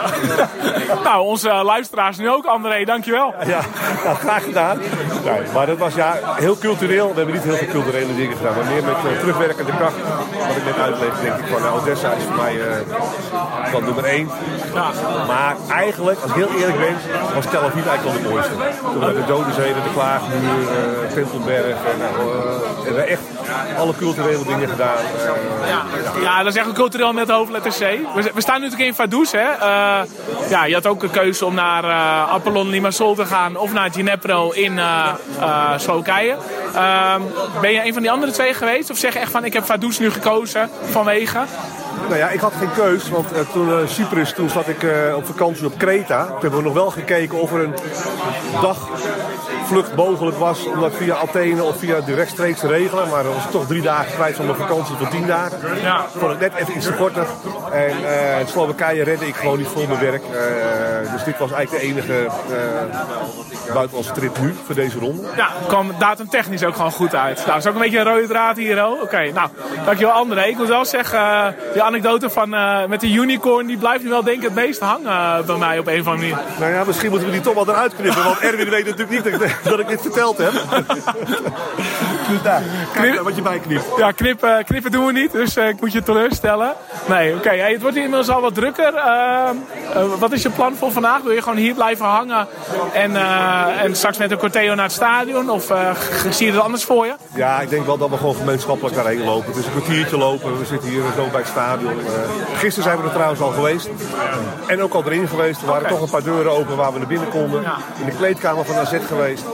nou, 1.03 1.25
onze 1.25 1.49
luisteraars 1.49 2.17
nu 2.17 2.29
ook, 2.29 2.45
André, 2.45 2.85
dankjewel. 2.85 3.33
Ja, 3.45 3.59
nou, 4.03 4.15
graag 4.15 4.43
gedaan. 4.43 4.77
Nee, 5.25 5.39
maar 5.53 5.65
dat 5.65 5.77
was 5.77 5.95
ja, 5.95 6.17
heel 6.35 6.57
cultureel. 6.57 7.09
We 7.09 7.15
hebben 7.15 7.33
niet 7.33 7.43
heel 7.43 7.55
veel 7.55 7.67
culturele 7.67 8.15
dingen 8.15 8.37
gedaan, 8.37 8.55
maar 8.55 8.65
meer 8.65 8.83
met 8.83 8.95
terugwerkende 9.19 9.71
kracht. 9.77 9.95
Wat 10.47 10.55
ik 10.55 10.65
net 10.65 10.79
uitleg, 10.79 11.19
denk 11.21 11.35
ik 11.35 11.45
van 11.47 11.69
Odessa 11.69 12.11
is 12.11 12.23
voor 12.23 12.35
mij 12.35 12.61
eh 12.61 12.67
van 13.71 13.83
nummer 13.83 14.03
1. 14.03 14.29
Ja. 14.73 14.91
Maar 15.27 15.55
eigenlijk, 15.69 16.19
als 16.21 16.31
ik 16.31 16.37
heel 16.37 16.59
eerlijk 16.59 16.79
ben, 16.79 16.95
was 17.33 17.45
Tel 17.45 17.61
Aviv 17.61 17.87
eigenlijk 17.87 18.03
wel 18.03 18.13
het 18.13 18.31
mooiste. 18.31 18.51
Toen 18.93 18.99
we 18.99 19.13
de 19.13 19.25
Dodenzee, 19.27 19.73
de 19.73 19.79
Klaagmuur, 19.93 20.67
eh 20.69 21.13
Tempelberg. 21.13 21.65
En, 21.65 21.99
en 22.87 22.95
we 22.95 23.01
echt 23.01 23.21
alle 23.77 23.93
culturele 23.95 24.43
dingen 24.45 24.69
gedaan. 24.69 24.97
Ja, 26.21 26.37
dat 26.37 26.53
is 26.53 26.59
echt 26.59 26.67
een 26.67 26.73
cultureel 26.73 27.13
met 27.13 27.29
hoofdletter 27.29 27.71
C. 27.71 27.79
We, 28.33 28.41
staan 28.41 28.59
nu 28.59 28.63
natuurlijk 28.63 28.89
in 28.89 28.95
Vaduz. 28.95 29.31
Hè. 29.31 29.47
Ja, 30.49 30.65
je 30.65 30.73
had 30.73 30.85
ook 30.85 31.03
een 31.03 31.11
keuze 31.11 31.45
om 31.45 31.53
naar 31.53 31.83
Apollon 32.29 32.69
Limassol 32.69 33.15
te 33.15 33.25
gaan 33.25 33.57
of 33.57 33.73
naar 33.73 33.91
Ginepro 33.91 34.51
in 34.51 34.79
Slowakije. 35.77 36.35
Ehm, 36.75 37.21
ben 37.61 37.71
je 37.71 37.85
een 37.85 37.93
van 37.93 38.01
die 38.01 38.11
andere 38.11 38.31
twee 38.31 38.53
geweest? 38.53 38.89
Of 38.89 38.97
zeg 38.97 39.13
je 39.13 39.19
echt 39.19 39.31
van 39.31 39.45
ik 39.45 39.53
heb 39.53 39.65
Vaduz 39.65 39.97
nu 39.97 40.11
gekozen 40.11 40.69
vanwege? 40.83 41.45
Nou 42.07 42.17
ja, 42.17 42.29
ik 42.29 42.39
had 42.39 42.53
geen 42.53 42.73
keus, 42.73 43.09
want 43.09 43.31
eh, 43.31 43.39
toen 43.51 43.69
eh, 43.69 43.87
Cyprus, 43.87 44.33
toen 44.33 44.49
zat 44.49 44.67
ik 44.67 44.83
eh, 44.83 45.15
op 45.15 45.25
vakantie 45.25 45.65
op 45.65 45.77
Kreta. 45.77 46.25
Toen 46.25 46.39
hebben 46.39 46.59
we 46.59 46.65
nog 46.65 46.73
wel 46.73 46.89
gekeken 46.89 47.39
of 47.39 47.51
er 47.51 47.63
een 47.63 47.73
dagvlucht 49.65 49.95
mogelijk 49.95 50.37
was 50.37 50.65
om 50.65 50.79
dat 50.79 50.95
via 50.95 51.15
Athene 51.15 51.63
of 51.63 51.77
via 51.77 52.01
de 52.01 52.13
rechtstreeks 52.13 52.59
te 52.59 52.67
regelen. 52.67 53.09
Maar 53.09 53.23
dan 53.23 53.33
was 53.33 53.51
toch 53.51 53.67
drie 53.67 53.81
dagen 53.81 54.13
kwijt 54.13 54.35
van 54.35 54.45
mijn 54.45 54.57
vakantie 54.57 54.95
van 54.95 55.09
tien 55.09 55.27
dagen. 55.27 55.81
Ja. 55.81 56.05
Vond 56.17 56.31
ik 56.31 56.39
net 56.39 56.53
even 56.55 56.75
iets 56.75 56.85
te 56.85 56.93
korter. 56.93 57.25
En 57.71 57.89
in 58.39 58.47
Slowakije 58.47 59.03
redde 59.03 59.27
ik 59.27 59.35
gewoon 59.35 59.57
niet 59.57 59.67
voor 59.67 59.87
mijn 59.87 59.99
werk. 59.99 60.23
Eh, 60.23 61.11
dus 61.11 61.23
dit 61.23 61.37
was 61.37 61.51
eigenlijk 61.51 61.83
de 61.83 61.89
enige 61.89 62.13
eh 62.13 63.73
buitenlandse 63.73 64.13
trip 64.13 64.39
nu 64.39 64.55
voor 64.65 64.75
deze 64.75 64.99
ronde. 64.99 65.23
Ja, 65.35 65.49
kwam 65.67 65.91
datum 65.99 66.29
technisch 66.29 66.63
ook 66.63 66.75
gewoon 66.75 66.91
goed 66.91 67.15
uit. 67.15 67.45
Nou, 67.45 67.57
is 67.57 67.67
ook 67.67 67.73
een 67.73 67.81
beetje 67.81 67.99
een 67.99 68.05
rode 68.05 68.27
draad 68.27 68.57
hier. 68.57 68.85
oh. 68.85 69.01
Oké, 69.01 69.31
nou, 69.31 69.49
dankjewel 69.85 70.13
André. 70.13 70.43
Ik 70.43 70.57
moet 70.57 70.67
wel 70.67 70.85
zeggen, 70.85 71.19
eh, 71.19 71.47
die 71.73 71.81
anekdote 71.81 72.29
van, 72.29 72.49
met 72.89 73.01
de 73.01 73.11
unicorn, 73.11 73.65
die 73.67 73.77
blijft 73.77 74.03
nu 74.03 74.09
wel 74.09 74.23
denk 74.23 74.37
ik 74.37 74.43
het 74.43 74.55
meest 74.55 74.79
hangen 74.79 75.45
bij 75.45 75.57
mij 75.57 75.79
op 75.79 75.87
een 75.87 75.99
of 75.99 76.07
andere 76.07 76.29
manier. 76.29 76.45
Nou 76.59 76.71
ja, 76.71 76.83
misschien 76.83 77.09
moeten 77.09 77.27
we 77.27 77.33
die 77.33 77.43
toch 77.43 77.53
wel 77.53 77.69
eruit 77.69 77.95
knippen. 77.95 78.23
Want 78.23 78.39
Erwin 78.39 78.69
weet 78.69 78.85
natuurlijk 78.85 79.09
niet 79.09 79.23
dat 79.23 79.41
ik, 79.41 79.54
dat 79.63 79.79
ik 79.79 79.87
dit 79.87 80.01
verteld 80.01 80.37
heb. 80.37 80.51
dus 82.29 82.41
daar, 82.43 82.61
kijk 82.93 83.21
wat 83.21 83.35
je 83.35 83.41
bijknipt. 83.41 83.85
Ja, 83.97 84.11
knippen, 84.11 84.65
knippen 84.65 84.91
doen 84.91 85.05
we 85.05 85.11
niet, 85.11 85.31
dus 85.31 85.55
eh, 85.55 85.67
ik 85.67 85.81
moet 85.81 85.91
je 85.91 86.03
teleurstellen. 86.03 86.73
Nee, 87.05 87.35
oké, 87.35 87.49
hey, 87.49 87.71
het 87.71 87.81
wordt 87.81 87.95
hier 87.95 88.05
inmiddels 88.05 88.35
al 88.35 88.41
wat 88.41 88.55
drukker. 88.55 88.95
Eh, 88.95 89.49
eh, 89.93 90.03
wat 90.19 90.31
is 90.31 90.41
je 90.41 90.49
plan 90.49 90.75
voor 90.75 90.91
vandaag? 90.91 91.21
Wil 91.21 91.31
je 91.31 91.41
gewoon 91.41 91.57
hier 91.57 91.73
blijven 91.73 92.05
hangen 92.05 92.47
en, 92.93 93.15
eh, 93.15 93.83
en 93.83 93.95
straks 93.95 94.17
met 94.17 94.31
een 94.31 94.37
corteo 94.37 94.75
naar 94.75 94.85
het 94.85 94.93
stadion? 94.93 95.49
Of 95.49 95.71
zie 96.29 96.45
je 96.45 96.51
het 96.51 96.61
anders 96.61 96.83
voor 96.83 97.05
je? 97.05 97.13
Ja, 97.35 97.59
ik 97.59 97.69
denk 97.69 97.85
wel 97.85 97.97
dat 97.97 98.09
we 98.09 98.17
gewoon 98.17 98.35
gemeenschappelijk 98.35 98.95
daarheen 98.95 99.23
lopen. 99.23 99.47
Het 99.47 99.55
is 99.55 99.65
een 99.65 99.71
kwartiertje 99.71 100.17
lopen. 100.17 100.59
We 100.59 100.65
zitten 100.65 100.89
hier 100.89 101.01
zo 101.15 101.27
bij 101.31 101.39
het 101.39 101.49
stadion. 101.49 101.93
Gisteren 102.53 102.83
zijn 102.83 102.97
we 102.97 103.03
er 103.03 103.13
trouwens 103.13 103.41
al 103.41 103.51
geweest. 103.51 103.89
En 104.67 104.81
ook 104.81 104.93
al 104.93 105.03
erin 105.05 105.27
geweest. 105.27 105.61
Er 105.61 105.67
waren 105.67 105.87
toch 105.87 106.01
een 106.01 106.09
paar 106.09 106.23
deuren 106.23 106.51
open 106.51 106.75
waar 106.75 106.93
we 106.93 106.97
naar 106.97 107.07
binnen 107.07 107.29
konden. 107.29 107.63
In 107.99 108.05
de 108.05 108.15
kleedkamer 108.15 108.65
van 108.65 108.75
AZ 108.75 108.93
geweest. 109.07 109.44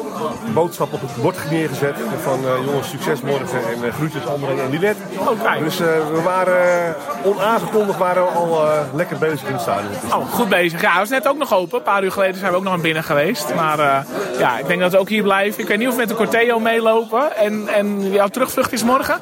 Boodschap 0.53 0.93
op 0.93 1.01
het 1.01 1.21
bord 1.21 1.51
neergezet. 1.51 1.95
Van 2.23 2.45
eh, 2.45 2.65
jongens, 2.65 2.89
succes 2.89 3.21
morgen. 3.21 3.67
En 3.67 3.83
eh, 3.83 3.93
groetjes 3.93 4.25
André 4.25 4.61
en 4.61 4.69
Linet. 4.69 4.97
Oké. 5.17 5.63
Dus 5.63 5.79
eh, 5.79 5.87
we 6.13 6.21
waren 6.23 6.95
onaangekondigd 7.23 7.97
waren 7.97 8.23
we 8.23 8.29
al 8.29 8.67
lekker 8.93 9.17
bezig 9.17 9.47
in 9.47 9.53
het 9.53 9.61
stadion. 9.61 9.91
Oh, 10.13 10.31
goed 10.31 10.49
bezig. 10.49 10.81
Ja, 10.81 10.89
hij 10.89 10.99
was 10.99 11.09
net 11.09 11.27
ook 11.27 11.37
nog 11.37 11.53
open. 11.53 11.77
Een 11.77 11.83
paar 11.83 12.03
uur 12.03 12.11
geleden 12.11 12.39
zijn 12.39 12.51
we 12.51 12.57
ook 12.57 12.63
nog 12.63 12.73
naar 12.73 12.81
binnen 12.81 13.03
geweest. 13.03 13.55
Maar 13.55 14.05
ja, 14.37 14.57
ik 14.57 14.67
denk 14.67 14.79
dat 14.79 14.91
we 14.91 14.97
ook 14.97 15.09
hier 15.09 15.23
blijven. 15.23 15.61
Ik 15.61 15.67
weet 15.67 15.77
niet 15.77 15.87
of 15.87 15.93
we 15.93 15.99
met 15.99 16.09
de 16.09 16.15
corteo 16.15 16.59
meelopen. 16.59 17.35
En, 17.35 17.67
en 17.67 18.11
jouw 18.11 18.27
terugvlucht 18.27 18.71
is 18.71 18.83
morgen? 18.83 19.19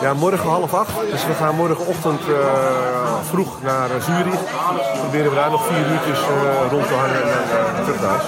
Ja, 0.00 0.14
morgen 0.14 0.48
half 0.48 0.74
acht. 0.74 0.92
Dus 1.10 1.26
we 1.26 1.32
gaan 1.32 1.54
morgenochtend 1.54 2.20
vroeg 3.22 3.62
naar 3.62 3.88
Zurich. 4.00 4.40
Proberen 5.00 5.30
we 5.30 5.36
daar 5.36 5.50
nog 5.50 5.66
vier 5.66 5.92
uurtjes 5.92 6.18
rond 6.70 6.86
te 6.86 6.94
hangen 6.94 7.22
en 7.22 7.28
dan 7.28 7.84
terug 7.84 8.00
naar 8.00 8.10
huis. 8.10 8.24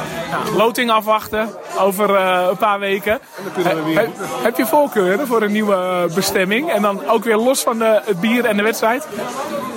Loting 0.57 0.91
afwachten 0.91 1.49
over 1.81 2.15
eh, 2.15 2.47
een 2.51 2.57
paar 2.57 2.79
weken. 2.79 3.19
dan 3.43 3.53
kunnen 3.53 3.77
we 3.77 3.83
weer 3.83 3.97
He- 3.99 4.03
he- 4.03 4.43
heb 4.43 4.57
je 4.57 4.67
voorkeuren 4.67 5.27
voor 5.27 5.43
een 5.43 5.53
nieuwe 5.53 5.75
eh, 5.75 6.15
bestemming? 6.15 6.71
En 6.73 6.83
dan 6.83 7.01
ook 7.09 7.25
weer 7.25 7.37
los 7.37 7.61
van 7.63 7.79
de, 7.79 8.01
het 8.05 8.21
bier 8.21 8.45
en 8.45 8.57
de 8.57 8.63
wedstrijd? 8.63 9.07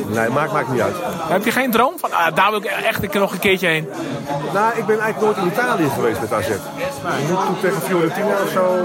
Nee, 0.08 0.30
maakt, 0.30 0.52
maakt 0.54 0.70
niet 0.72 0.82
uit. 0.82 0.96
Heb 1.28 1.46
je 1.46 1.52
geen 1.52 1.72
droom 1.72 1.94
van, 2.00 2.12
ah, 2.14 2.36
daar 2.36 2.50
wil 2.50 2.60
ik 2.60 2.66
echt 2.66 3.14
nog 3.14 3.32
een 3.32 3.40
keertje 3.40 3.68
heen? 3.68 3.90
Nou, 4.54 4.78
ik 4.78 4.86
ben 4.86 5.00
eigenlijk 5.00 5.20
nooit 5.22 5.38
in 5.38 5.54
Italië 5.54 5.90
geweest 5.90 6.20
met 6.22 6.34
AZ. 6.34 6.48
Toen 7.28 7.60
tegen 7.62 7.82
Fiorentina 7.82 8.28
of 8.44 8.50
zo, 8.54 8.76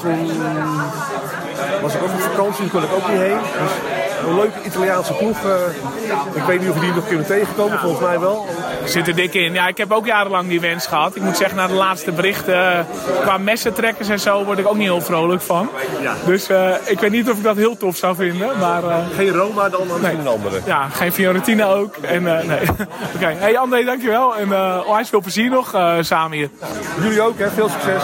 toen 0.00 0.30
was 1.82 1.94
ik 1.94 2.02
ook 2.02 2.12
op 2.12 2.20
vakantie, 2.20 2.70
toen 2.70 2.70
kon 2.70 2.82
ik 2.82 2.94
ook 2.96 3.08
niet 3.08 3.18
heen. 3.20 3.38
Dus 3.62 3.70
een 4.28 4.34
leuke 4.34 4.58
Italiaanse 4.64 5.12
ploeg. 5.12 5.44
eh, 5.44 5.52
ik 6.34 6.42
weet 6.42 6.60
niet 6.60 6.68
of 6.68 6.74
we 6.74 6.80
die 6.80 6.92
nog 6.94 7.06
kunnen 7.06 7.26
tegenkomen, 7.26 7.78
volgens 7.78 8.02
mij 8.02 8.20
wel. 8.20 8.46
Zit 8.90 9.08
er 9.08 9.14
dik 9.14 9.34
in. 9.34 9.52
Ja, 9.52 9.68
ik 9.68 9.76
heb 9.76 9.92
ook 9.92 10.06
jarenlang 10.06 10.48
die 10.48 10.60
wens 10.60 10.86
gehad. 10.86 11.16
Ik 11.16 11.22
moet 11.22 11.36
zeggen, 11.36 11.56
na 11.56 11.66
de 11.66 11.72
laatste 11.72 12.12
berichten 12.12 12.78
eh, 12.78 12.84
qua 13.20 13.38
messentrekkers 13.38 14.08
en 14.08 14.20
zo 14.20 14.44
word 14.44 14.58
ik 14.58 14.68
ook 14.68 14.76
niet 14.76 14.88
heel 14.88 15.00
vrolijk 15.00 15.42
van. 15.42 15.70
Ja. 16.02 16.14
Dus 16.26 16.48
eh, 16.48 16.74
ik 16.84 17.00
weet 17.00 17.10
niet 17.10 17.30
of 17.30 17.36
ik 17.36 17.42
dat 17.42 17.56
heel 17.56 17.76
tof 17.76 17.96
zou 17.96 18.14
vinden. 18.14 18.58
Maar 18.58 18.84
eh, 18.84 18.96
Geen 19.16 19.32
Roma, 19.32 19.68
dan 19.68 20.04
een 20.04 20.26
andere. 20.26 20.60
ja, 20.64 20.88
geen 20.88 21.12
Fiorentina 21.12 21.66
ook. 21.66 21.96
En, 21.96 22.38
eh, 22.38 22.46
nee. 22.46 22.60
Oké, 23.14 23.34
hey 23.38 23.58
André, 23.58 23.84
dankjewel. 23.84 24.36
En 24.36 24.52
onwijs 24.86 25.08
veel 25.08 25.20
plezier 25.20 25.50
nog 25.50 25.96
samen 26.00 26.36
hier. 26.36 26.50
Jullie 27.02 27.22
ook, 27.22 27.38
hè? 27.38 27.50
veel 27.50 27.68
succes. 27.68 28.02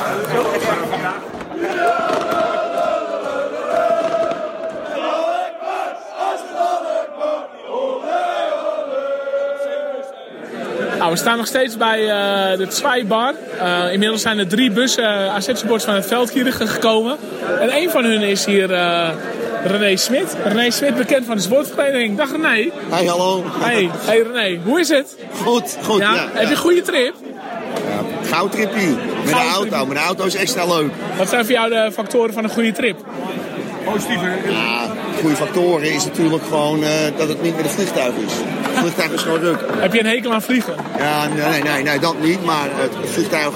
Nou, 11.07 11.19
we 11.19 11.25
staan 11.25 11.37
nog 11.37 11.47
steeds 11.47 11.77
bij 11.77 12.01
eh, 12.01 12.59
de 12.59 12.67
Zweibar. 12.69 13.35
Eh 13.59 13.93
inmiddels 13.93 14.23
zijn 14.23 14.39
er 14.39 14.49
drie 14.49 14.71
bussen 14.71 15.05
uh, 15.05 15.35
AZ-supporters 15.35 15.85
van 15.85 15.95
het 15.95 16.07
Veldkierige 16.07 16.67
gekomen. 16.67 17.17
En 17.61 17.77
een 17.77 17.91
van 17.91 18.05
hun 18.05 18.23
is 18.23 18.45
hier 18.45 18.73
eh, 18.73 19.09
René 19.65 19.97
Smit. 19.97 20.37
René 20.45 20.71
Smit, 20.71 20.97
bekend 20.97 21.27
van 21.27 21.37
de 21.37 21.43
sportvereniging. 21.43 22.17
Dag 22.17 22.31
René. 22.31 22.71
Hey, 22.89 23.05
hallo. 23.07 23.45
Hey, 23.59 23.91
hey 24.07 24.23
René, 24.23 24.61
hoe 24.65 24.81
is 24.81 24.89
het? 24.89 25.17
Goed, 25.43 25.77
goed. 25.83 26.01
Ja? 26.01 26.15
Ja, 26.15 26.29
Heb 26.33 26.45
je 26.45 26.51
een 26.51 26.57
goede 26.57 26.83
trip? 26.83 27.15
Goudtrippie. 28.23 28.97
Met 29.25 29.35
de 29.35 29.51
auto. 29.55 29.87
Met 29.87 29.97
de 29.97 30.03
auto 30.03 30.25
is 30.25 30.35
extra 30.35 30.67
leuk. 30.67 30.91
Wat 31.17 31.29
zijn 31.29 31.45
voor 31.45 31.55
jou 31.55 31.71
de 31.71 31.91
factoren 31.93 32.33
van 32.33 32.45
een 32.45 32.51
goede 32.51 32.73
trip? 32.73 33.05
Ja, 34.51 34.87
goede 35.21 35.37
factoren 35.37 35.93
is 35.93 36.05
natuurlijk 36.05 36.43
gewoon 36.45 36.83
eh, 36.83 36.91
dat 37.17 37.29
het 37.29 37.43
niet 37.43 37.57
met 37.57 37.65
een 37.65 37.71
vliegtuig 37.71 38.15
is. 38.27 38.33
Het 38.33 38.79
vliegtuig 38.79 39.13
is 39.13 39.23
gewoon 39.23 39.39
ruk. 39.41 39.59
Heb 39.79 39.93
je 39.93 40.01
een 40.01 40.07
hekel 40.07 40.33
aan 40.33 40.43
vliegen? 40.43 40.75
Ja, 40.99 41.29
nee, 41.29 41.63
nee, 41.63 41.83
nee, 41.83 41.99
dat 41.99 42.21
niet. 42.21 42.45
Maar 42.45 42.69
het 42.73 43.11
vliegtuig, 43.11 43.55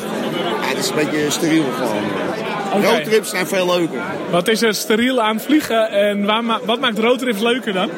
ja, 0.60 0.68
het 0.68 0.78
is 0.78 0.88
een 0.88 0.94
beetje 0.94 1.30
steriel 1.30 1.64
gewoon. 1.76 2.82
Roadtrips 2.84 3.30
zijn 3.30 3.46
veel 3.46 3.66
leuker. 3.66 4.00
Wat 4.30 4.48
is 4.48 4.62
er 4.62 4.74
steriel 4.74 5.20
aan 5.22 5.40
vliegen 5.40 5.90
en 5.90 6.24
waar 6.24 6.44
ma- 6.44 6.60
wat 6.64 6.80
maakt 6.80 6.98
roadtrips 6.98 7.40
leuker 7.40 7.72
dan? 7.72 7.90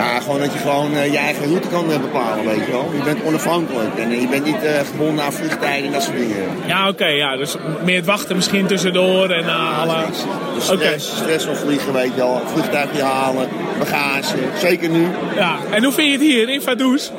Ja, 0.00 0.20
gewoon 0.20 0.40
dat 0.40 0.52
je 0.52 0.58
gewoon 0.58 0.94
eh, 0.94 1.12
je 1.12 1.18
eigen 1.18 1.46
route 1.46 1.68
kan 1.68 1.92
eh, 1.92 2.00
bepalen, 2.00 2.44
weet 2.44 2.66
je 2.66 2.70
wel. 2.72 2.90
Je 2.96 3.02
bent 3.02 3.22
onafhankelijk 3.24 3.98
en 3.98 4.10
eh, 4.10 4.20
je 4.20 4.28
bent 4.28 4.44
niet 4.44 4.56
gebonden 4.90 5.24
aan 5.24 5.32
vliegtijden 5.32 5.86
en 5.86 5.92
dat 5.92 6.02
soort 6.02 6.16
dingen. 6.16 6.36
Ja, 6.66 6.88
oké, 6.88 7.06
ja, 7.06 7.36
dus 7.36 7.56
meer 7.84 7.96
het 7.96 8.06
wachten 8.06 8.36
misschien 8.36 8.66
tussendoor 8.66 9.30
en 9.30 9.44
eh, 9.44 9.80
alle... 9.80 10.02
Oké, 10.02 10.18
stress, 10.58 11.16
stress 11.16 11.44
van 11.44 11.56
vliegen, 11.56 11.92
weet 11.92 12.10
je 12.14 12.16
wel. 12.16 12.42
Vliegtuigje 12.46 13.02
halen, 13.02 13.48
bagage, 13.78 14.36
zeker 14.58 14.88
nu. 14.88 15.06
ja. 15.34 15.56
En 15.70 15.84
hoe 15.84 15.92
vind 15.92 16.06
je 16.06 16.12
het 16.12 16.22
hier 16.22 16.48
in 16.48 16.62
Vaduz? 16.62 17.10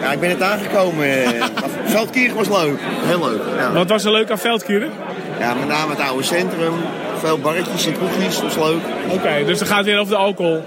Ja, 0.00 0.12
ik 0.12 0.20
ben 0.20 0.30
het 0.30 0.42
aangekomen. 0.42 1.06
Veldkirch 1.94 2.32
was 2.32 2.48
leuk. 2.48 2.78
Heel 3.04 3.28
leuk. 3.28 3.40
Ja. 3.58 3.72
Wat 3.72 3.88
was 3.88 4.04
er 4.04 4.12
leuk 4.12 4.30
aan 4.30 4.38
Veldkieren? 4.38 4.90
ja, 5.38 5.54
met 5.54 5.68
name 5.68 5.90
het 5.90 6.00
oude 6.00 6.22
centrum. 6.22 6.72
Veel 7.18 7.38
barretjes 7.38 7.86
en 7.86 7.92
kroegjes, 7.92 8.40
dat 8.40 8.50
is 8.50 8.56
leuk. 8.56 8.82
Oké, 9.08 9.44
dus 9.46 9.58
dan 9.58 9.68
gaat 9.68 9.76
het 9.76 9.86
weer 9.86 9.98
over 9.98 10.12
de 10.12 10.18
alcohol. 10.18 10.62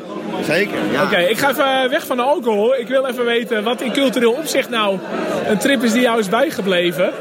Zeker, 0.45 0.78
ja. 0.91 1.04
Oké, 1.04 1.17
ik 1.17 1.38
ga 1.38 1.50
even 1.50 1.89
weg 1.89 2.06
van 2.06 2.17
de 2.17 2.23
alcohol. 2.23 2.76
Ik 2.76 2.88
wil 2.88 3.06
even 3.06 3.26
weten 3.26 3.63
wat 3.63 3.82
in 3.82 3.91
cultureel 3.91 4.32
opzicht 4.32 4.69
nou 4.69 4.97
een 5.47 5.58
trip 5.58 5.84
is 5.84 5.91
die 5.91 6.02
jou 6.02 6.19
is 6.19 6.30
bijgebleven. 6.30 7.12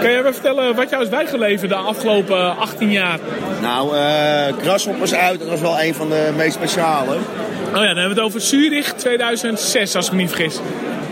Kan 0.00 0.10
je 0.10 0.18
even 0.18 0.32
vertellen 0.32 0.74
wat 0.74 0.90
jou 0.90 1.02
is 1.02 1.08
bijgebleven 1.08 1.68
de 1.68 1.74
afgelopen 1.74 2.56
18 2.56 2.90
jaar? 2.90 3.18
Nou, 3.62 3.96
eh 3.96 4.54
Grasshoppers 4.62 5.14
uit, 5.14 5.38
dat 5.40 5.48
was 5.48 5.60
wel 5.60 5.80
een 5.80 5.94
van 5.94 6.08
de 6.08 6.32
meest 6.36 6.54
speciale. 6.54 7.14
Oh 7.14 7.76
ja, 7.76 7.86
dan 7.86 7.96
hebben 7.96 8.04
we 8.04 8.08
het 8.08 8.20
over 8.20 8.40
Zurich 8.40 8.92
2006, 8.92 9.94
als 9.96 10.06
ik 10.06 10.12
me 10.12 10.18
niet 10.18 10.30
vergis. 10.30 10.60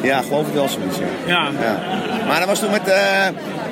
Ja, 0.03 0.23
geloof 0.23 0.47
ik 0.47 0.55
wel 0.55 0.69
zoiets, 0.69 0.97
ja. 1.27 1.49
Ja. 1.61 1.79
Maar 2.27 2.39
dat 2.39 2.49
was 2.49 2.59
toen 2.59 2.71
met... 2.71 2.89
eh, 2.89 3.27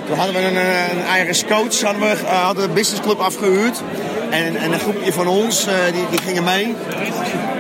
toen 0.06 0.16
hadden 0.16 0.34
we 0.34 0.40
een, 0.48 0.56
eh, 0.56 0.88
een 0.90 1.20
Irish 1.22 1.42
coach, 1.42 1.80
hadden 1.82 2.02
we 2.02 2.08
eh, 2.08 2.44
hadden 2.44 2.68
de 2.68 2.74
businessclub 2.74 3.18
afgehuurd. 3.18 3.82
En, 4.30 4.56
en 4.56 4.72
een 4.72 4.80
groepje 4.80 5.12
van 5.12 5.26
ons, 5.26 5.66
eh, 5.66 5.74
die, 5.92 6.04
die 6.10 6.20
gingen 6.20 6.44
mee. 6.44 6.74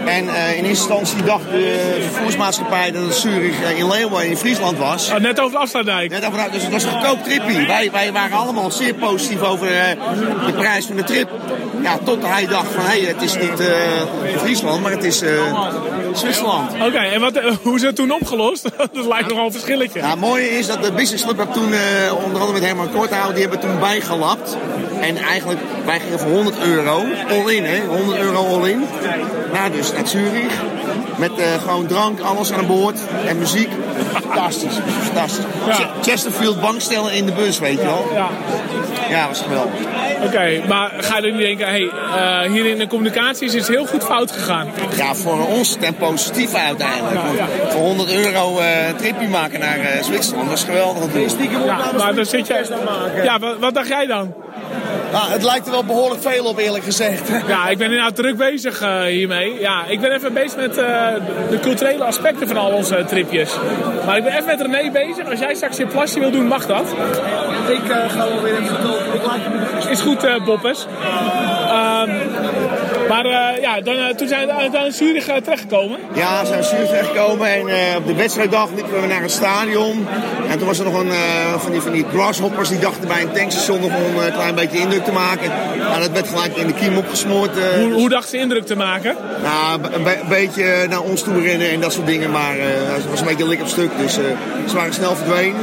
En 0.04 0.28
eh, 0.28 0.56
in 0.56 0.64
eerste 0.64 0.68
instantie 0.68 1.22
dacht 1.22 1.50
de 1.50 2.06
vervoersmaatschappij 2.10 2.90
dat 2.90 3.02
het 3.02 3.14
Zurich 3.14 3.62
eh, 3.62 3.78
in 3.78 3.88
Leeuwen 3.88 4.28
in 4.28 4.36
Friesland 4.36 4.78
was. 4.78 5.10
Oh, 5.10 5.16
net 5.16 5.40
over 5.40 5.52
de 5.52 5.58
Afsluitdijk. 5.58 6.10
Net 6.10 6.26
over, 6.26 6.50
dus 6.52 6.62
het 6.62 6.72
was 6.72 6.84
een 6.84 6.90
goedkoop 6.90 7.24
tripje. 7.24 7.66
Wij, 7.66 7.90
wij 7.92 8.12
waren 8.12 8.36
allemaal 8.36 8.70
zeer 8.70 8.94
positief 8.94 9.42
over 9.42 9.66
de 10.46 10.52
prijs 10.52 10.86
van 10.86 10.96
de 10.96 11.04
trip. 11.04 11.30
Ja, 11.82 11.98
tot 12.04 12.26
hij 12.26 12.46
dacht 12.46 12.72
van, 12.72 12.84
hé, 12.84 13.06
het 13.06 13.22
is 13.22 13.34
niet 13.38 13.62
Friesland, 14.36 14.82
maar 14.82 14.90
het 14.90 15.04
is 15.04 15.22
Zwitserland. 16.12 16.72
Oké, 16.72 16.98
en 16.98 17.20
wat, 17.20 17.40
hoe 17.62 17.76
is 17.76 17.82
het 17.82 17.96
toen 17.96 18.10
opgelost? 18.10 18.62
dat 18.92 19.06
lijkt 19.06 19.28
nogal 19.28 19.44
een 19.44 19.52
verschilletje. 19.52 19.98
Ja, 19.98 20.10
het 20.10 20.20
mooie 20.20 20.58
is 20.58 20.66
dat 20.66 20.82
de 20.82 20.92
Business 20.92 21.24
Club 21.24 21.38
heb 21.38 21.52
toen, 21.52 21.72
onder 22.24 22.40
andere 22.40 22.52
met 22.52 22.64
Herman 22.64 22.92
Korthout, 22.92 23.32
die 23.32 23.42
hebben 23.42 23.60
toen 23.60 23.78
bijgelapt. 23.78 24.56
En 25.00 25.16
eigenlijk, 25.16 25.60
wij 25.84 26.00
gingen 26.00 26.18
voor 26.18 26.30
100 26.30 26.55
euro, 26.64 27.04
all 27.28 27.50
in 27.54 27.64
hè, 27.64 27.80
100 27.86 28.18
euro 28.18 28.46
all 28.46 28.68
in. 28.70 28.84
Nou, 29.52 29.70
dus 29.70 29.92
naar 29.92 30.06
Zurich. 30.06 30.52
Met 31.16 31.30
eh, 31.38 31.46
gewoon 31.62 31.86
drank, 31.86 32.20
alles 32.20 32.52
aan 32.52 32.66
boord 32.66 32.98
en 33.26 33.38
muziek. 33.38 33.68
Fantastisch, 34.12 34.74
fantastisch. 35.02 35.44
Ja. 35.66 35.74
Chesterfield 36.02 36.60
bankstellen 36.60 37.12
in 37.12 37.26
de 37.26 37.32
bus, 37.32 37.58
weet 37.58 37.78
je 37.78 37.84
wel. 37.84 38.10
Ja, 38.14 38.28
Ja, 39.10 39.28
was 39.28 39.40
geweldig. 39.40 39.72
oké. 40.24 40.60
Maar 40.68 40.92
ga 40.98 41.16
je 41.16 41.22
dan 41.22 41.30
niet 41.36 41.40
denken, 41.46 41.66
hey, 41.66 41.90
eh, 42.16 42.50
hier 42.50 42.66
in 42.66 42.78
de 42.78 42.86
communicatie 42.86 43.46
is 43.46 43.54
het 43.54 43.68
heel 43.68 43.86
goed 43.86 44.04
fout 44.04 44.30
gegaan. 44.30 44.68
Ja, 44.96 45.14
voor 45.14 45.46
ons 45.46 45.76
ten 45.80 45.94
positieve 45.94 46.56
uiteindelijk. 46.56 47.20
Ja, 47.36 47.46
Voor 47.68 47.80
100 47.80 48.10
euro 48.12 48.58
eh, 48.58 48.88
een 48.88 48.96
tripje 48.96 49.28
maken 49.28 49.60
naar 49.60 49.78
Zwitserland, 50.00 50.48
dat 50.48 50.58
is 50.58 50.64
geweldig. 50.64 51.02
Ja, 51.66 51.78
maar 51.98 52.14
dan 52.14 52.24
zit 52.26 52.46
je... 52.46 52.64
Ja, 53.22 53.38
wat, 53.38 53.56
wat 53.60 53.74
dacht 53.74 53.88
jij 53.88 54.06
dan? 54.06 54.34
Nou, 55.12 55.30
het 55.30 55.42
lijkt 55.42 55.66
er 55.66 55.72
wel 55.72 55.84
behoorlijk 55.84 56.22
veel 56.22 56.44
op, 56.44 56.58
eerlijk 56.58 56.84
gezegd. 56.84 57.28
Ja, 57.46 57.68
ik 57.68 57.78
ben 57.78 57.86
inderdaad 57.86 58.16
druk 58.16 58.36
bezig 58.36 58.80
eh, 58.80 59.02
hiermee. 59.02 59.60
Ja, 59.60 59.84
ik 59.88 60.00
ben 60.00 60.12
even 60.12 60.32
bezig 60.32 60.56
met 60.56 60.78
eh, 60.78 61.08
de 61.50 61.58
culturele 61.60 62.04
aspecten 62.04 62.48
van 62.48 62.56
al 62.56 62.70
onze 62.70 63.04
tripjes. 63.06 63.56
Maar 64.06 64.16
ik 64.16 64.24
ben 64.24 64.32
even 64.32 64.46
met 64.46 64.60
René 64.60 64.90
bezig. 64.90 65.30
Als 65.30 65.38
jij 65.38 65.54
straks 65.54 65.76
je 65.76 65.86
plasje 65.86 66.20
wil 66.20 66.30
doen, 66.30 66.46
mag 66.46 66.66
dat. 66.66 66.94
Ik 67.68 67.88
eh, 67.88 68.10
ga 68.10 68.28
wel 68.28 68.42
weer 68.42 68.56
even. 68.56 68.76
Ik 69.14 69.24
laat 69.26 69.42
je 69.42 69.48
me 69.84 69.90
Is 69.90 70.00
goed, 70.00 70.24
eh 70.24 70.44
Boppers. 70.44 70.86
Maar 73.08 73.24
eh, 73.24 73.60
ja, 73.62 73.80
dan, 73.80 73.96
eh, 73.96 74.14
toen 74.14 74.28
zijn 74.28 74.46
we 74.46 74.68
dan 74.72 74.84
in 74.84 74.92
Zurich 74.92 75.28
eh, 75.28 75.36
terechtgekomen. 75.36 75.98
Ja, 76.14 76.40
we 76.40 76.46
zijn 76.46 76.58
naar 76.58 76.68
Zurich 76.68 76.88
terechtgekomen 76.88 77.48
en 77.48 77.96
op 77.96 78.06
de 78.06 78.14
wedstrijddag 78.14 78.68
liepen 78.74 79.00
we 79.00 79.06
naar 79.06 79.22
een 79.22 79.30
stadion. 79.30 80.06
En 80.48 80.58
toen 80.58 80.66
was 80.66 80.78
er 80.78 80.84
nog 80.84 81.00
een 81.00 81.12
van, 81.58 81.70
die, 81.72 81.80
van 81.80 81.92
die 81.92 82.04
grasshoppers 82.12 82.68
die 82.68 82.78
dachten 82.78 83.08
bij 83.08 83.22
een 83.22 83.32
tankstation 83.32 83.80
nog 83.80 83.90
om 83.96 84.18
een 84.18 84.32
klein 84.32 84.54
beetje 84.54 84.78
indruk 84.78 85.04
te 85.04 85.12
maken. 85.12 85.50
Nou, 85.78 86.00
dat 86.00 86.10
werd 86.10 86.28
gelijk 86.28 86.56
in 86.56 86.66
de 86.66 86.72
kiem 86.72 86.96
opgesmoord. 86.96 87.50
Hoe, 87.78 87.92
hoe 87.92 88.08
dacht 88.08 88.28
ze 88.28 88.38
indruk 88.38 88.66
te 88.66 88.76
maken? 88.76 89.16
Nou, 89.42 89.80
een, 89.92 90.02
be- 90.02 90.18
een 90.22 90.28
beetje 90.28 90.86
naar 90.88 91.02
ons 91.02 91.22
toe 91.22 91.42
rennen 91.42 91.70
en 91.70 91.80
dat 91.80 91.92
soort 91.92 92.06
dingen, 92.06 92.30
maar 92.30 92.54
het 92.94 93.10
was 93.10 93.20
een 93.20 93.26
beetje 93.26 93.48
lik 93.48 93.60
op 93.60 93.66
stuk. 93.66 93.90
Dus 93.98 94.12
ze 94.68 94.74
waren 94.74 94.94
snel 94.94 95.16
verdwenen. 95.16 95.60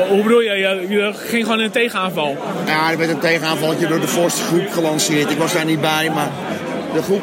Oh, 0.00 0.08
hoe 0.08 0.22
bedoel 0.22 0.40
je? 0.40 0.50
Je, 0.50 0.86
je 0.88 1.12
ging 1.14 1.42
gewoon 1.44 1.58
in 1.58 1.64
een 1.64 1.70
tegenaanval. 1.70 2.36
Ja, 2.66 2.90
er 2.90 2.98
werd 2.98 3.10
een 3.10 3.18
tegenaanvalletje 3.18 3.86
door 3.86 4.00
de 4.00 4.08
voorste 4.08 4.42
groep 4.42 4.72
gelanceerd. 4.72 5.30
Ik 5.30 5.38
was 5.38 5.52
daar 5.52 5.64
niet 5.64 5.80
bij, 5.80 6.10
maar 6.14 6.30
de 6.96 7.02
groep 7.02 7.22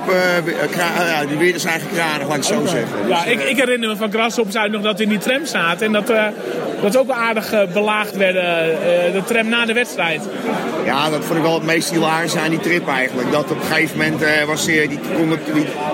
ja, 0.75 1.25
die 1.25 1.37
weerde 1.37 1.59
zijn 1.59 1.81
kranig, 1.93 2.27
laat 2.27 2.37
ik 2.37 2.43
zo 2.43 2.65
zeggen. 2.65 3.07
Ja, 3.07 3.25
ik, 3.25 3.41
ik 3.41 3.57
herinner 3.57 3.89
me 3.89 3.95
van 3.95 4.11
Grasshoppers 4.11 4.55
uit 4.55 4.71
nog 4.71 4.81
dat 4.81 4.97
we 4.97 5.03
in 5.03 5.09
die 5.09 5.17
tram 5.17 5.45
zaten. 5.45 5.85
En 5.85 5.91
dat, 5.91 6.09
eh 6.09 6.25
dat 6.81 6.97
ook 6.97 7.07
wel 7.07 7.15
aardig 7.15 7.73
belaagd 7.73 8.17
werden, 8.17 8.43
de 9.13 9.21
tram 9.25 9.49
na 9.49 9.65
de 9.65 9.73
wedstrijd. 9.73 10.21
Ja, 10.85 11.09
dat 11.09 11.25
vond 11.25 11.37
ik 11.37 11.43
wel 11.43 11.53
het 11.53 11.63
meest 11.63 11.89
hilarische 11.89 12.39
aan 12.39 12.49
die 12.49 12.59
trip 12.59 12.87
eigenlijk. 12.87 13.31
Dat 13.31 13.51
op 13.51 13.59
een 13.59 13.65
gegeven 13.65 13.97
moment 13.97 14.23
was 14.45 14.65
die, 14.65 14.87
die, 14.87 14.99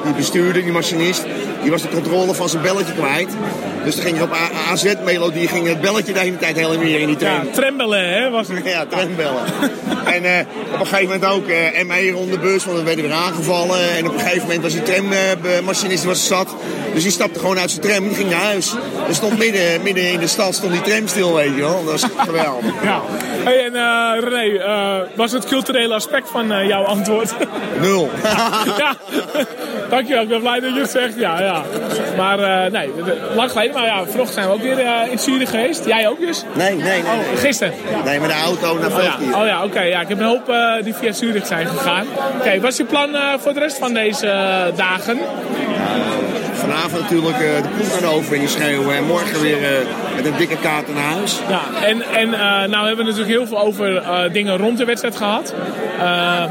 die 0.04 0.14
bestuurder, 0.16 0.64
die 0.64 0.72
machinist, 0.72 1.26
die 1.62 1.72
was 1.72 1.82
de 1.82 1.88
controle 1.90 2.34
van 2.34 2.50
zijn 2.50 2.62
belletje 2.64 2.94
kwijt. 2.94 3.30
Dus 3.84 3.96
dan 3.96 4.06
ging 4.06 4.18
er 4.18 4.24
op 4.24 4.36
AZ-melodie 4.72 5.48
ging 5.48 5.68
het 5.68 5.82
belletje 5.82 6.14
de 6.14 6.20
hele 6.20 6.38
tijd 6.38 6.56
heel 6.56 6.78
meer 6.78 7.00
in 7.00 7.08
die 7.08 7.20
Ja, 7.20 7.40
tram. 7.40 7.52
trembellen, 7.52 8.14
hè? 8.14 8.30
Was 8.30 8.48
het. 8.48 8.62
Ja, 8.66 8.86
trambellen. 8.86 9.42
en 10.16 10.24
eh, 10.24 10.46
op 10.74 10.80
een 10.80 10.86
gegeven 10.88 11.14
moment 11.20 11.26
ook 11.26 11.48
eh 11.48 11.84
ME 11.84 12.12
rond 12.12 12.32
de 12.32 12.40
bus, 12.40 12.66
want 12.66 12.78
we 12.78 12.84
werden 12.84 13.06
weer 13.06 13.14
aangevallen. 13.14 13.92
En 13.98 14.08
op 14.08 14.14
een 14.14 14.20
gegeven 14.20 14.42
moment 14.42 14.62
was 14.62 14.72
die 14.74 14.82
trammachinist 14.82 16.04
was 16.04 16.28
zat. 16.28 16.56
Dus 16.94 17.04
die 17.04 17.12
stapte 17.12 17.40
gewoon 17.40 17.60
uit 17.60 17.70
zijn 17.72 17.82
tram 17.82 18.08
en 18.08 18.16
ging 18.16 18.30
naar 18.30 18.42
huis. 18.42 18.74
Er 19.08 19.16
stond 19.16 19.38
midden, 19.38 19.82
midden 19.84 20.12
in 20.12 20.20
de 20.20 20.28
stad 20.28 20.56
stond 20.56 20.72
die 20.72 20.82
tram 20.82 21.08
stil, 21.08 21.34
weet 21.34 21.56
je 21.56 21.62
wel. 21.62 21.84
Dat 21.86 21.92
was 22.02 22.04
geweldig. 22.18 22.74
Ja. 22.84 23.02
Hey, 23.44 23.66
en 23.66 23.76
eh, 23.76 24.30
René, 24.30 25.08
was 25.16 25.32
het 25.32 25.46
culturele 25.46 25.94
aspect 25.94 26.30
van 26.30 26.68
jouw 26.68 26.84
antwoord? 26.84 27.34
Nul. 27.82 28.10
ja, 28.78 28.96
dankjewel. 29.90 30.24
Ik 30.24 30.30
ben 30.30 30.40
blij 30.40 30.60
dat 30.60 30.74
je 30.74 30.80
het 30.80 30.90
zegt. 30.90 31.14
Ja, 31.18 31.42
ja. 31.42 31.49
Maar 32.18 32.40
eh, 32.40 32.72
nee, 32.72 32.90
lang 33.36 33.52
geleden. 33.52 33.74
Maar 33.74 33.86
ja, 33.86 33.98
vanochtend 33.98 34.34
zijn 34.34 34.48
we 34.48 34.54
ook 34.54 34.62
weer 34.62 34.80
eh, 34.80 35.12
in 35.12 35.20
Zurich 35.20 35.50
geweest. 35.50 35.86
Jij 35.86 36.08
ook 36.08 36.20
dus? 36.20 36.44
Nee, 36.54 36.76
nee, 36.76 36.84
nee. 36.84 37.02
Oh, 37.02 37.40
gisteren? 37.40 37.74
Nee, 38.06 38.20
met 38.20 38.30
de 38.30 38.36
auto 38.36 38.78
naar 38.78 38.92
Oh 38.92 39.04
ja, 39.04 39.18
Velkier. 39.18 39.38
oh 39.38 39.46
ja 39.46 39.64
oké. 39.64 39.82
ja. 39.82 40.02
Ik 40.02 40.08
heb 40.08 40.20
een 40.20 40.26
hoop 40.26 40.50
eh, 40.50 40.84
die 40.84 40.94
via 40.94 41.12
Zurich 41.12 41.46
zijn 41.46 41.68
gegaan. 41.68 42.06
Oké, 42.40 42.60
wat 42.60 42.72
is 42.72 42.78
je 42.78 42.86
plan 42.86 43.10
voor 43.40 43.54
de 43.54 43.60
rest 43.60 43.78
van 43.78 43.94
deze 43.94 44.28
dagen? 44.76 45.20
Vanavond 46.54 47.02
natuurlijk 47.02 47.38
de 47.38 47.70
ploeg 47.78 47.94
aan 47.96 48.10
de 48.10 48.16
overwinning 48.16 48.50
schreeuwen. 48.50 48.96
En 48.96 49.04
morgen 49.04 49.42
weer 49.42 49.58
met 50.16 50.26
een 50.26 50.38
dikke 50.38 50.58
kaart 50.58 50.94
naar 50.94 51.04
huis. 51.04 51.40
Ja, 51.50 51.62
en, 51.88 52.02
en 52.02 52.34
eh, 52.34 52.40
nou 52.70 52.88
hebben 52.88 53.06
we 53.06 53.12
natuurlijk 53.12 53.30
heel 53.30 53.48
veel 53.48 53.60
over 53.60 54.04
dingen 54.32 54.58
rond 54.58 54.78
de 54.78 54.86
wedstrijd 54.86 55.16
gehad. 55.16 55.54
Eh, 56.00 56.44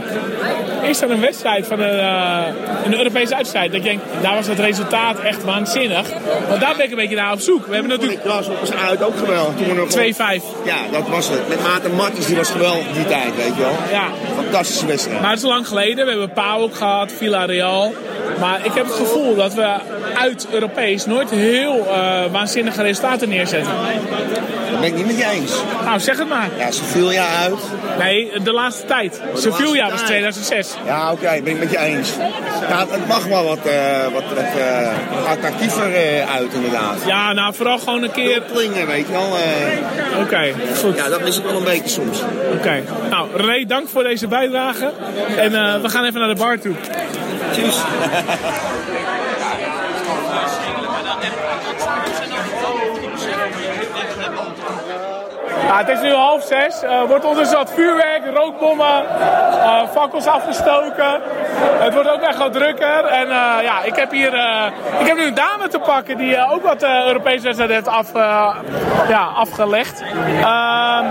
is 0.83 1.01
er 1.01 1.11
een 1.11 1.21
wedstrijd 1.21 1.67
van 1.67 1.81
een, 1.81 1.99
eh, 1.99 2.47
een 2.85 2.97
Europese 2.97 3.37
uitstrijd? 3.37 3.73
Dat 3.73 3.83
je 3.83 3.89
denkt, 3.89 4.05
daar 4.21 4.35
was 4.35 4.47
het 4.47 4.59
resultaat 4.59 5.19
echt 5.21 5.45
waanzinnig. 5.45 6.09
Want 6.49 6.61
daar 6.61 6.75
ben 6.77 6.85
ik 6.85 6.91
een 6.91 6.97
beetje 6.97 7.17
naar 7.17 7.33
op 7.33 7.41
zoek. 7.41 7.67
We 7.67 7.73
hebben 7.73 7.91
natuurlijk 7.91 8.25
Ik 8.25 8.31
was 8.31 8.47
was 8.61 8.73
uit 8.73 9.03
ook 9.03 9.19
geweldig. 9.19 9.55
Toen 9.57 9.67
we 9.67 9.75
nog 9.75 9.89
2-5. 9.89 10.45
Ja, 10.65 10.77
dat 10.91 11.09
was 11.09 11.29
het. 11.29 11.49
Met 11.49 11.63
Maarten 11.63 11.95
Martens, 11.95 12.27
die 12.27 12.37
was 12.37 12.51
geweldig 12.51 12.87
die 12.95 13.07
tijd, 13.07 13.37
weet 13.37 13.55
je 13.57 13.61
wel. 13.61 13.77
Ja. 13.91 14.07
Fantastische 14.37 14.87
wedstrijd. 14.87 15.21
Maar 15.21 15.31
het 15.31 15.39
is 15.39 15.45
lang 15.45 15.69
geleden. 15.69 16.05
We 16.05 16.11
hebben 16.11 16.33
Pau 16.33 16.63
ook 16.63 16.75
gehad, 16.75 17.13
Villarreal. 17.13 17.93
Maar 18.41 18.61
ik 18.65 18.73
heb 18.75 18.85
het 18.85 18.95
gevoel 18.95 19.35
dat 19.35 19.55
we 19.55 19.77
uit 20.15 20.47
Europees 20.51 21.07
nooit 21.07 21.31
heel 21.31 21.87
eh, 21.87 22.25
waanzinnige 22.31 22.83
resultaten 22.83 23.29
neerzetten. 23.29 23.73
Dat 24.71 24.81
ben 24.81 24.89
ik 24.89 24.95
niet 24.95 25.07
met 25.07 25.19
je 25.19 25.31
eens. 25.31 25.53
Nou, 25.85 26.01
zeg 26.01 26.19
het 26.19 26.29
maar. 26.29 26.49
Ja, 26.59 26.71
Sevilla 26.71 27.27
uit. 27.43 27.61
Nee, 27.99 28.31
de 28.43 28.53
laatste 28.53 28.87
tijd. 28.87 29.21
Sevilla 29.35 29.91
was 29.91 30.01
2006. 30.01 30.68
Ja, 30.85 31.13
oké, 31.13 31.41
ben 31.43 31.53
ik 31.53 31.59
met 31.59 31.71
je 31.71 31.79
eens. 31.79 32.13
Ja, 32.69 32.87
het 32.89 33.07
mag 33.07 33.25
wel 33.25 33.45
wat, 33.45 33.67
eh, 33.67 34.03
wat, 34.13 34.23
wat 34.35 34.45
eh, 34.59 35.31
attractiever 35.31 35.95
eh, 35.95 36.35
uit, 36.35 36.53
inderdaad. 36.53 36.97
Ja, 37.07 37.33
nou 37.33 37.55
vooral 37.55 37.79
gewoon 37.79 38.03
een 38.03 38.11
keer. 38.11 38.43
Klingen, 38.53 38.87
weet 38.87 39.07
je 39.07 39.13
wel. 39.13 39.37
Oké, 40.23 40.55
goed. 40.81 40.97
ja, 40.97 41.09
dat 41.09 41.21
is 41.21 41.35
het 41.35 41.45
wel 41.45 41.57
een 41.57 41.65
beetje 41.65 41.89
soms. 41.89 42.19
Oké. 42.53 42.83
Nou, 43.11 43.29
Ray, 43.37 43.67
dank 43.67 43.89
voor 43.89 44.03
deze 44.03 44.27
bijdrage. 44.27 44.93
En 45.37 45.83
we 45.83 45.89
gaan 45.89 46.05
even 46.05 46.21
naar 46.21 46.29
de 46.29 46.41
bar 46.41 46.59
toe. 46.59 46.75
Tjus. 47.53 47.77
Ja, 55.69 55.77
het 55.79 55.89
is 55.89 56.01
nu 56.01 56.13
half 56.13 56.43
zes. 56.43 56.83
Er 56.83 57.07
wordt 57.07 57.25
ondertussen 57.25 57.59
wat 57.59 57.71
vuurwerk, 57.75 58.23
rookbommen, 58.35 59.05
eh, 59.63 59.81
fakkels 59.93 60.27
afgestoken. 60.27 61.21
Het 61.79 61.95
wordt 61.95 62.11
ook 62.11 62.21
echt 62.21 62.39
wat 62.39 62.53
drukker. 62.53 63.05
En 63.05 63.31
eh, 63.31 63.63
ja, 63.63 63.83
ik 63.83 63.97
heb 63.97 64.11
hier 64.11 64.35
ik 64.99 65.07
heb 65.07 65.17
nu 65.17 65.27
een 65.27 65.35
dame 65.35 65.69
te 65.69 65.79
pakken 65.79 66.17
die 66.17 66.51
ook 66.51 66.63
wat 66.63 66.83
Europese 66.83 67.43
wedstrijden 67.43 67.77
heeft 67.77 67.89
af, 67.89 68.13
ja, 69.09 69.29
afgelegd. 69.37 70.03
Ehm, 70.43 71.05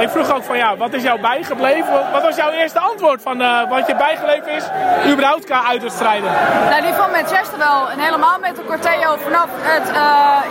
ik 0.00 0.08
vroeg 0.08 0.34
ook 0.34 0.44
van 0.44 0.56
ja, 0.56 0.76
wat 0.76 0.92
is 0.94 1.02
jou 1.02 1.20
bijgebleven? 1.20 1.92
Wat- 2.12 2.22
was 2.22 2.36
jouw 2.36 2.50
eerste 2.50 2.78
antwoord 2.78 3.22
van 3.22 3.38
wat 3.68 3.86
je 3.86 3.94
bijgebleven 3.96 4.52
is 4.52 4.64
überhaupt 5.12 5.44
qua 5.44 5.60
uitwedstrijden? 5.68 6.30
Nou, 6.70 6.82
die 6.82 6.92
van 6.92 7.10
Manchester 7.10 7.58
wel. 7.58 7.90
En 7.90 7.98
helemaal 7.98 8.38
met 8.40 8.56
de 8.56 8.64
Corteo 8.64 9.16
vanaf, 9.24 9.46
het, 9.60 9.88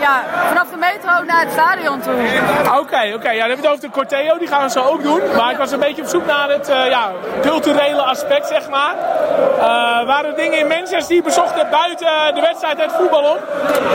ja, 0.02 0.22
vanaf 0.48 0.68
de 0.70 0.78
metro 0.78 1.24
naar 1.26 1.40
het 1.40 1.52
stadion 1.52 2.02
toe. 2.02 2.14
Oké, 2.80 3.12
oké. 3.16 3.30
Ja, 3.30 3.47
dan 3.48 3.56
hebben 3.56 3.72
het 3.72 3.84
over 3.84 4.04
de 4.06 4.10
Corteo, 4.10 4.38
die 4.38 4.48
gaan 4.48 4.70
zo 4.70 4.82
ook 4.82 5.04
doen. 5.04 5.22
Maar 5.36 5.52
ik 5.52 5.58
was 5.58 5.72
een 5.72 5.80
beetje 5.80 6.02
op 6.02 6.08
zoek 6.08 6.26
naar 6.26 6.50
het 6.50 6.70
eh, 6.70 6.90
ja, 6.90 7.12
culturele 7.42 8.02
aspect, 8.02 8.48
zeg 8.48 8.70
maar. 8.70 8.96
Eh, 9.58 10.06
waren 10.06 10.30
er 10.30 10.36
dingen 10.36 10.60
in 10.60 10.68
Manchester 10.68 11.08
die 11.08 11.16
je 11.16 11.24
bezocht 11.24 11.56
hebt 11.56 11.72
buiten 11.72 12.36
de 12.36 12.42
wedstrijd 12.42 12.82
het 12.82 12.92
voetbal 12.92 13.24
om? 13.24 13.38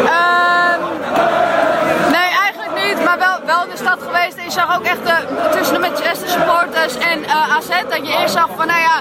Ehm, 0.06 0.80
nee, 2.10 2.28
niet. 2.86 3.04
Maar 3.04 3.18
wel, 3.18 3.36
wel 3.46 3.62
in 3.64 3.70
de 3.70 3.76
stad 3.84 3.98
geweest. 4.06 4.36
En 4.36 4.44
je 4.44 4.50
zag 4.50 4.76
ook 4.76 4.84
echt 4.84 5.02
de, 5.06 5.16
tussen 5.54 5.74
de 5.74 5.80
Manchester 5.80 6.28
supporters 6.28 6.94
en 7.12 7.24
eh, 7.24 7.56
AZ 7.56 7.70
dat 7.94 8.06
je 8.06 8.12
eerst 8.20 8.34
zag 8.34 8.48
van, 8.56 8.66
nou 8.66 8.80
ja, 8.80 8.96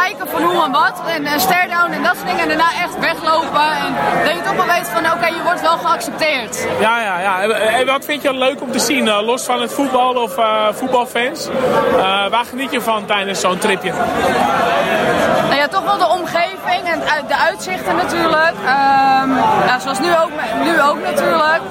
kijken 0.00 0.28
van 0.28 0.42
hoe 0.42 0.64
en 0.64 0.72
wat. 0.72 0.96
En 1.06 1.22
uh, 1.22 1.38
stare 1.38 1.68
down 1.68 1.92
en 1.92 2.02
dat 2.02 2.14
soort 2.16 2.26
dingen. 2.26 2.42
En 2.42 2.48
daarna 2.48 2.70
echt 2.84 2.98
weglopen. 2.98 3.68
En 3.84 3.90
dat 4.24 4.34
je 4.34 4.42
toch 4.42 4.56
wel 4.56 4.66
weet 4.76 4.88
van, 4.88 5.12
oké, 5.12 5.26
je 5.26 5.42
wordt 5.42 5.60
wel 5.60 5.78
geaccepteerd. 5.78 6.66
Ja, 6.80 7.00
ja, 7.00 7.20
ja. 7.20 7.42
En, 7.42 7.50
en 7.74 7.86
wat 7.86 8.04
vind 8.04 8.22
je 8.22 8.34
leuk 8.34 8.60
om 8.62 8.72
te 8.72 8.78
zien, 8.78 9.08
eh, 9.08 9.26
los 9.26 9.42
van 9.42 9.60
het 9.60 9.72
voetbal 9.72 10.14
of 10.14 10.38
eh, 10.38 10.66
voetbalfans? 10.72 11.48
Eh, 11.48 12.28
waar 12.30 12.44
geniet 12.44 12.72
je 12.72 12.80
van 12.80 13.04
tijdens 13.04 13.40
zo'n 13.40 13.58
tripje? 13.58 13.92
Nou 15.42 15.56
ja, 15.56 15.68
toch 15.68 15.84
wel 15.84 15.98
de 15.98 16.08
omgeving 16.08 16.88
en 16.88 17.00
de 17.28 17.36
uitzichten 17.36 17.96
natuurlijk. 17.96 18.54
Ehm, 18.66 19.30
ja, 19.74 19.80
zoals 19.80 20.00
nu 20.00 20.10
ook, 20.22 20.30
nu 20.62 20.80
ook 20.88 21.00
natuurlijk. 21.10 21.62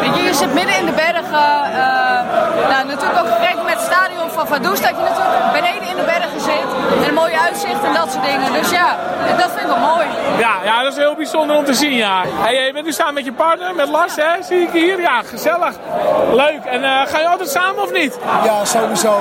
Weet 0.00 0.16
je, 0.16 0.22
je 0.22 0.34
zit 0.34 0.54
midden 0.54 0.76
in 0.76 0.86
de 0.86 0.92
bergen. 0.92 1.48
eh, 1.82 2.68
nou, 2.70 2.86
natuurlijk 2.86 3.20
ook 3.20 3.38
met 3.64 3.69
het 3.80 3.92
stadion 3.92 4.30
van 4.30 4.46
Vaduz, 4.46 4.80
dat 4.80 4.94
je 4.98 5.02
natuurlijk 5.10 5.52
beneden 5.52 5.88
in 5.88 5.96
de 5.96 6.02
bergen 6.02 6.40
zit. 6.40 6.68
En 7.02 7.08
een 7.08 7.14
mooi 7.14 7.34
uitzicht 7.34 7.82
en 7.84 7.94
dat 7.94 8.12
soort 8.12 8.24
dingen. 8.24 8.52
Dus 8.52 8.70
ja, 8.70 8.96
dat 9.36 9.50
vind 9.54 9.60
ik 9.60 9.66
wel 9.66 9.94
mooi. 9.94 10.06
Ja, 10.38 10.54
ja, 10.64 10.82
dat 10.82 10.92
is 10.92 10.98
heel 10.98 11.14
bijzonder 11.14 11.56
om 11.56 11.64
te 11.64 11.74
zien, 11.74 11.92
ja. 11.92 12.22
Hey, 12.26 12.66
je 12.66 12.72
bent 12.72 12.84
nu 12.84 12.92
samen 12.92 13.14
met 13.14 13.24
je 13.24 13.32
partner, 13.32 13.74
met 13.74 13.88
Lars, 13.88 14.16
hè? 14.16 14.42
Zie 14.42 14.60
ik 14.60 14.70
hier? 14.70 15.00
Ja, 15.00 15.22
gezellig. 15.22 15.74
Leuk. 16.32 16.64
En 16.64 16.84
eh, 16.84 17.06
ga 17.06 17.18
je 17.18 17.28
altijd 17.28 17.50
samen 17.50 17.82
of 17.82 17.92
niet? 17.92 18.18
Ja, 18.44 18.64
sowieso. 18.64 19.18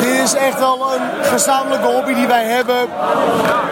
Dit 0.00 0.18
is 0.18 0.34
echt 0.34 0.58
wel 0.58 0.94
een 0.94 1.24
gezamenlijke 1.24 1.86
hobby 1.86 2.14
die 2.14 2.26
wij 2.26 2.44
hebben. 2.44 2.88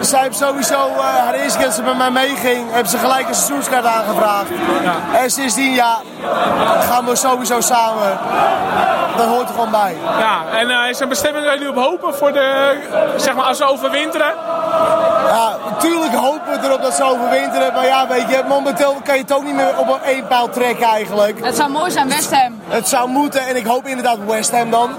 Zij 0.01 0.23
heeft 0.23 0.37
sowieso, 0.37 0.89
eh, 0.97 1.05
haar 1.05 1.35
eerste 1.35 1.59
keer 1.59 1.67
dat 1.67 1.77
ze 1.77 1.83
met 1.83 1.97
mij 1.97 2.11
meeging, 2.11 2.73
heeft 2.73 2.91
ze 2.91 2.99
gelijk 2.99 3.29
een 3.29 3.35
seizoenskaart 3.35 3.85
aangevraagd. 3.85 4.51
En 5.23 5.31
sindsdien, 5.31 5.73
ja, 5.73 5.99
gaan 6.81 7.05
we 7.05 7.17
sowieso 7.17 7.61
samen. 7.61 8.19
Dat 9.17 9.27
hoort 9.27 9.49
er 9.49 9.55
gewoon 9.55 9.71
bij. 9.71 9.97
Ja, 10.19 10.43
en 10.59 10.71
eh, 10.71 10.89
is 10.89 11.01
een 11.01 11.09
bestemming 11.09 11.45
waar 11.45 11.55
jullie 11.55 11.69
op 11.69 11.85
hopen 11.85 12.15
voor 12.15 12.33
de, 12.33 12.77
zeg 13.17 13.35
maar, 13.35 13.45
als 13.45 13.57
ze 13.57 13.65
overwinteren? 13.65 14.33
Ja, 15.31 15.57
natuurlijk 15.71 16.15
hopen 16.15 16.61
we 16.61 16.67
erop 16.67 16.83
dat 16.83 16.95
ze 16.95 17.05
overwinteren. 17.05 17.73
Maar 17.73 17.87
ja, 17.87 18.09
weet 18.09 18.29
je, 18.29 18.43
momenteel 18.49 18.95
kan 19.05 19.15
je 19.15 19.21
het 19.21 19.33
ook 19.33 19.45
niet 19.45 19.55
meer 19.55 19.79
op 19.79 19.89
een 19.89 20.03
één 20.03 20.27
pijl 20.27 20.49
trekken 20.49 20.87
eigenlijk. 20.87 21.45
Het 21.45 21.57
zou 21.57 21.71
mooi 21.71 21.91
zijn, 21.91 22.09
West 22.09 22.35
Ham. 22.35 22.61
Het 22.69 22.89
zou 22.89 23.09
moeten 23.09 23.47
en 23.47 23.57
ik 23.57 23.67
hoop 23.67 23.87
inderdaad 23.87 24.17
West 24.27 24.51
Ham 24.51 24.71
dan. 24.71 24.91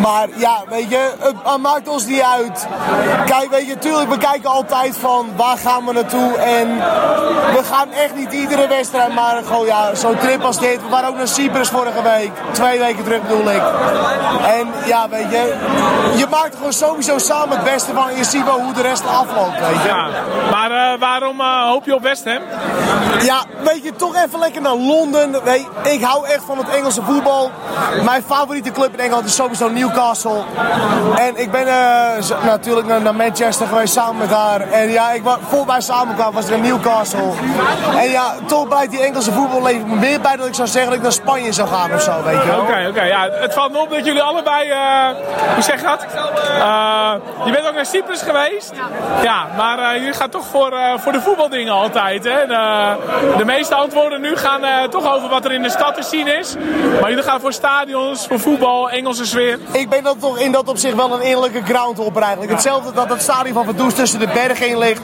Maar 0.00 0.28
ja, 0.36 0.62
weet 0.68 0.90
je, 0.90 1.10
het 1.18 1.56
maakt 1.60 1.88
ons 1.88 2.06
niet 2.06 2.22
uit. 2.22 2.66
Kijk, 3.26 3.50
weet 3.50 3.66
je, 3.66 3.78
tuurlijk, 3.78 4.10
we 4.10 4.18
kijken 4.18 4.50
altijd 4.50 4.96
van 4.96 5.26
waar 5.36 5.58
gaan 5.58 5.84
we 5.84 5.92
naartoe. 5.92 6.36
En 6.36 6.76
we 7.54 7.60
gaan 7.72 7.92
echt 7.92 8.14
niet 8.14 8.32
iedere 8.32 8.66
wedstrijd, 8.68 9.14
maar 9.14 9.42
gewoon 9.46 9.66
ja, 9.66 9.94
zo'n 9.94 10.18
trip 10.18 10.42
als 10.42 10.58
dit. 10.58 10.82
We 10.82 10.88
waren 10.88 11.08
ook 11.08 11.16
naar 11.16 11.28
Cyprus 11.28 11.68
vorige 11.68 12.02
week. 12.02 12.30
Twee 12.52 12.78
weken 12.78 13.04
terug 13.04 13.22
bedoel 13.22 13.50
ik. 13.50 13.62
En 14.46 14.68
ja, 14.84 15.08
weet 15.08 15.30
je, 15.30 15.54
je 16.16 16.26
maakt 16.30 16.50
er 16.50 16.56
gewoon 16.56 16.72
sowieso 16.72 17.18
samen 17.18 17.56
het 17.56 17.64
beste 17.64 17.92
van. 17.94 18.16
Je 18.16 18.24
ziet 18.24 18.44
wel 18.44 18.60
hoe 18.60 18.72
de 18.72 18.82
rest 18.82 19.01
afloopt, 19.06 19.60
weet 19.60 19.82
je. 19.82 19.88
Ja, 19.88 20.08
maar 20.50 20.70
eh, 20.70 20.98
waarom 20.98 21.40
eh, 21.40 21.62
hoop 21.62 21.84
je 21.84 21.94
op 21.94 22.02
West 22.02 22.24
Ham? 22.24 22.42
Ja, 23.22 23.44
weet 23.64 23.82
je, 23.84 23.92
toch 23.96 24.16
even 24.16 24.38
lekker 24.38 24.62
naar 24.62 24.74
Londen. 24.74 25.44
Weet, 25.44 25.66
ik 25.82 26.02
hou 26.02 26.26
echt 26.26 26.44
van 26.46 26.58
het 26.58 26.68
Engelse 26.68 27.02
voetbal. 27.02 27.50
Mijn 28.04 28.22
favoriete 28.22 28.70
club 28.70 28.92
in 28.92 29.00
Engeland 29.00 29.24
is 29.24 29.34
sowieso 29.34 29.68
Newcastle. 29.68 30.42
En 31.16 31.36
ik 31.36 31.50
ben 31.50 31.66
eh, 31.66 32.44
natuurlijk 32.44 32.86
naar, 32.86 33.02
naar 33.02 33.14
Manchester 33.14 33.66
geweest 33.66 33.92
samen 33.92 34.16
met 34.16 34.30
haar. 34.30 34.60
En 34.60 34.90
ja, 34.90 35.10
ik, 35.10 35.22
voor 35.48 35.66
wij 35.66 35.80
samenkwamen 35.80 36.34
was 36.34 36.48
er 36.48 36.54
in 36.54 36.62
Newcastle. 36.62 37.30
En 37.96 38.10
ja, 38.10 38.34
toch 38.46 38.68
blijft 38.68 38.90
die 38.90 39.02
Engelse 39.02 39.32
voetbal 39.32 39.62
levert 39.62 39.86
me 39.86 39.94
meer 39.94 40.20
bij 40.20 40.36
dat 40.36 40.46
ik 40.46 40.54
zou 40.54 40.68
zeggen 40.68 40.88
dat 40.90 40.98
ik 40.98 41.02
naar 41.02 41.12
Spanje 41.12 41.52
zou 41.52 41.68
gaan 41.68 41.92
of 41.92 42.02
zo, 42.02 42.22
weet 42.22 42.42
je 42.42 42.46
wel. 42.46 42.60
Oké, 42.60 42.86
oké. 42.88 43.02
ja, 43.02 43.28
het 43.30 43.54
valt 43.54 43.72
me 43.72 43.78
op 43.78 43.90
dat 43.90 44.04
jullie 44.04 44.22
allebei, 44.22 44.70
eh, 44.70 45.06
hoe 45.54 45.62
zeg 45.62 45.80
je 45.80 45.86
dat? 45.86 46.06
Eh, 46.58 47.12
je 47.44 47.52
bent 47.52 47.66
ook 47.66 47.74
naar 47.74 47.86
Cyprus 47.86 48.22
geweest. 48.22 48.72
Ja, 49.22 49.46
maar 49.56 49.78
eh, 49.78 49.98
jullie 49.98 50.12
gaan 50.12 50.30
toch 50.30 50.46
voor, 50.46 50.72
eh, 50.72 50.98
voor 50.98 51.12
de 51.12 51.20
voetbaldingen 51.20 51.72
altijd. 51.72 52.24
Hè? 52.24 52.46
De, 52.46 52.96
de 53.36 53.44
meeste 53.44 53.74
antwoorden 53.74 54.20
nu 54.20 54.36
gaan 54.36 54.64
eh, 54.64 54.82
toch 54.82 55.14
over 55.14 55.28
wat 55.28 55.44
er 55.44 55.52
in 55.52 55.62
de 55.62 55.70
stad 55.70 55.94
te 55.94 56.02
zien 56.02 56.38
is. 56.38 56.56
Maar 57.00 57.08
jullie 57.08 57.24
gaan 57.24 57.40
voor 57.40 57.52
stadions, 57.52 58.26
voor 58.26 58.40
voetbal, 58.40 58.90
Engelse 58.90 59.26
sfeer. 59.26 59.58
Ik 59.72 59.88
ben 59.88 60.02
dan 60.02 60.18
toch 60.18 60.38
in 60.38 60.52
dat 60.52 60.68
opzicht 60.68 60.94
wel 60.94 61.12
een 61.12 61.20
eerlijke 61.20 61.62
groundhopper 61.64 62.22
eigenlijk. 62.22 62.52
Hetzelfde 62.52 62.92
dat 62.92 63.08
het 63.08 63.22
stadion 63.22 63.54
van 63.54 63.64
Verdoes 63.64 63.94
tussen 63.94 64.18
de 64.18 64.28
bergen 64.34 64.68
in 64.68 64.78
ligt. 64.78 65.02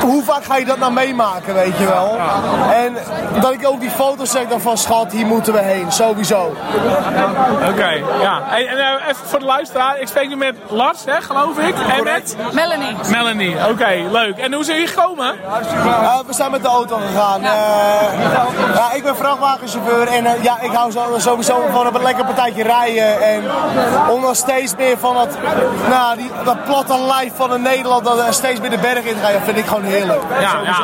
Hoe 0.00 0.22
vaak 0.22 0.44
ga 0.44 0.56
je 0.56 0.64
dat 0.64 0.78
nou 0.78 0.92
meemaken, 0.92 1.54
weet 1.54 1.78
je 1.78 1.86
wel? 1.86 2.16
En 2.72 2.96
dat 3.40 3.52
ik 3.52 3.68
ook 3.68 3.80
die 3.80 3.90
foto's 3.90 4.30
zeg 4.30 4.48
dan 4.48 4.60
van 4.60 4.78
schat, 4.78 5.12
hier 5.12 5.26
moeten 5.26 5.52
we 5.52 5.60
heen, 5.60 5.92
sowieso. 5.92 6.56
Oké, 7.68 7.90
ja. 8.20 8.42
En 8.50 8.78
eh, 8.78 9.08
even 9.08 9.26
voor 9.26 9.38
de 9.38 9.44
luisteraar. 9.44 10.00
Ik 10.00 10.08
spreek 10.08 10.28
nu 10.28 10.36
met 10.36 10.54
Lars, 10.68 11.04
hè, 11.04 11.20
geloof 11.20 11.58
ik. 11.58 11.74
En 11.78 12.04
met 12.04 12.36
Melanie. 12.52 12.94
Melanie. 13.10 13.23
Oké, 13.70 14.08
leuk. 14.10 14.38
En 14.38 14.52
hoe 14.52 14.64
zijn 14.64 14.76
jullie 14.76 14.92
gekomen? 14.92 15.34
Uh, 15.84 16.18
we 16.26 16.32
zijn 16.32 16.50
met 16.50 16.62
de 16.62 16.68
auto 16.68 16.96
gegaan. 16.96 17.40
Uh, 17.40 17.48
ja, 18.74 18.92
ik 18.92 19.02
ben 19.02 19.16
vrachtwagenchauffeur 19.16 20.06
en 20.06 20.24
uh, 20.24 20.42
ja, 20.42 20.60
ik 20.60 20.70
hou 20.70 20.90
zo, 20.90 21.00
sowieso 21.16 21.64
van 21.70 21.86
een 21.86 22.02
lekker 22.02 22.24
partijtje 22.24 22.62
rijden. 22.62 23.22
En 23.22 23.42
om 24.10 24.22
dan 24.22 24.34
steeds 24.34 24.76
meer 24.76 24.98
van 24.98 25.14
dat, 25.14 25.28
nou, 25.88 26.16
die, 26.16 26.30
dat 26.44 26.64
platte 26.64 26.98
lijf 26.98 27.32
van 27.34 27.50
een 27.50 27.62
Nederland 27.62 28.04
dat 28.04 28.34
steeds 28.34 28.60
meer 28.60 28.70
de 28.70 28.78
berg 28.78 29.04
in 29.04 29.14
te 29.14 29.20
gaan, 29.20 29.40
vind 29.44 29.58
ik 29.58 29.66
gewoon 29.66 29.84
heerlijk. 29.84 30.22
Ja, 30.40 30.60
ja. 30.64 30.78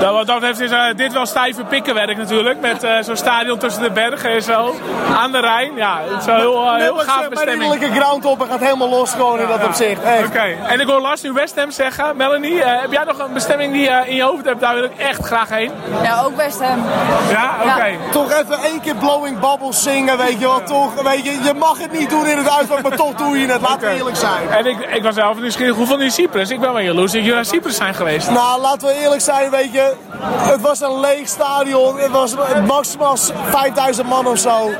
Dat, 0.00 0.12
wat 0.12 0.26
dat 0.26 0.42
heeft 0.42 0.60
is 0.60 0.70
dit 0.96 1.12
wel 1.12 1.26
stijve 1.26 1.64
pikkenwerk 1.64 2.16
natuurlijk. 2.16 2.60
Met 2.60 2.86
zo'n 3.00 3.16
stadion 3.16 3.58
tussen 3.58 3.82
de 3.82 3.90
bergen 3.90 4.30
en 4.30 4.42
zo. 4.42 4.74
Aan 5.16 5.32
de 5.32 5.40
Rijn. 5.40 5.76
Ja, 5.76 5.98
het 6.08 6.20
is 6.20 6.26
wel 6.26 6.36
heel, 6.36 6.74
heel 6.74 6.96
gaaf 6.96 7.28
bestemming. 7.28 7.78
Mijn 7.78 7.94
ground 7.94 8.24
op 8.24 8.42
en 8.42 8.48
gaat 8.48 8.60
helemaal 8.60 8.88
los 8.88 9.10
gewoon 9.10 9.40
in 9.40 9.48
dat 9.48 9.64
opzicht. 9.64 10.00
Oké. 10.26 10.54
En 10.66 10.80
ik 10.80 10.86
hoor 10.86 11.00
Lars 11.00 11.22
nu 11.22 11.32
West 11.32 11.55
Ham 11.56 11.70
zeggen. 11.70 12.16
Melanie, 12.16 12.62
heb 12.62 12.92
jij 12.92 13.04
nog 13.04 13.18
een 13.18 13.32
bestemming 13.32 13.72
die 13.72 13.82
je 13.82 14.02
in 14.06 14.14
je 14.14 14.22
hoofd 14.22 14.44
hebt? 14.44 14.60
Daar 14.60 14.74
wil 14.74 14.84
ik 14.84 14.96
echt 14.96 15.24
graag 15.24 15.48
heen. 15.48 15.70
Ja, 16.02 16.22
ook 16.22 16.36
West 16.36 16.62
Ham. 16.62 16.84
Ja, 17.30 17.54
oké. 17.60 17.70
Okay. 17.70 17.98
Toch 18.10 18.32
even 18.32 18.58
één 18.62 18.80
keer 18.80 18.94
Blowing 18.94 19.38
Bubbles 19.38 19.82
zingen, 19.82 20.18
weet 20.18 20.38
je 20.38 20.46
wel. 20.46 20.62
Toch, 20.62 21.02
weet 21.02 21.24
je, 21.24 21.30
je 21.42 21.54
mag 21.54 21.78
het 21.78 21.92
niet 21.92 22.10
doen 22.10 22.26
in 22.26 22.38
het 22.38 22.50
uitvak, 22.50 22.82
maar 22.82 22.96
toch 22.96 23.14
doe 23.14 23.38
je 23.38 23.46
het. 23.46 23.60
Laten 23.60 23.88
we 23.88 23.94
eerlijk 23.94 24.16
zijn. 24.16 24.48
En 24.50 24.66
ik, 24.66 24.78
ik 24.78 25.02
was 25.02 25.14
zelf 25.14 25.40
nieuwsgierig, 25.40 25.76
hoe 25.76 25.86
vond 25.86 26.02
je 26.02 26.10
Cyprus? 26.10 26.50
Ik 26.50 26.60
ben 26.60 26.72
wel 26.72 26.82
jaloers 26.82 27.12
dat 27.12 27.20
jullie 27.20 27.34
naar 27.34 27.44
Cyprus 27.44 27.76
zijn 27.76 27.94
geweest. 27.94 28.30
Nou, 28.30 28.60
laten 28.60 28.88
we 28.88 28.94
eerlijk 28.94 29.20
zijn, 29.20 29.50
weet 29.50 29.72
je. 29.72 29.92
Het 30.22 30.60
was 30.60 30.80
een 30.80 31.00
leeg 31.00 31.28
stadion. 31.28 31.98
Het 31.98 32.10
was 32.10 32.34
maximaal 32.66 33.16
5000 33.16 34.08
man 34.08 34.26
of 34.26 34.38
zo. 34.38 34.70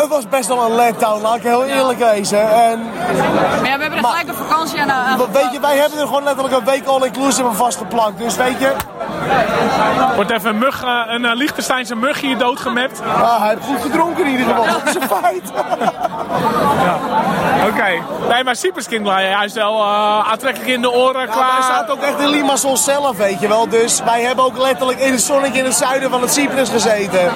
Het 0.00 0.08
was 0.08 0.28
best 0.28 0.48
wel 0.48 0.64
een 0.64 0.74
letdown, 0.74 1.22
laat 1.22 1.36
ik 1.36 1.42
heel 1.42 1.64
eerlijk 1.64 1.98
wezen. 1.98 2.50
En, 2.50 2.82
maar 3.60 3.68
ja, 3.68 3.76
we 3.76 3.82
hebben 3.82 3.92
er 3.92 4.04
gelijk 4.04 4.28
een 4.28 4.34
vakantie 4.34 4.80
aan, 4.80 4.90
aan 4.90 5.18
Weet 5.32 5.52
je, 5.52 5.60
wij 5.60 5.76
hebben 5.82 6.00
er 6.00 6.06
gewoon 6.06 6.24
letterlijk 6.24 6.56
een 6.56 6.64
week 6.64 6.86
all-inclusive 6.86 7.48
aan 7.48 7.54
vastgeplakt. 7.54 8.18
Dus 8.18 8.36
weet 8.36 8.58
je... 8.58 8.72
Wordt 10.14 10.30
even 10.30 10.50
een, 10.50 10.58
mug, 10.58 10.82
een 11.06 11.22
uh, 11.22 11.30
Liechtensteinse 11.34 11.94
mug 11.94 12.20
hier 12.20 12.38
doodgemapt. 12.38 13.00
Ah, 13.00 13.40
hij 13.40 13.48
heeft 13.48 13.64
goed 13.64 13.82
gedronken 13.82 14.24
in 14.24 14.30
ieder 14.30 14.46
geval, 14.46 14.64
dat 14.64 14.82
is 14.84 14.94
een 14.94 15.08
feit. 15.08 15.52
ja. 16.84 16.98
Oké. 17.66 17.70
Okay. 17.70 18.02
Nee, 18.28 18.44
maar 18.44 18.56
Cyprus 18.56 18.86
klinkt 18.86 19.08
juist 19.08 19.54
wel 19.54 19.78
uh, 19.78 20.30
aantrekkelijk 20.30 20.70
in 20.70 20.82
de 20.82 20.92
oren. 20.92 21.20
Ja, 21.20 21.26
qua... 21.26 21.52
wij 21.58 21.66
zaten 21.68 21.94
ook 21.94 22.02
echt 22.02 22.20
in 22.20 22.28
Limassol 22.28 22.76
zelf, 22.76 23.16
weet 23.16 23.40
je 23.40 23.48
wel. 23.48 23.68
Dus 23.68 24.02
wij 24.04 24.22
hebben 24.22 24.44
ook 24.44 24.58
letterlijk 24.58 24.98
in 24.98 25.12
het 25.12 25.20
zonnetje 25.20 25.58
in 25.58 25.64
het 25.64 25.74
zuiden 25.74 26.10
van 26.10 26.20
het 26.20 26.32
Cyprus 26.32 26.68
gezeten. 26.68 27.30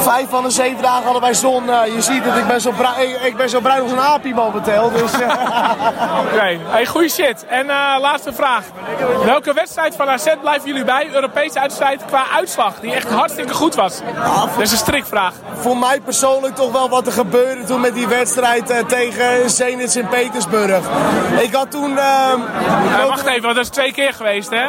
Vijf 0.00 0.28
van 0.28 0.42
de 0.42 0.50
zeven 0.50 0.82
dagen 0.82 1.04
hadden 1.04 1.22
wij 1.22 1.34
zon. 1.34 1.64
Uh, 1.64 1.94
je 1.94 2.02
ziet 2.02 2.24
het, 2.24 2.36
ik 2.36 2.46
ben 2.46 2.60
zo, 2.60 2.70
bruin, 2.70 3.24
ik, 3.24 3.36
ben 3.36 3.48
zo 3.48 3.60
bruin 3.60 3.82
als 3.82 3.90
een 3.90 4.00
apie 4.00 4.34
momenteel. 4.34 4.90
Dus, 4.90 5.12
Oké, 5.14 6.34
okay. 6.34 6.60
hey, 6.64 6.86
goeie 6.86 7.08
shit. 7.08 7.33
En 7.48 7.66
uh, 7.66 7.96
laatste 8.00 8.32
vraag. 8.32 8.64
Welke 9.24 9.52
wedstrijd 9.52 9.96
van 9.96 10.08
AZ 10.08 10.26
blijven 10.40 10.68
jullie 10.68 10.84
bij? 10.84 11.08
Europese 11.12 11.60
wedstrijd 11.60 12.04
qua 12.06 12.24
uitslag, 12.34 12.80
die 12.80 12.94
echt 12.94 13.10
hartstikke 13.10 13.54
goed 13.54 13.74
was. 13.74 14.00
Dat 14.52 14.60
is 14.60 14.72
een 14.72 14.76
strikvraag. 14.76 15.32
Voor 15.60 15.76
mij 15.76 16.00
persoonlijk 16.00 16.54
toch 16.54 16.72
wel 16.72 16.88
wat 16.88 17.06
er 17.06 17.12
gebeurde 17.12 17.64
toen 17.64 17.80
met 17.80 17.94
die 17.94 18.08
wedstrijd 18.08 18.70
uh, 18.70 18.78
tegen 18.78 19.50
Zenit 19.50 19.92
Sint-Petersburg. 19.92 20.84
Ik 21.40 21.54
had 21.54 21.70
toen... 21.70 21.90
Uh, 21.90 23.06
wacht 23.06 23.26
even, 23.26 23.42
want 23.42 23.54
dat 23.54 23.64
is 23.64 23.70
twee 23.70 23.92
keer 23.92 24.12
geweest, 24.12 24.50
hè? 24.50 24.66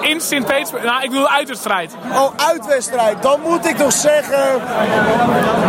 In 0.00 0.20
Sint-Petersburg. 0.20 0.84
Nou, 0.84 1.02
ik 1.02 1.10
bedoel 1.10 1.28
uitwedstrijd. 1.28 1.94
Oh, 2.12 2.32
uitwedstrijd. 2.36 3.22
Dan 3.22 3.40
moet 3.40 3.66
ik 3.66 3.76
toch 3.76 3.92
zeggen... 3.92 4.62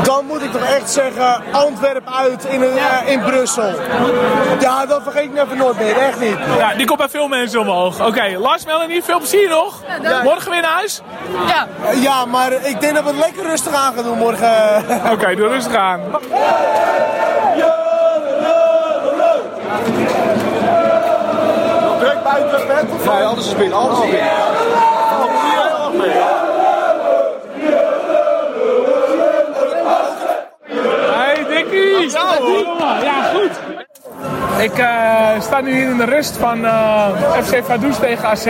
Dan 0.04 0.26
moet 0.26 0.42
ik 0.42 0.52
toch 0.52 0.64
echt 0.64 0.90
zeggen... 0.92 1.44
Antwerpen 1.52 2.14
uit 2.14 2.46
in, 2.46 2.64
in 3.06 3.22
Brussel. 3.22 3.74
Ja, 4.60 4.86
dat 4.86 5.04
vergeet 5.04 5.24
ik 5.24 5.44
even 5.44 5.58
nooit 5.58 5.78
meer. 5.78 5.98
Echt 5.98 6.20
niet. 6.20 6.24
Ja, 6.57 6.73
die 6.73 6.86
komt 6.86 6.99
bij 6.99 7.09
veel 7.09 7.28
mensen 7.28 7.59
omhoog. 7.59 7.99
Oké, 7.99 8.07
okay, 8.07 8.36
Lars, 8.36 8.65
Melanie, 8.65 9.03
veel 9.03 9.17
plezier 9.17 9.49
nog. 9.49 9.82
Ja, 10.01 10.23
morgen 10.23 10.51
weer 10.51 10.61
naar 10.61 10.71
huis? 10.71 11.01
Ja. 11.47 11.67
Ja, 11.95 12.26
maar 12.26 12.51
ik 12.51 12.82
denk 12.82 12.95
dat 12.95 13.03
we 13.03 13.09
het 13.09 13.19
lekker 13.19 13.43
rustig 13.43 13.73
aan 13.73 13.93
gaan 13.93 14.03
doen 14.03 14.17
morgen. 14.17 14.84
Oké, 15.03 15.11
okay, 15.11 15.36
doe 15.39 15.47
rustig 15.47 15.76
aan. 15.76 16.01
Druk 21.99 22.23
buiten 22.23 22.59
het 22.59 22.67
bed? 22.67 23.05
Nee, 23.05 23.23
alles 23.23 23.47
is 23.47 23.55
binnen, 23.55 23.78
alles 23.78 23.99
is 23.99 24.09
binnen. 24.09 24.30
Hey 31.13 31.45
Dikkie! 31.47 32.11
Ja, 33.01 33.32
goed. 33.34 33.74
Ik 34.58 34.78
uh, 34.78 34.88
sta 35.39 35.62
nu 35.62 35.74
hier 35.74 35.89
in 35.89 35.97
de 35.97 36.06
rust 36.06 36.38
van 36.38 36.66
uh, 36.66 37.08
FC 37.43 37.64
Vaduz 37.64 37.97
tegen 37.97 38.28
AZ. 38.28 38.45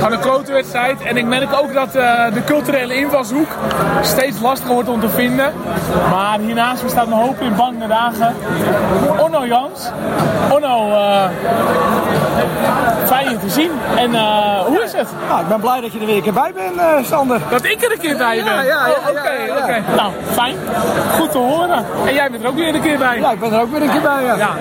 Gaat 0.00 0.12
een 0.12 0.22
grote 0.22 0.52
wedstrijd. 0.52 1.02
En 1.02 1.16
ik 1.16 1.24
merk 1.24 1.52
ook 1.62 1.74
dat 1.74 1.96
uh, 1.96 2.32
de 2.32 2.44
culturele 2.44 2.94
invalshoek 2.94 3.48
steeds 4.02 4.40
lastiger 4.40 4.74
wordt 4.74 4.88
om 4.88 5.00
te 5.00 5.08
vinden. 5.08 5.52
Maar 6.10 6.38
hiernaast 6.38 6.82
me 6.82 6.88
staat 6.88 7.08
mijn 7.08 7.20
hoop 7.20 7.40
in 7.40 7.54
bange 7.56 7.86
dagen. 7.86 8.34
Onno 9.18 9.46
Jans. 9.46 9.90
Onno, 10.50 10.90
fijn 13.06 13.30
je 13.30 13.38
te 13.38 13.50
zien. 13.50 13.70
En 13.96 14.10
hoe 14.66 14.82
is 14.82 14.92
het? 14.92 15.08
Nou, 15.28 15.40
ik 15.40 15.48
ben 15.48 15.60
blij 15.60 15.80
dat 15.80 15.92
je 15.92 16.00
er 16.00 16.06
weer 16.06 16.16
een 16.16 16.22
keer 16.22 16.32
bij 16.32 16.52
bent, 16.54 17.06
Sander. 17.06 17.40
Dat 17.50 17.64
ik 17.64 17.84
er 17.84 17.92
een 17.92 17.98
keer 17.98 18.16
bij 18.16 18.42
ben? 18.44 18.54
Ja, 18.54 18.62
ja, 18.62 18.86
ja. 18.86 18.92
Oké, 18.92 19.10
oké. 19.10 19.18
Okay, 19.18 19.46
ja, 19.46 19.56
okay. 19.56 19.82
Nou, 19.96 20.12
fijn. 20.32 20.56
Goed 21.18 21.30
te 21.30 21.38
horen. 21.38 21.84
En 22.06 22.14
jij 22.14 22.30
bent 22.30 22.42
er 22.42 22.48
ook 22.48 22.56
weer 22.56 22.74
een 22.74 22.82
keer 22.82 22.98
bij? 22.98 23.18
Ja, 23.18 23.30
ik 23.30 23.40
ben 23.40 23.52
er 23.52 23.60
ook 23.60 23.70
weer 23.70 23.82
een 23.82 23.90
keer 23.90 24.00
bij, 24.00 24.24
ja. 24.24 24.36
ja. 24.36 24.54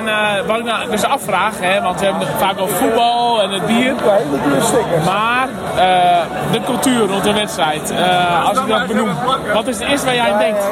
En 0.00 0.06
uh, 0.06 0.46
wat 0.46 0.58
ik 0.58 0.64
nou 0.64 0.90
dus 0.90 1.04
afvraag, 1.04 1.54
hè, 1.60 1.82
want 1.82 2.00
we 2.00 2.04
hebben 2.06 2.26
het 2.26 2.36
vaak 2.38 2.60
over 2.60 2.76
voetbal 2.76 3.42
en 3.42 3.50
het 3.50 3.66
bier. 3.66 3.94
Maar 5.04 5.48
uh, 5.48 5.82
de 6.52 6.60
cultuur 6.64 7.06
rond 7.06 7.24
de 7.24 7.32
wedstrijd, 7.32 7.92
uh, 7.92 8.48
als 8.48 8.58
ik 8.58 8.68
dat 8.68 8.86
benoem, 8.86 9.08
wat 9.54 9.66
is 9.66 9.78
het 9.78 9.88
eerste 9.88 10.06
waar 10.06 10.14
jij 10.14 10.32
aan 10.32 10.38
denkt? 10.38 10.64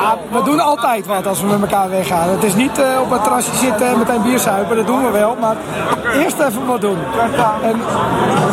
Ja, 0.00 0.16
we 0.30 0.42
doen 0.42 0.60
altijd 0.60 1.06
wat 1.06 1.26
als 1.26 1.40
we 1.40 1.46
met 1.46 1.60
elkaar 1.60 1.90
weggaan. 1.90 2.28
Het 2.28 2.42
is 2.42 2.54
niet 2.54 2.80
op 3.00 3.10
het 3.10 3.22
terrasje 3.22 3.54
zitten 3.54 3.88
en 3.88 3.98
meteen 3.98 4.22
bier 4.22 4.38
zuipen, 4.38 4.76
dat 4.76 4.86
doen 4.86 5.04
we 5.04 5.10
wel. 5.10 5.36
Maar 5.40 5.56
eerst 6.14 6.38
even 6.38 6.66
wat 6.66 6.80
doen. 6.80 6.98
En 7.62 7.80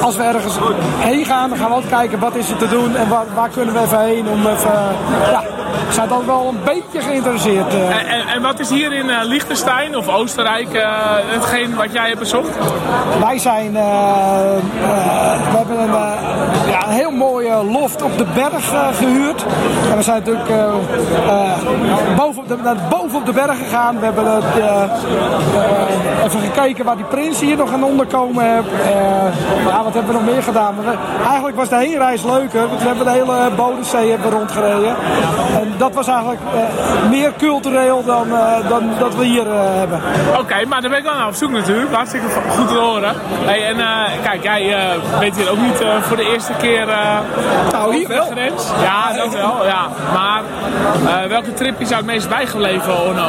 als 0.01 0.15
we 0.15 0.23
ergens 0.23 0.57
heen 0.97 1.25
gaan, 1.25 1.49
dan 1.49 1.57
gaan 1.57 1.67
we 1.67 1.73
altijd 1.73 1.93
kijken 1.93 2.19
wat 2.19 2.35
is 2.35 2.49
er 2.49 2.57
te 2.57 2.67
doen 2.67 2.95
en 2.95 3.09
waar, 3.09 3.25
waar 3.35 3.49
kunnen 3.49 3.73
we 3.73 3.79
even 3.79 3.99
heen 3.99 4.27
om 4.27 4.47
even... 4.47 4.71
ja, 5.31 5.43
we 5.87 5.93
zijn 5.93 6.09
dan 6.09 6.25
wel 6.25 6.47
een 6.47 6.59
beetje 6.63 7.01
geïnteresseerd. 7.01 7.73
En, 7.73 8.07
en, 8.07 8.27
en, 8.27 8.41
wat 8.41 8.59
is 8.59 8.69
hier 8.69 8.93
in 8.93 9.05
uh, 9.05 9.23
Of 9.91 10.07
Oostenrijk 10.07 10.73
uh, 10.73 10.83
hetgeen 11.25 11.75
wat 11.75 11.93
jij 11.93 12.07
hebt 12.07 12.19
bezocht? 12.19 12.57
Wij 13.19 13.37
zijn, 13.37 13.73
uh, 13.73 13.81
we 15.49 15.57
hebben 15.57 15.79
een, 15.79 15.91
ja, 16.71 16.87
een 16.87 16.93
heel 16.93 17.11
op 17.83 18.17
de 18.17 18.25
berg 18.33 18.71
gehuurd. 18.97 19.45
En 19.91 19.97
we 19.97 20.03
zijn 20.03 20.23
natuurlijk 20.23 20.49
boven, 22.17 22.41
op 22.41 22.47
de, 22.47 22.57
naar 22.63 22.75
boven 22.89 23.19
op 23.19 23.25
de 23.25 23.31
berg 23.31 23.57
gegaan. 23.57 23.99
We 23.99 24.05
hebben 24.05 24.41
even 26.25 26.39
gekeken 26.39 26.85
waar 26.85 26.95
die 26.95 27.05
prins 27.05 27.39
hier 27.39 27.57
nog 27.57 27.73
aan 27.73 27.83
onderkomen 27.83 28.63
ja, 29.67 29.83
wat 29.83 29.93
hebben 29.93 30.13
we 30.13 30.19
nog 30.19 30.33
meer 30.33 30.43
gedaan? 30.43 30.75
Eigenlijk 31.25 31.55
was 31.55 31.69
de 31.69 31.75
heenreis 31.75 32.23
leuker. 32.23 32.67
Want 32.67 32.81
we 32.81 32.87
hebben 32.87 33.05
de 33.05 33.11
hele 33.11 33.49
Bodensee 33.55 34.09
hebben 34.09 34.31
rondgereden. 34.31 34.95
En 35.59 35.73
dat 35.77 35.93
was 35.93 36.07
eigenlijk 36.07 36.39
meer 37.09 37.31
cultureel 37.37 38.03
dan, 38.05 38.27
dan 38.69 38.89
dat 38.99 39.15
we 39.15 39.25
hier 39.25 39.45
hebben. 39.55 40.01
Oké, 40.39 40.65
maar 40.67 40.81
daar 40.81 40.89
ben 40.89 40.99
ik 40.99 41.05
wel 41.05 41.15
naar 41.15 41.27
op 41.27 41.33
zoek 41.33 41.51
natuurlijk. 41.51 41.93
Hartstikke 41.93 42.27
goed 42.49 42.67
te 42.67 42.73
horen. 42.73 43.13
Hey, 43.45 43.67
en 43.67 43.77
kijk, 44.23 44.43
jij 44.43 44.75
bent 45.19 45.35
hier 45.37 45.51
ook 45.51 45.59
niet 45.59 45.83
voor 46.01 46.17
de 46.17 46.31
eerste 46.31 46.53
keer 46.53 46.87
nou, 47.73 47.95
hier 47.95 48.07
wel. 48.07 48.25
grens. 48.25 48.67
Ja, 48.81 49.13
dat 49.17 49.33
wel. 49.33 49.65
Ja. 49.65 49.87
Maar 50.13 50.41
welke 51.27 51.53
trip 51.53 51.79
is 51.79 51.89
jou 51.89 52.01
het 52.01 52.11
meest 52.11 52.29
bijgebleven, 52.29 52.99
Ono? 53.07 53.25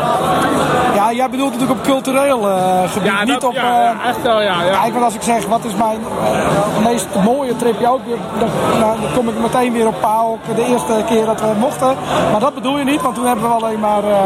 Ja, 0.94 1.12
jij 1.12 1.30
bedoelt 1.30 1.52
natuurlijk 1.52 1.78
op 1.80 1.84
cultureel 1.86 2.48
eh, 2.48 2.90
gebied, 2.92 3.08
Ja, 3.12 3.24
niet 3.24 3.32
dat- 3.40 3.44
op... 3.44 3.54
ja, 3.54 3.62
eh, 3.78 3.84
ja, 3.84 3.94
echt 4.08 4.22
wel, 4.22 4.40
ja, 4.42 4.62
ja. 4.62 4.80
Kijk, 4.80 4.92
want 4.92 5.04
als 5.04 5.14
ik 5.14 5.22
zeg, 5.22 5.46
wat 5.46 5.64
is 5.64 5.74
mijn 5.74 5.98
eh, 6.24 6.84
meest 6.84 7.06
mooie 7.24 7.56
tripje 7.56 7.88
ook, 7.88 8.00
dan, 8.38 8.48
dan 8.80 8.96
kom 9.14 9.28
ik 9.28 9.38
meteen 9.38 9.72
weer 9.72 9.86
op 9.86 10.00
Pauk, 10.00 10.56
de 10.56 10.64
eerste 10.66 10.92
keer 11.08 11.24
dat 11.26 11.40
we 11.40 11.46
mochten. 11.58 11.96
Maar 12.30 12.40
dat 12.40 12.54
bedoel 12.54 12.78
je 12.78 12.84
niet, 12.84 13.02
want 13.02 13.14
toen 13.14 13.26
hebben 13.26 13.48
we 13.48 13.54
alleen 13.54 13.80
maar 13.80 14.04
eh 14.04 14.16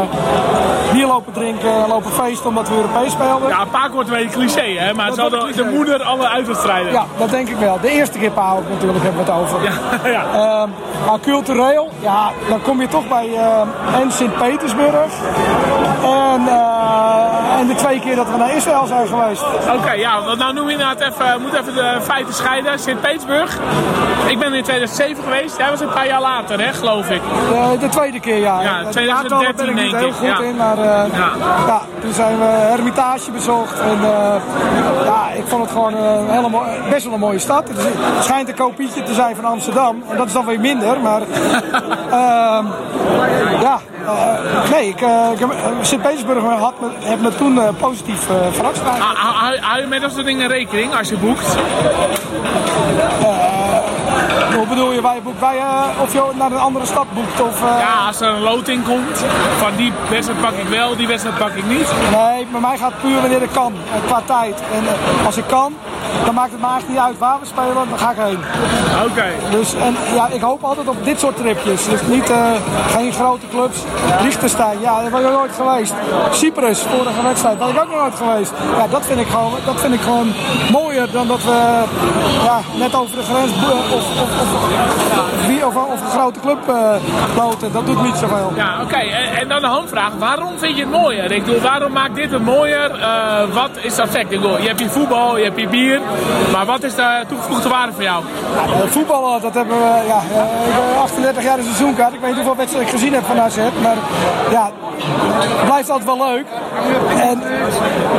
bier 0.91 1.07
lopen 1.07 1.33
drinken 1.33 1.69
en 1.83 1.87
lopen 1.87 2.11
feesten 2.11 2.49
omdat 2.49 2.69
we 2.69 2.75
Europees 2.75 3.11
speelden. 3.11 3.49
Ja, 3.49 3.65
Paak 3.71 3.91
wordt 3.93 4.09
een 4.11 4.29
cliché, 4.29 4.61
hè? 4.77 4.93
Maar 4.93 5.05
het 5.07 5.19
wordt 5.19 5.55
de, 5.55 5.63
de 5.63 5.69
moeder 5.75 6.03
alle 6.03 6.27
uitwedstrijden. 6.29 6.91
Ja, 6.91 7.05
dat 7.17 7.29
denk 7.29 7.49
ik 7.49 7.57
wel. 7.57 7.77
De 7.81 7.89
eerste 7.89 8.17
keer 8.17 8.31
Pauk 8.31 8.69
natuurlijk 8.69 9.03
hebben 9.03 9.25
we 9.25 9.31
het 9.31 9.41
over. 9.41 9.57
Ja, 9.63 9.71
ja. 10.11 10.23
Ehm, 10.33 10.69
maar 11.07 11.19
cultureel, 11.19 11.89
ja, 11.99 12.31
dan 12.49 12.61
kom 12.61 12.81
je 12.81 12.87
toch 12.87 13.07
bij 13.07 13.29
eh, 13.35 13.99
en 14.01 14.11
Sint-Petersburg. 14.11 15.11
En, 16.03 16.47
eh, 16.47 17.59
en 17.59 17.67
de 17.67 17.75
twee 17.75 17.99
keer 17.99 18.15
dat 18.15 18.29
we 18.29 18.37
naar 18.37 18.55
Israël 18.55 18.85
zijn 18.85 19.07
geweest. 19.07 19.43
Oké, 19.75 19.91
ja, 19.91 20.23
want 20.23 20.37
nou 20.37 20.53
noem 20.53 20.65
je 20.65 20.71
inderdaad 20.71 20.99
even, 20.99 21.33
we 21.33 21.39
moeten 21.41 21.59
even 21.59 21.73
de 21.73 21.97
feiten 22.01 22.33
scheiden. 22.33 22.79
Sint-Petersburg, 22.79 23.57
ik 24.27 24.39
ben 24.39 24.53
in 24.53 24.63
2007 24.63 25.23
geweest, 25.23 25.57
jij 25.57 25.69
was 25.69 25.79
een 25.79 25.89
paar 25.93 26.07
jaar 26.07 26.21
later, 26.21 26.59
hè, 26.59 26.73
geloof 26.73 27.09
ik. 27.09 27.21
Eh, 27.53 27.79
de 27.79 27.89
tweede 27.89 28.19
keer, 28.19 28.37
ja. 28.37 28.61
Ja, 28.61 28.77
Het 28.77 28.91
2013 28.91 29.39
jaartal 29.39 29.65
ben 29.65 29.77
ik 29.77 29.83
niet 29.83 29.95
heel 29.95 30.07
ik, 30.07 30.13
goed 30.13 30.27
ja. 30.27 30.39
in, 30.39 30.55
maar 30.55 30.77
eh, 30.77 31.13
ja. 31.67 31.81
toen 32.01 32.13
zijn 32.13 32.37
we 32.39 32.45
Hermitage 32.45 33.31
bezocht. 33.31 33.79
En 33.79 33.99
eh, 34.03 34.35
ja, 35.05 35.29
ik 35.35 35.43
vond 35.47 35.61
het 35.61 35.71
gewoon 35.71 35.95
eh, 35.95 36.13
een 36.19 36.29
hele 36.29 36.49
mooi- 36.49 36.67
best 36.89 37.03
wel 37.03 37.13
een 37.13 37.19
mooie 37.19 37.39
stad. 37.39 37.67
Het, 37.67 37.77
het 37.83 38.23
schijnt 38.23 38.47
een 38.49 38.55
kopietje 38.55 39.03
te 39.03 39.13
zijn 39.13 39.35
van 39.35 39.45
Amsterdam. 39.45 39.98
En 40.09 40.17
dat 40.17 40.27
is 40.27 40.33
dan 40.33 40.45
weer 40.45 40.59
minder, 40.59 40.99
maar 40.99 41.21
ehm, 42.19 42.65
ja. 43.61 43.79
eh, 44.05 44.71
nee, 44.71 44.87
ik, 44.87 45.01
eh, 45.01 45.27
Sint-Petersburg 45.81 46.43
had 46.43 46.73
me, 46.81 46.87
heeft 46.99 47.21
me 47.21 47.35
toen 47.35 47.59
positief 47.79 48.27
verrast. 48.51 48.81
Hou, 48.81 48.99
hou- 49.15 49.57
hou- 49.59 49.81
je 49.81 49.87
met 49.87 50.01
dat 50.01 50.11
soort 50.11 50.25
dingen 50.25 50.47
rekening 50.47 50.97
als 50.97 51.09
je 51.09 51.17
boekt? 51.17 51.55
Hoe 54.55 54.67
bedoel 54.67 54.91
je, 54.91 55.01
wij 55.01 55.21
boekt, 55.23 55.39
wij, 55.39 55.57
of 56.01 56.13
je 56.13 56.23
naar 56.35 56.51
een 56.51 56.57
andere 56.57 56.85
stad 56.85 57.05
boekt? 57.13 57.41
Of, 57.41 57.59
Ja, 57.61 58.07
als 58.07 58.21
er 58.21 58.27
een 58.27 58.41
loting 58.41 58.83
komt, 58.85 59.23
van 59.57 59.71
die 59.75 59.91
wedstrijd 60.09 60.41
pak 60.41 60.51
ik 60.53 60.67
wel, 60.67 60.95
die 60.95 61.07
wedstrijd 61.07 61.37
pak 61.37 61.51
ik 61.53 61.65
niet. 61.65 61.87
Nee, 62.15 62.47
bij 62.51 62.59
mij 62.61 62.77
gaat 62.77 62.91
het 62.91 63.01
puur 63.01 63.21
wanneer 63.21 63.41
ik 63.41 63.49
kan, 63.53 63.73
qua 64.05 64.21
tijd. 64.25 64.55
En 64.73 64.83
als 65.25 65.37
ik 65.37 65.43
kan, 65.47 65.73
dan 66.25 66.33
maakt 66.33 66.51
het 66.51 66.61
eigenlijk 66.61 66.89
niet 66.89 67.07
uit 67.07 67.17
waar 67.17 67.39
we 67.39 67.45
spelen, 67.45 67.89
dan 67.89 67.99
ga 67.99 68.11
ik 68.11 68.17
heen. 68.17 68.39
Oké. 69.09 69.27
Dus 69.51 69.73
en, 69.73 69.95
ja, 70.13 70.27
ik 70.27 70.41
hoop 70.41 70.63
altijd 70.63 70.87
op 70.87 71.05
dit 71.05 71.19
soort 71.19 71.37
tripjes. 71.37 71.85
Dus 71.85 72.01
niet, 72.07 72.29
eh, 72.29 72.51
geen 72.95 73.13
grote 73.13 73.47
clubs. 73.51 73.77
Liechtenstein, 74.21 74.79
ja, 74.79 75.01
daar 75.01 75.11
ben 75.11 75.19
ik 75.19 75.25
nog 75.25 75.37
nooit 75.37 75.55
geweest. 75.55 75.93
Cyprus, 76.31 76.79
vorige 76.81 77.21
wedstrijd, 77.23 77.57
ben 77.59 77.67
ik 77.67 77.79
ook 77.81 77.89
nog 77.89 77.99
nooit 77.99 78.15
geweest. 78.15 78.51
Ja, 78.77 78.87
dat 78.87 79.05
vind 79.05 79.19
ik 79.19 79.27
gewoon, 79.27 79.51
dat 79.65 79.81
vind 79.81 79.93
ik 79.93 80.01
gewoon 80.01 80.33
mooier 80.71 81.11
dan 81.11 81.27
dat 81.27 81.43
we 81.43 81.83
ja, 82.43 82.59
net 82.75 82.95
over 82.95 83.15
de 83.15 83.23
grens 83.23 83.51
of, 83.51 83.93
of, 83.93 84.05
of, 84.21 84.29
of, 84.41 85.75
of 85.93 86.01
een 86.01 86.09
grote 86.09 86.39
club 86.39 86.59
loten. 87.35 87.71
Dat 87.71 87.85
doet 87.85 88.01
niet 88.01 88.15
zoveel. 88.15 88.51
Ja, 88.55 88.81
oké. 88.81 88.97
En, 88.97 89.37
en 89.37 89.47
dan 89.47 89.61
de 89.61 89.67
handvraag. 89.67 90.11
Waarom 90.17 90.53
vind 90.57 90.75
je 90.75 90.81
het 90.81 90.91
mooier? 90.91 91.31
Ik 91.31 91.43
bedoel, 91.45 91.61
waarom 91.61 91.91
maakt 91.91 92.15
dit 92.15 92.31
het 92.31 92.43
mooier? 92.43 92.91
Eh, 92.91 93.53
wat 93.53 93.69
is 93.81 93.95
dat 93.95 94.07
effect? 94.09 94.31
Ik 94.31 94.41
bedoel, 94.41 94.61
je 94.61 94.67
hebt 94.67 94.79
je 94.79 94.89
voetbal, 94.89 95.37
je 95.37 95.43
hebt 95.43 95.59
je 95.59 95.67
bier. 95.67 95.98
Maar 96.51 96.65
wat 96.65 96.83
is 96.83 96.95
de 96.95 97.23
toegevoegde 97.27 97.69
waarde 97.69 97.93
voor 97.93 98.03
jou? 98.03 98.23
Eh, 98.55 98.91
voetballen, 98.91 99.41
dat 99.41 99.53
hebben 99.53 99.77
we, 99.77 100.03
ja, 100.07 100.21
eh, 100.33 100.67
ik 100.67 100.75
ben 100.75 101.01
38 101.01 101.43
jaar 101.43 101.57
een 101.57 101.63
seizoenkaart. 101.63 102.13
Ik 102.13 102.19
weet 102.19 102.29
niet 102.29 102.37
hoeveel 102.37 102.55
wedstrijden 102.55 102.93
ik 102.93 102.99
gezien 102.99 103.13
heb 103.13 103.25
van 103.25 103.39
AZ, 103.39 103.57
maar 103.57 103.97
ja, 104.49 104.71
het 105.39 105.65
blijft 105.65 105.89
altijd 105.89 106.17
wel 106.17 106.27
leuk. 106.27 106.45
En 107.17 107.41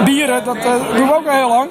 bieren, 0.05 0.45
dat 0.45 0.57
eh, 0.57 0.73
doen 0.97 1.07
we 1.07 1.15
ook 1.15 1.27
al 1.27 1.35
heel 1.35 1.49
lang. 1.49 1.69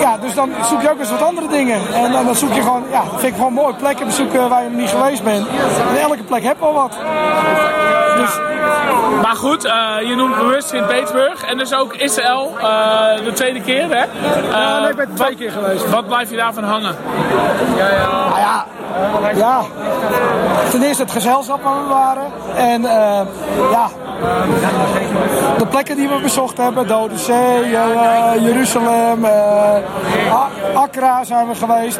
Ja, 0.00 0.18
dus 0.18 0.34
dan 0.34 0.50
zoek 0.68 0.82
je 0.82 0.90
ook 0.90 0.98
eens 0.98 1.10
wat 1.10 1.22
andere 1.22 1.48
dingen. 1.48 1.80
En 1.94 2.12
dan, 2.12 2.24
dan 2.24 2.34
zoek 2.34 2.52
je 2.52 2.62
gewoon, 2.62 2.84
ja, 2.90 3.02
vind 3.10 3.22
ik 3.22 3.34
gewoon 3.34 3.52
mooi, 3.52 3.74
plekken 3.74 4.06
bezoeken 4.06 4.48
waar 4.48 4.62
je 4.62 4.68
nog 4.68 4.80
niet 4.80 4.90
geweest 4.90 5.22
bent. 5.22 5.46
En 5.90 6.00
elke 6.00 6.22
plek 6.22 6.42
heb 6.42 6.60
wel 6.60 6.72
wat. 6.72 6.96
Dus 8.16 8.38
Maar 9.22 9.36
goed, 9.36 9.64
eh, 9.64 9.72
je 10.08 10.14
noemt 10.16 10.36
bewust 10.36 10.68
Sint-Petersburg 10.68 11.44
en 11.44 11.58
dus 11.58 11.74
ook 11.74 11.94
Israël 11.94 12.52
eh, 12.60 13.24
de 13.24 13.32
tweede 13.32 13.60
keer, 13.60 13.88
hè? 13.88 13.96
Ja, 13.96 14.06
Eh, 14.76 14.80
nee, 14.80 14.90
ik 14.90 14.96
ben 14.96 15.14
twee 15.14 15.28
wat- 15.28 15.36
keer 15.38 15.50
geweest. 15.50 15.90
Wat 15.90 16.06
blijf 16.06 16.30
je 16.30 16.36
daarvan 16.36 16.64
hangen? 16.64 16.96
Nou 17.76 18.38
ja, 18.40 18.64
ja, 19.34 19.60
ten 20.70 20.82
eerste 20.82 21.02
het 21.02 21.12
gezelschap 21.12 21.62
waar 21.62 21.82
we 21.82 21.88
waren. 21.88 22.22
En 22.56 22.84
eh, 22.84 23.20
ja, 23.72 23.88
de 25.58 25.66
plekken 25.66 25.96
die 25.96 26.08
we 26.08 26.18
bezocht 26.22 26.56
hebben, 26.56 26.86
Dode 26.86 27.18
Zee, 27.18 27.76
eh, 27.76 28.42
Jeruzalem, 28.42 29.24
eh, 29.24 29.74
Accra 30.74 31.24
zijn 31.24 31.48
we 31.48 31.54
geweest. 31.54 31.98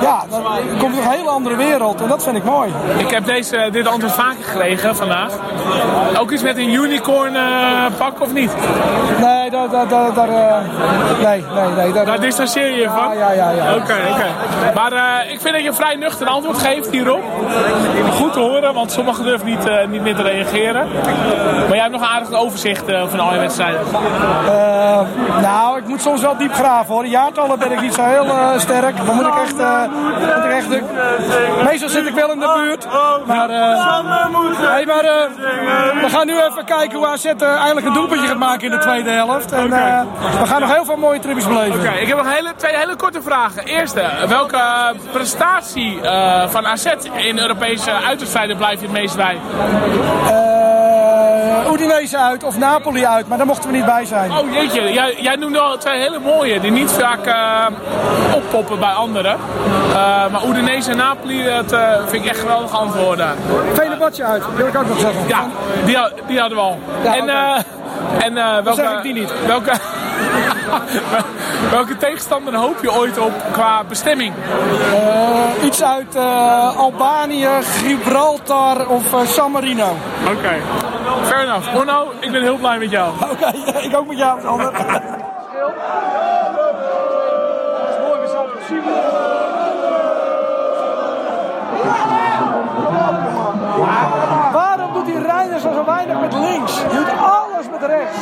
Ja, 0.00 0.22
dan 0.30 0.42
komt 0.78 0.96
er 0.96 1.02
een 1.02 1.10
hele 1.10 1.28
andere 1.30 1.56
wereld 1.56 2.00
en 2.00 2.08
dat 2.08 2.22
vind 2.22 2.36
ik 2.36 2.44
mooi. 2.44 2.72
Ik 2.96 3.10
heb 3.10 3.24
deze, 3.24 3.68
dit 3.72 3.86
antwoord 3.86 4.12
vaker 4.14 4.44
gekregen 4.44 4.96
vandaag. 4.96 5.27
Ook 6.18 6.30
iets 6.30 6.42
met 6.42 6.56
een 6.56 6.72
unicorn 6.72 7.36
eh, 7.36 7.84
pak 7.98 8.20
of 8.20 8.32
niet? 8.32 8.52
Nee, 9.20 9.50
daar, 9.50 9.70
daar, 9.70 9.88
daar, 9.88 10.14
daar, 10.14 10.28
eh, 10.28 10.56
nee, 11.22 11.44
nee, 11.54 11.68
nee. 11.76 11.92
Daar, 11.92 12.04
Daar 12.04 12.20
distancieer 12.20 12.66
je 12.70 12.80
je 12.80 12.88
van? 12.88 13.16
Ja, 13.16 13.32
ja, 13.32 13.50
ja. 13.50 13.50
ja. 13.50 13.74
Oké, 13.74 13.96
oké. 14.10 14.26
Maar 14.74 14.92
eh, 14.92 15.32
ik 15.32 15.40
vind 15.40 15.52
dat 15.52 15.62
je 15.62 15.68
een 15.68 15.74
vrij 15.74 15.94
nuchter 15.94 16.26
antwoord 16.26 16.58
geeft 16.58 16.90
hierop. 16.90 17.22
Goed 18.12 18.32
te 18.32 18.38
horen, 18.38 18.74
want 18.74 18.92
sommigen 18.92 19.24
durven 19.24 19.46
niet, 19.46 19.88
niet 19.90 20.02
meer 20.02 20.16
te 20.16 20.22
reageren. 20.22 20.88
Maar 21.58 21.68
jij 21.68 21.80
hebt 21.80 21.92
nog 21.92 22.00
een 22.00 22.06
aardig 22.06 22.32
overzicht 22.32 22.84
van 23.08 23.20
al 23.20 23.32
je 23.32 23.38
wedstrijden. 23.38 23.80
Nou, 25.40 25.78
ik 25.78 25.86
moet 25.86 26.02
soms 26.02 26.20
wel 26.20 26.36
diep 26.36 26.52
graven 26.52 26.94
hoor. 26.94 27.06
Jaartallen 27.06 27.58
ben 27.58 27.72
ik 27.72 27.80
niet 27.80 27.94
zo 27.94 28.02
heel 28.02 28.26
sterk. 28.56 29.06
Dan 29.06 29.14
moet 29.14 29.26
ik 29.26 29.34
echt. 29.34 29.56
moet 30.34 30.44
ik 30.44 30.50
echt 30.50 30.68
meestal 31.64 31.88
zit 31.88 32.06
ik 32.06 32.14
wel 32.14 32.32
in 32.32 32.40
de 32.40 32.52
buurt. 32.56 32.86
Maar, 33.26 33.48
hey, 33.48 34.84
maar 34.86 35.17
we 36.00 36.06
gaan 36.08 36.26
nu 36.26 36.32
even 36.32 36.64
kijken 36.64 36.98
hoe 36.98 37.06
AZ 37.06 37.24
eh, 37.24 37.42
eindelijk 37.42 37.86
een 37.86 37.92
doelpuntje 37.92 38.26
gaat 38.26 38.38
maken 38.38 38.64
in 38.64 38.70
de 38.70 38.78
tweede 38.78 39.10
helft. 39.10 39.52
En 39.52 39.72
eh, 39.72 40.02
we 40.40 40.46
gaan 40.46 40.60
nog 40.60 40.74
heel 40.74 40.84
veel 40.84 40.96
mooie 40.96 41.18
tripjes 41.18 41.46
beleven. 41.46 41.80
Oké, 41.80 41.92
ik 41.92 42.06
heb 42.06 42.16
nog 42.16 42.34
hele, 42.34 42.52
twee 42.56 42.76
hele 42.76 42.96
korte 42.96 43.22
vragen. 43.22 43.64
Eerste, 43.64 44.04
welke 44.28 44.94
prestatie 45.12 46.00
eh, 46.00 46.48
van 46.48 46.66
AZ 46.66 46.86
in 47.14 47.38
Europese 47.38 47.92
uitwedstrijden 47.92 48.56
blijf 48.56 48.80
je 48.80 48.86
het 48.86 48.94
meest 48.94 49.16
bij? 49.16 49.38
Eh, 51.64 51.72
Udinese 51.72 52.18
uit 52.18 52.44
of 52.44 52.58
Napoli 52.58 53.06
uit, 53.06 53.28
maar 53.28 53.38
daar 53.38 53.46
mochten 53.46 53.70
we 53.70 53.76
niet 53.76 53.84
bij 53.84 54.04
zijn. 54.04 54.32
Oh 54.32 54.52
jeetje, 54.52 54.92
jij, 54.92 55.14
jij 55.20 55.36
noemde 55.36 55.58
al 55.58 55.78
twee 55.78 56.00
hele 56.00 56.18
mooie 56.18 56.60
die 56.60 56.70
niet 56.70 56.90
vaak 56.90 57.26
eh, 57.26 57.66
oppoppen 58.34 58.78
bij 58.78 58.92
anderen. 58.92 59.32
Eh, 59.32 60.30
maar 60.30 60.44
Udinese 60.48 60.90
en 60.90 60.96
Napoli, 60.96 61.44
dat 61.44 61.80
vind 62.06 62.24
ik 62.24 62.30
echt 62.30 62.40
geweldige 62.40 62.76
antwoorden. 62.76 63.28
Venebatje 63.72 64.24
uit, 64.24 64.42
wil 64.56 64.66
ik 64.66 64.76
ook 64.76 64.88
nog 64.88 64.98
zeggen. 64.98 65.28
Ja, 65.28 65.46
die, 65.84 65.98
die 66.26 66.40
hadden 66.40 66.58
we 66.58 66.64
al. 66.64 66.78
Ja, 67.02 67.16
en 68.18 68.34
welke, 68.64 68.74
zeg 68.74 68.92
ik 68.92 69.02
die 69.02 69.12
niet. 69.12 69.32
Welke, 69.46 69.72
welke 71.76 71.96
tegenstander 71.96 72.54
hoop 72.54 72.78
je 72.82 72.92
ooit 72.92 73.18
op 73.18 73.32
qua 73.52 73.84
bestemming? 73.84 74.34
Eh, 74.92 75.64
iets 75.64 75.82
uit 75.82 76.14
eh, 76.14 76.76
Albanië, 76.76 77.48
Gibraltar 77.60 78.86
of 78.86 79.12
eh, 79.12 79.26
San 79.26 79.50
Marino. 79.50 79.96
Oké, 80.26 80.62
fair 81.22 81.42
enough. 81.42 81.76
Orno, 81.76 82.12
ik 82.20 82.32
ben 82.32 82.42
heel 82.42 82.56
blij 82.56 82.78
met 82.78 82.90
jou. 82.90 83.12
Oké, 83.32 83.52
ik 83.80 83.96
ook 83.96 84.06
met 84.06 84.18
jou, 84.18 84.40
Sander. 84.40 84.72
Waarom 94.52 94.92
doet 94.92 95.06
die 95.06 95.18
Reiner 95.18 95.60
zo 95.60 95.84
weinig 95.84 96.20
met 96.20 96.32
links? 96.32 96.76
Je 96.76 96.96
doet 96.96 97.18
alles 97.18 97.66
met 97.70 97.82
rechts. 97.82 98.18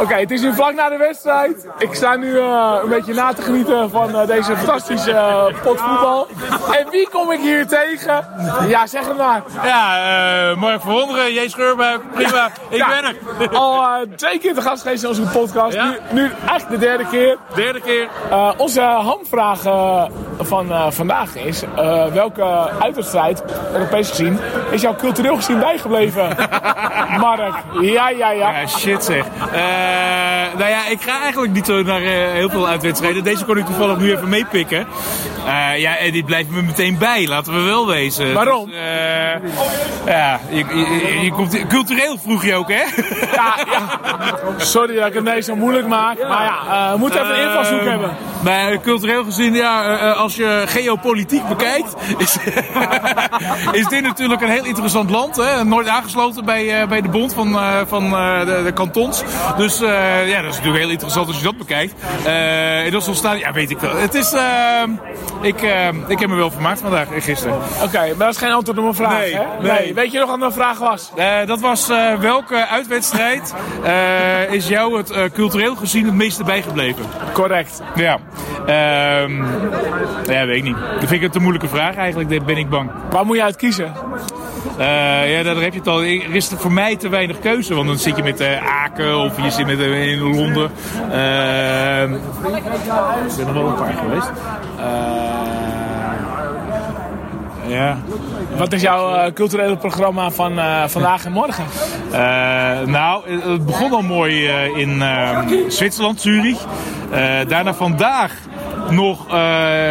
Oké, 0.00 0.14
het 0.14 0.30
is 0.30 0.40
nu 0.40 0.54
vlak 0.54 0.74
na 0.74 0.88
de 0.88 0.96
wedstrijd. 0.96 1.66
Ik 1.78 1.94
sta 1.94 2.16
nu 2.16 2.38
eh, 2.38 2.78
een 2.82 2.88
beetje 2.88 3.14
na 3.14 3.32
te 3.32 3.42
genieten 3.42 3.90
van 3.90 4.20
eh, 4.20 4.26
deze 4.26 4.56
fantastische 4.56 5.10
eh, 5.10 5.44
pot 5.62 5.80
voetbal. 5.80 6.26
En 6.70 6.86
wie 6.90 7.08
kom 7.08 7.30
ik 7.32 7.40
hier 7.40 7.66
tegen? 7.66 8.26
Ja, 8.68 8.86
zeg 8.86 9.06
het 9.06 9.16
maar. 9.16 9.42
Ja, 9.64 10.54
Mark 10.56 10.80
Verwonderen, 10.80 11.32
J. 11.32 11.48
Scheurbuik, 11.48 12.00
prima, 12.12 12.50
ik 12.68 12.76
Ja, 12.76 12.88
ben 12.88 13.04
er. 13.04 13.56
Al 13.56 14.04
twee 14.16 14.38
keer 14.38 14.54
te 14.54 14.62
gast 14.62 14.82
geweest 14.82 15.02
in 15.02 15.08
onze 15.08 15.22
podcast. 15.22 15.74
Ja. 15.74 15.84
Nu, 15.84 16.22
nu 16.22 16.30
eigenlijk 16.48 16.80
de 16.80 16.86
derde 16.86 17.06
keer. 17.06 17.36
Derde 17.54 17.80
keer. 17.80 18.08
Onze 18.56 18.80
hamvraag 18.80 19.60
van 20.38 20.92
vandaag 20.92 21.36
is: 21.36 21.62
welke 22.12 22.70
uitwedstrijd, 22.80 23.42
Europees 23.72 24.08
gezien, 24.08 24.38
is 24.70 24.80
jou 24.80 24.96
cultureel 24.96 25.36
gezien 25.36 25.58
bijgebleven? 25.58 26.28
Mark, 27.20 27.54
ja, 27.80 28.08
ja, 28.08 28.30
ja. 28.30 28.50
Ja, 28.50 28.66
shit 28.66 29.04
zeg. 29.04 29.24
Eh, 29.52 30.58
nou 30.58 30.70
ja, 30.70 30.86
ik 30.86 31.00
ga 31.00 31.20
eigenlijk 31.22 31.52
niet 31.52 31.66
zo 31.66 31.82
naar 31.82 32.02
eh, 32.02 32.32
heel 32.32 32.50
veel 32.50 32.68
uitwedstrijden. 32.68 33.24
Deze 33.24 33.44
kon 33.44 33.56
ik 33.56 33.66
toevallig 33.66 33.98
nu 33.98 34.12
even 34.12 34.28
meepikken. 34.28 34.86
Eh, 35.46 35.78
ja, 35.78 35.96
en 35.96 36.12
dit 36.12 36.24
blijft 36.24 36.50
me 36.50 36.62
meteen 36.62 36.98
bij, 36.98 37.26
laten 37.26 37.54
we 37.54 37.60
wel 37.60 37.86
wezen. 37.86 38.34
Waarom? 38.34 38.70
Dus, 38.70 38.78
ja, 40.06 40.40
je, 40.50 40.56
je, 40.56 41.20
je 41.22 41.32
komt, 41.32 41.66
cultureel 41.66 42.18
vroeg 42.18 42.44
je 42.44 42.54
ook, 42.54 42.68
hè? 42.68 42.82
Ja, 43.32 43.54
ja. 43.72 44.00
Sorry 44.56 44.94
dat 44.94 45.06
ik 45.06 45.14
het 45.14 45.24
nee 45.24 45.40
zo 45.40 45.56
moeilijk 45.56 45.86
maak. 45.86 46.28
Maar 46.28 46.44
ja, 46.44 46.92
we 46.92 46.98
moeten 46.98 47.20
even 47.22 47.34
een 47.34 47.46
invalshoek 47.46 47.84
hebben. 47.84 48.10
Maar 48.44 48.80
cultureel 48.80 49.24
gezien, 49.24 49.54
ja, 49.54 49.96
als 50.12 50.36
je 50.36 50.62
geopolitiek 50.66 51.48
bekijkt, 51.48 51.94
is, 52.18 52.36
is 53.80 53.86
dit 53.86 54.02
natuurlijk 54.02 54.40
een 54.40 54.48
heel 54.48 54.64
interessant 54.64 55.10
land. 55.10 55.36
Hè? 55.36 55.64
Nooit 55.64 55.88
aangesloten 55.88 56.44
bij, 56.44 56.88
bij 56.88 57.00
de 57.00 57.08
bond 57.08 57.34
van, 57.34 57.58
van 57.86 58.10
de, 58.10 58.62
de 58.64 58.72
kantons. 58.72 59.22
Dus 59.56 59.80
eh, 59.80 60.28
ja, 60.28 60.42
dat 60.42 60.50
is 60.50 60.56
natuurlijk 60.56 60.82
heel 60.82 60.90
interessant 60.92 61.26
als 61.26 61.36
je 61.36 61.44
dat 61.44 61.58
bekijkt. 61.58 61.94
Eh 62.24 62.70
in 62.84 62.92
dat 62.92 63.16
staat, 63.16 63.38
ja, 63.38 63.52
weet 63.52 63.70
ik 63.70 63.78
wel. 63.78 63.96
Het 63.96 64.14
is, 64.14 64.32
eh, 64.32 64.42
ik, 65.40 65.62
eh, 65.62 65.88
ik 66.06 66.18
heb 66.18 66.28
me 66.28 66.36
wel 66.36 66.50
vermaakt 66.50 66.80
vandaag, 66.80 67.10
eh, 67.10 67.22
gisteren. 67.22 67.56
Oké, 67.82 67.98
maar 67.98 68.26
dat 68.26 68.28
is 68.28 68.36
geen 68.36 68.52
antwoord 68.52 68.78
op 68.78 68.84
mijn 68.84 68.96
vraag, 68.96 69.18
Nee, 69.18 69.34
hè? 69.34 69.42
nee. 69.78 69.94
Weet 69.94 70.12
je 70.12 70.18
nog 70.18 70.28
wat 70.28 70.38
mijn 70.38 70.52
vraag 70.52 70.78
was? 70.78 71.12
Dat 71.46 71.60
was 71.60 71.88
welke 72.20 72.66
uitwedstrijd 72.66 73.54
is 74.50 74.68
jou 74.68 74.96
het 74.96 75.32
cultureel 75.32 75.76
gezien 75.76 76.04
het 76.04 76.14
meeste 76.14 76.44
bijgebleven? 76.44 77.04
Correct. 77.32 77.82
Ja. 77.94 78.18
Ehm, 78.66 79.44
ja, 80.32 80.46
weet 80.46 80.56
ik 80.56 80.62
niet. 80.62 80.76
Dat 80.76 80.98
vind 80.98 81.12
ik 81.12 81.22
een 81.22 81.30
te 81.30 81.40
moeilijke 81.40 81.68
vraag 81.68 81.96
eigenlijk, 81.96 82.30
daar 82.30 82.42
ben 82.42 82.56
ik 82.56 82.68
bang. 82.68 82.90
Waar 83.10 83.26
moet 83.26 83.36
je 83.36 83.42
uit 83.42 83.56
kiezen? 83.56 83.92
Eh, 84.78 85.32
ja, 85.36 85.42
daar 85.42 85.56
heb 85.56 85.72
je 85.72 85.78
het 85.78 85.88
al. 85.88 86.02
Er 86.02 86.34
is 86.34 86.50
voor 86.56 86.72
mij 86.72 86.96
te 86.96 87.08
weinig 87.08 87.38
keuze, 87.38 87.74
want 87.74 87.86
dan 87.86 87.98
zit 87.98 88.16
je 88.16 88.22
met 88.22 88.42
Aken 88.82 89.14
of 89.24 89.42
je 89.42 89.50
zit 89.50 89.66
met, 89.66 89.78
in 89.78 90.18
Londen. 90.18 90.70
Ehm, 91.12 92.14
ik 92.14 92.62
ben 93.36 93.46
er 93.46 93.54
wel 93.54 93.66
een 93.66 93.74
paar 93.74 93.94
geweest. 94.02 94.30
Eh, 94.78 94.84
ja. 97.72 97.96
Wat 98.56 98.72
is 98.72 98.82
jouw 98.82 99.14
eh, 99.14 99.32
culturele 99.32 99.76
programma 99.76 100.30
van 100.30 100.58
eh, 100.58 100.82
vandaag 100.86 101.24
en 101.24 101.32
morgen? 101.32 101.64
Eh, 102.12 102.18
nou, 102.86 103.22
het- 103.30 103.66
begon 103.66 103.92
al 103.92 104.02
mooi 104.02 104.46
in 104.76 105.02
eh, 105.02 105.38
Zwitserland, 105.68 106.20
Zurich. 106.20 106.58
Daarna 107.48 107.74
vandaag 107.74 108.32
nog 108.90 109.28
eh, 109.28 109.34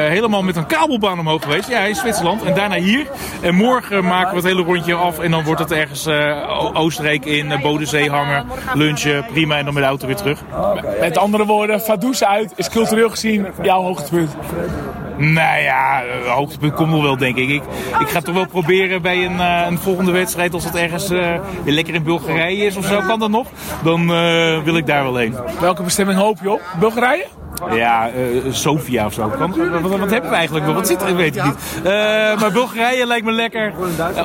helemaal 0.08 0.44
met 0.44 0.56
een 0.56 0.66
kabelbaan 0.66 1.20
omhoog 1.20 1.44
geweest. 1.44 1.70
Ja, 1.70 1.80
in 1.80 1.96
Zwitserland. 1.96 2.44
En 2.44 2.54
daarna 2.54 2.76
hier. 2.76 3.08
En 3.42 3.56
morgen 3.56 4.06
maken 4.06 4.30
we 4.30 4.36
het 4.36 4.46
hele 4.46 4.64
rondje 4.64 4.94
af. 4.94 5.20
En 5.20 5.32
dan 5.32 5.44
wordt 5.44 5.60
het 5.60 5.72
ergens 5.72 6.06
eh, 6.06 6.72
Oostenrijk 6.74 7.26
in, 7.26 7.52
uh, 7.52 7.62
Bodensee 7.62 8.10
hangen. 8.10 8.46
Lunchen, 8.74 9.26
prima. 9.26 9.58
En 9.58 9.66
dan 9.66 9.74
met 9.74 9.84
de 9.84 9.90
auto 9.90 10.08
weer 10.08 10.16
terug. 10.16 10.44
Met 11.00 11.18
andere 11.18 11.46
woorden, 11.46 11.82
Vaduz 11.82 12.22
uit 12.22 12.54
is 12.56 12.70
cultureel 12.70 13.10
gezien 13.10 13.48
jouw 13.62 13.82
hoogtepunt. 13.82 14.36
Nou 15.20 15.62
ja, 15.62 16.02
hoogtepunt 16.28 16.74
komt 16.74 16.90
nog 16.92 17.02
wel, 17.02 17.18
denk 17.18 17.36
ik. 17.38 17.50
Ik, 17.50 17.62
ik 18.00 18.08
ga 18.10 18.22
toch 18.22 18.36
wel 18.36 18.48
proberen 18.48 19.02
bij 19.02 19.26
een, 19.26 19.40
eh, 19.40 19.66
een 19.70 19.78
volgende 19.78 20.12
wedstrijd, 20.12 20.54
als 20.54 20.64
het 20.64 20.76
ergens 20.76 21.10
eh, 21.10 21.18
weer 21.64 21.74
lekker 21.74 21.94
in 21.94 22.04
Bulgarije 22.04 22.66
is 22.66 22.76
of 22.78 22.86
zo, 22.86 23.00
kan 23.08 23.20
dat 23.20 23.30
nog? 23.30 23.48
Dan 23.84 24.02
eh, 24.14 24.58
wil 24.64 24.78
ik 24.78 24.86
daar 24.88 25.04
wel 25.04 25.16
heen. 25.16 25.36
Welke 25.60 25.84
bestemming 25.84 26.20
hoop 26.20 26.38
je 26.42 26.52
op? 26.52 26.62
Bulgarije? 26.80 27.26
Ja, 27.74 28.10
eh, 28.10 28.52
Sofia 28.52 29.06
of 29.06 29.14
zo. 29.14 29.28
Kan, 29.28 29.54
wat, 29.72 29.82
wat, 29.82 30.00
wat 30.00 30.12
hebben 30.12 30.30
we 30.30 30.36
eigenlijk 30.36 30.66
nog? 30.66 30.76
Wat 30.76 30.88
zit 30.88 31.02
er? 31.02 31.16
Weet 31.16 31.36
ik 31.36 31.44
niet. 31.44 31.56
Eh, 31.84 31.92
maar 32.40 32.52
Bulgarije 32.54 33.06
lijkt 33.08 33.26
me 33.26 33.32
lekker. 33.32 33.74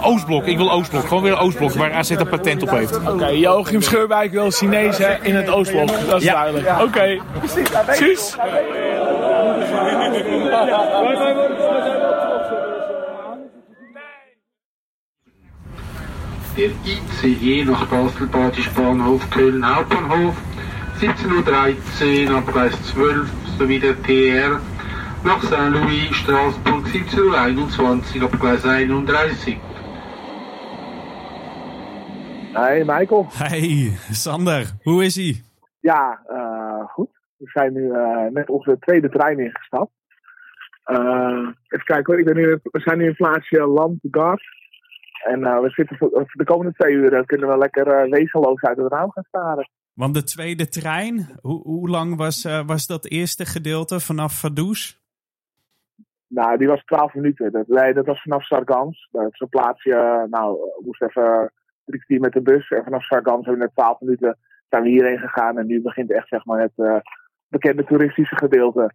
Oostblok, 0.02 0.46
ik 0.46 0.56
wil 0.56 0.70
Oostblok. 0.72 1.06
Gewoon 1.08 1.22
weer 1.22 1.32
een 1.32 1.38
Oostblok 1.38 1.72
waar 1.72 1.92
AZ 1.92 2.10
een 2.10 2.28
patent 2.28 2.62
op 2.62 2.70
heeft. 2.70 3.00
Oké, 3.08 3.26
Joachim 3.26 3.82
Scheurwijk 3.82 4.32
wil 4.32 4.50
Chinezen 4.50 5.18
in 5.24 5.34
het 5.34 5.48
Oostblok. 5.50 5.88
Dat 6.06 6.20
is 6.20 6.24
Ja. 6.26 6.32
duidelijk. 6.32 6.82
Oké. 6.82 7.18
Suus. 7.90 8.36
Der 16.56 16.70
ICE 17.24 17.64
nach 17.64 17.86
Basel-Badisch 17.86 18.70
Bahnhof 18.70 19.28
Köln 19.30 19.64
Hauptbahnhof 19.64 20.36
17.13 21.00 22.30
Uhr 22.30 22.36
Abgleis 22.38 22.72
12 22.92 23.28
sowie 23.58 23.80
der 23.80 24.00
TR 24.02 24.60
nach 25.24 25.42
Saint-Louis 25.42 26.14
Straßburg 26.14 26.86
17.21 26.86 28.20
Uhr 28.20 28.32
Abgleis 28.32 28.64
31. 28.64 29.58
Hey 32.54 32.84
Michael. 32.84 33.26
Hey, 33.36 33.98
Sander, 34.12 34.64
hoe 34.84 35.04
is 35.04 35.16
ie? 35.16 35.42
Ja, 35.82 36.16
goed. 36.28 36.43
We 37.44 37.50
zijn 37.50 37.72
nu 37.72 37.92
eh, 37.92 38.26
net 38.30 38.48
onze 38.48 38.76
tweede 38.78 39.08
trein 39.08 39.38
ingestapt. 39.38 39.92
Eh, 40.84 41.48
even 41.68 41.84
kijken 41.84 42.04
hoor, 42.04 42.18
ik 42.18 42.24
ben 42.24 42.36
nu, 42.36 42.58
we 42.62 42.80
zijn 42.80 42.98
nu 42.98 43.06
in 43.06 43.14
plaatsje 43.14 43.66
Land 43.66 43.98
Gas. 44.10 44.42
En 45.24 45.44
eh, 45.44 45.60
we 45.60 45.70
zitten 45.70 45.96
voor, 45.96 46.10
voor 46.10 46.26
de 46.32 46.44
komende 46.44 46.72
twee 46.72 46.94
uur 46.94 47.12
eh, 47.12 47.24
kunnen 47.24 47.48
we 47.48 47.58
lekker 47.58 47.86
eh, 47.86 48.10
wezenloos 48.10 48.62
uit 48.62 48.76
het 48.76 48.92
raam 48.92 49.10
gaan 49.12 49.24
staren. 49.28 49.68
Want 49.94 50.14
de 50.14 50.22
tweede 50.22 50.68
trein, 50.68 51.28
hoe, 51.40 51.62
hoe 51.62 51.88
lang 51.88 52.16
was, 52.16 52.44
eh, 52.44 52.66
was 52.66 52.86
dat 52.86 53.06
eerste 53.06 53.46
gedeelte 53.46 54.00
vanaf 54.00 54.40
Vaduz? 54.40 54.96
Nou, 56.26 56.58
die 56.58 56.68
was 56.68 56.84
12 56.84 57.14
minuten. 57.14 57.52
Dat, 57.52 57.66
nee, 57.66 57.94
dat 57.94 58.06
was 58.06 58.22
vanaf 58.22 58.44
Sargans. 58.44 59.08
Dat 59.12 59.32
is 59.32 59.40
een 59.40 59.48
plaatsje, 59.48 59.94
eh, 59.94 60.22
nou, 60.30 60.52
we 60.52 60.82
moesten 60.84 61.08
even 61.08 61.52
drie 61.84 61.98
kwartier 61.98 62.20
met 62.20 62.32
de 62.32 62.40
bus. 62.40 62.68
En 62.70 62.84
vanaf 62.84 63.04
Sargans 63.04 63.46
hebben 63.46 63.58
we 63.58 63.64
net 63.64 63.74
12 63.74 64.00
minuten 64.00 64.38
zijn 64.68 64.82
we 64.82 64.88
hierheen 64.88 65.18
gegaan. 65.18 65.58
En 65.58 65.66
nu 65.66 65.80
begint 65.82 66.12
echt 66.12 66.28
zeg 66.28 66.44
maar 66.44 66.60
het 66.60 66.72
eh, 66.76 66.96
bekende 67.54 67.84
toeristische 67.84 68.36
gedeelte. 68.36 68.92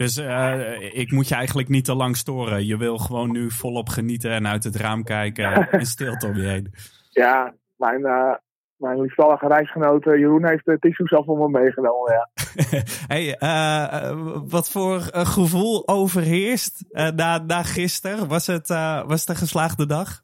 Dus 0.00 0.16
eh, 0.16 0.98
ik 0.98 1.12
moet 1.12 1.28
je 1.28 1.34
eigenlijk 1.34 1.68
niet 1.68 1.84
te 1.84 1.94
lang 1.94 2.16
storen. 2.16 2.66
Je 2.66 2.76
wil 2.76 2.98
gewoon 2.98 3.30
nu 3.30 3.50
volop 3.50 3.88
genieten 3.88 4.30
en 4.30 4.46
uit 4.46 4.64
het 4.64 4.76
raam 4.76 5.04
kijken 5.04 5.70
en 5.70 5.86
stilte 5.86 6.26
om 6.26 6.34
je 6.34 6.48
heen. 6.48 6.72
Ja, 7.12 7.54
mijn, 7.76 8.04
eh 8.04 8.34
mijn 8.76 9.00
liefstallige 9.00 9.46
reisgenoot 9.46 10.04
Jeroen 10.04 10.46
heeft 10.46 10.64
de 10.64 10.78
tissues 10.78 11.12
al 11.12 11.24
voor 11.24 11.38
me 11.38 11.48
meegenomen. 11.48 12.12
Ja. 12.12 12.28
hey, 13.14 13.36
eh, 13.38 14.18
wat 14.48 14.70
voor 14.70 15.00
gevoel 15.12 15.88
overheerst 15.88 16.84
na, 17.14 17.38
na 17.38 17.62
gisteren? 17.62 18.28
Was 18.28 18.46
het, 18.46 18.68
was 19.06 19.20
het 19.20 19.28
een 19.28 19.36
geslaagde 19.36 19.86
dag? 19.86 20.22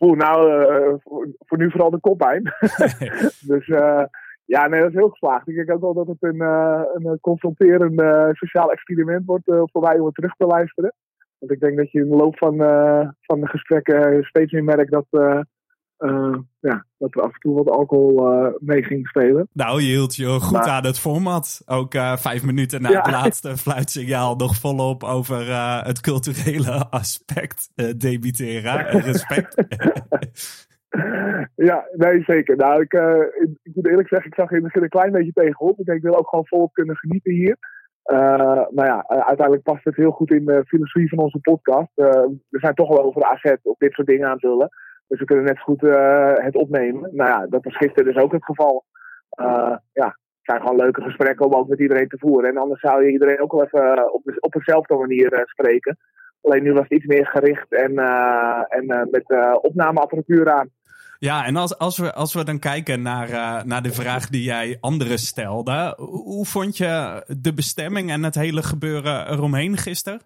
Oeh, 0.00 0.18
nou, 0.18 0.40
voor, 1.02 1.28
voor 1.38 1.58
nu 1.58 1.70
vooral 1.70 1.90
de 1.90 2.00
koppijn. 2.00 2.42
dus 3.52 3.66
ja, 4.56 4.66
nee, 4.68 4.80
dat 4.80 4.88
is 4.88 4.94
heel 4.96 5.08
geslaagd. 5.08 5.48
Ik 5.48 5.54
denk 5.54 5.70
ook 5.72 5.80
wel 5.80 5.94
dat 5.94 6.06
het 6.06 6.16
een, 6.22 6.40
eh, 6.40 6.82
een 6.94 7.06
eh, 7.06 7.12
confronterend 7.20 8.00
eh, 8.00 8.28
sociaal 8.32 8.72
experiment 8.72 9.22
wordt 9.26 9.48
eh, 9.48 9.62
voor 9.64 9.82
mij 9.82 9.98
om 9.98 10.06
het 10.06 10.14
terug 10.14 10.34
te 10.36 10.46
luisteren. 10.46 10.92
Want 11.38 11.52
ik 11.52 11.60
denk 11.60 11.76
dat 11.76 11.90
je 11.92 12.00
in 12.00 12.08
de 12.08 12.16
loop 12.16 12.38
van, 12.38 12.56
van 13.20 13.40
de 13.40 13.46
gesprekken 13.46 14.22
steeds 14.24 14.52
meer 14.52 14.64
merkt 14.64 14.90
dat, 14.90 15.06
ja, 16.60 16.86
dat 16.98 17.14
er 17.14 17.22
af 17.22 17.32
en 17.32 17.38
toe 17.40 17.54
wat 17.54 17.70
alcohol 17.70 18.28
mee 18.58 18.82
ging 18.82 19.08
spelen. 19.08 19.48
Nou, 19.52 19.80
je 19.82 19.88
hield 19.88 20.16
je 20.16 20.26
goed 20.26 20.52
Maar- 20.58 20.68
aan 20.68 20.84
het 20.84 20.98
format. 20.98 21.62
Ook 21.66 21.92
vijf 22.16 22.44
minuten 22.44 22.82
na 22.82 22.90
Ja. 22.90 22.96
het 23.00 23.10
laatste 23.10 23.56
fluitsignaal 23.64 24.36
nog 24.36 24.56
volop 24.56 25.04
over 25.04 25.54
het 25.84 26.00
culturele 26.00 26.86
aspect 27.00 27.70
debiteren. 28.00 28.86
Respect. 29.10 29.54
Ja, 31.54 31.88
nee, 31.92 32.22
zeker. 32.22 32.56
Nou, 32.56 32.80
ik, 32.82 32.92
eh, 32.92 33.20
ik, 33.20 33.50
ik 33.62 33.74
moet 33.74 33.86
eerlijk 33.86 34.08
zeggen, 34.08 34.30
ik 34.30 34.36
zag 34.36 34.50
in 34.50 34.54
het 34.54 34.64
begin 34.64 34.82
een 34.82 34.88
klein 34.88 35.12
beetje 35.12 35.32
tegenop. 35.32 35.78
Ik 35.78 35.84
denk, 35.84 35.98
ik 35.98 36.04
wil 36.04 36.18
ook 36.18 36.28
gewoon 36.28 36.46
volop 36.46 36.72
kunnen 36.72 36.96
genieten 36.96 37.32
hier. 37.32 37.56
Eh 38.02 38.66
nou 38.70 38.86
ja, 38.86 39.04
eh, 39.08 39.18
uiteindelijk 39.18 39.62
past 39.62 39.84
het 39.84 39.96
heel 39.96 40.10
goed 40.10 40.30
in 40.30 40.44
de 40.44 40.64
filosofie 40.66 41.08
van 41.08 41.18
onze 41.18 41.38
podcast. 41.38 41.90
We 41.94 42.58
zijn 42.58 42.74
toch 42.74 42.88
wel 42.88 43.02
over 43.02 43.20
de 43.20 43.28
AZ 43.28 43.54
op 43.62 43.78
dit 43.78 43.92
soort 43.92 44.06
dingen 44.06 44.26
aan 44.26 44.32
het 44.32 44.42
lullen. 44.42 44.68
Dus 45.06 45.20
we 45.20 45.26
kunnen 45.26 45.44
net 45.44 45.56
zo 45.56 45.62
goed 45.62 45.80
het 46.44 46.56
opnemen. 46.56 47.10
Nou 47.14 47.30
ja, 47.30 47.46
dat 47.46 47.64
was 47.64 47.76
gisteren 47.76 48.14
dus 48.14 48.22
ook 48.22 48.32
het 48.32 48.44
geval. 48.44 48.84
Ja, 49.92 50.06
het 50.06 50.40
zijn 50.42 50.60
gewoon 50.60 50.76
leuke 50.76 51.02
gesprekken 51.02 51.46
om 51.46 51.54
ook 51.54 51.68
met 51.68 51.80
iedereen 51.80 52.08
te 52.08 52.18
voeren. 52.18 52.50
En 52.50 52.56
anders 52.56 52.80
zou 52.80 53.04
je 53.04 53.12
iedereen 53.12 53.40
ook 53.40 53.52
wel 53.52 53.64
even 53.64 54.12
op, 54.12 54.22
op 54.38 54.52
dezelfde 54.52 54.94
manier 54.94 55.42
spreken. 55.44 55.96
Alleen 56.40 56.62
nu 56.62 56.72
was 56.72 56.82
het 56.82 56.92
iets 56.92 57.06
meer 57.06 57.26
gericht 57.26 57.72
en, 57.72 57.98
en 58.68 59.08
met 59.10 59.56
opnameapparatuur 59.60 60.50
aan. 60.50 60.70
Ja, 61.28 61.44
en 61.44 61.56
als, 61.56 61.78
als, 61.78 61.98
we, 61.98 62.12
als 62.12 62.34
we 62.34 62.44
dan 62.44 62.58
kijken 62.58 63.02
naar, 63.02 63.28
eh, 63.28 63.62
naar 63.62 63.82
de 63.82 63.92
vraag 63.92 64.28
die 64.28 64.42
jij 64.42 64.78
anderen 64.80 65.18
stelde. 65.18 65.94
Hoe, 65.96 66.46
vond 66.46 66.76
je 66.76 67.24
de 67.38 67.54
bestemming 67.54 68.10
en 68.10 68.22
het 68.22 68.34
hele 68.34 68.62
gebeuren 68.62 69.30
eromheen 69.30 69.76
gisteren? 69.76 70.20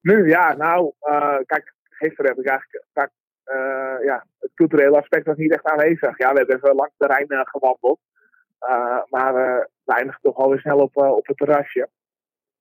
Nu, 0.00 0.28
ja, 0.28 0.56
nou, 0.56 0.92
eh, 0.98 1.38
kijk, 1.46 1.74
gisteren 1.82 2.30
heb 2.30 2.38
ik 2.38 2.46
eigenlijk, 2.46 2.84
vaak, 2.92 3.10
eh, 3.44 4.04
ja, 4.04 4.26
het 4.38 4.50
culturele 4.54 4.98
aspect 4.98 5.26
was 5.26 5.36
niet 5.36 5.52
echt 5.52 5.64
aanwezig. 5.64 6.18
Ja, 6.18 6.32
we 6.32 6.38
hebben 6.38 6.56
even 6.56 6.74
langs 6.74 6.94
de 6.96 7.06
Rijn 7.06 7.46
gewandeld, 7.46 8.00
maar 9.10 9.34
we 9.34 9.68
eindigen 9.84 10.20
toch 10.22 10.36
alweer 10.36 10.60
snel 10.60 10.78
op, 10.78 10.96
op 10.96 11.26
het 11.26 11.36
terrasje. 11.36 11.88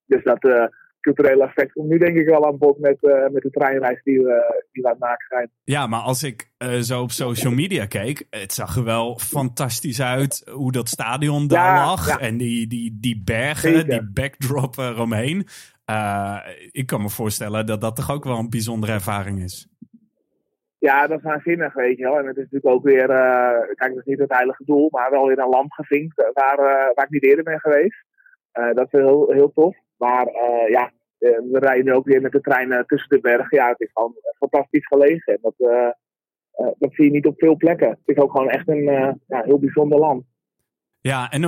Dus 0.06 0.24
dat 0.24 0.72
culturele 1.14 1.43
aspect 1.43 1.72
komt 1.72 1.89
nu 1.89 1.97
denk 1.97 2.18
ik 2.18 2.26
wel 2.26 2.45
aan 2.45 2.58
bod 2.58 2.80
met, 2.80 3.03
eh, 3.03 3.28
met 3.32 3.43
de 3.43 3.49
treinreis 3.49 4.03
die 4.03 4.20
we, 4.20 4.66
die 4.72 4.82
we 4.82 4.88
aan 4.88 4.93
het 4.93 5.01
maken 5.03 5.28
zijn. 5.30 5.49
Ja, 5.64 5.88
maar 5.88 5.99
als 5.99 6.24
ik 6.24 6.51
eh, 6.58 6.70
zo 6.70 7.01
op 7.01 7.12
social 7.12 7.53
media 7.53 7.86
keek, 7.86 8.28
het 8.30 8.53
zag 8.53 8.76
er 8.76 8.84
wel 8.84 9.18
fantastisch 9.20 10.01
uit 10.01 10.49
hoe 10.51 10.72
dat 10.72 10.88
stadion 10.89 11.47
daar 11.47 11.76
Ja, 11.76 11.86
lag. 11.86 12.08
ja. 12.08 12.20
En 12.20 12.38
die, 12.38 12.68
die, 12.68 12.97
die 13.01 13.22
bergen, 13.26 13.74
Zeker. 13.74 13.89
die 13.89 14.10
backdrop 14.14 14.78
eromheen. 14.78 15.47
Eh, 15.86 16.38
ik 16.72 16.86
kan 16.86 17.01
me 17.01 17.10
voorstellen 17.10 17.66
dat 17.66 17.82
dat 17.82 17.95
toch 17.95 18.12
ook 18.12 18.24
wel 18.24 18.38
een 18.38 18.49
bijzondere 18.49 18.93
ervaring 18.93 19.43
is. 19.43 19.68
Ja, 20.80 21.08
dat 21.08 21.18
is 21.18 21.24
waanzinnig, 21.24 21.74
weet 21.74 21.97
je 21.97 22.03
wel. 22.03 22.18
En 22.20 22.26
het 22.26 22.38
is 22.38 22.43
natuurlijk 22.43 22.74
ook 22.76 22.84
weer, 22.84 23.08
kijk, 23.76 23.93
dat 23.93 23.97
is 23.97 24.05
niet 24.05 24.20
het 24.20 24.32
heilige 24.34 24.64
doel, 24.66 24.88
maar 24.91 25.12
wel 25.12 25.28
weer 25.28 25.39
een 25.39 25.49
lamp 25.49 25.72
gevinkt 25.72 26.16
waar, 26.34 26.58
waar 26.95 27.05
ik 27.05 27.10
niet 27.10 27.24
eerder 27.26 27.43
ben 27.43 27.60
geweest. 27.60 28.03
Dat 28.51 28.86
is 28.91 28.91
heel, 28.99 29.32
heel 29.32 29.51
tof. 29.53 29.76
Maar 29.97 30.28
ja, 30.70 30.91
we 31.20 31.59
rijden 31.59 31.86
nu 31.86 31.93
ook 31.93 32.05
weer 32.05 32.22
met 32.22 32.32
de 32.32 32.41
trein 32.41 32.72
eh, 32.72 32.84
tussen 32.84 33.09
de 33.09 33.20
bergen. 33.20 33.57
Ja, 33.57 33.70
het 33.70 33.80
is 33.80 33.89
gewoon 33.93 34.15
fantastisch 34.38 34.88
gelegen. 34.88 35.34
En 35.34 35.39
dat, 35.41 35.53
eh, 35.57 35.89
eh, 36.51 36.72
dat 36.78 36.93
zie 36.93 37.05
je 37.05 37.11
niet 37.11 37.26
op 37.26 37.38
veel 37.38 37.55
plekken. 37.55 37.89
Het 37.89 37.99
is 38.05 38.18
ook 38.18 38.32
gewoon 38.32 38.49
echt 38.49 38.68
een 38.68 38.88
eh, 38.88 39.13
ja, 39.28 39.43
heel 39.43 39.59
bijzonder 39.59 39.99
land. 39.99 40.26
Ja, 40.99 41.30
en 41.32 41.41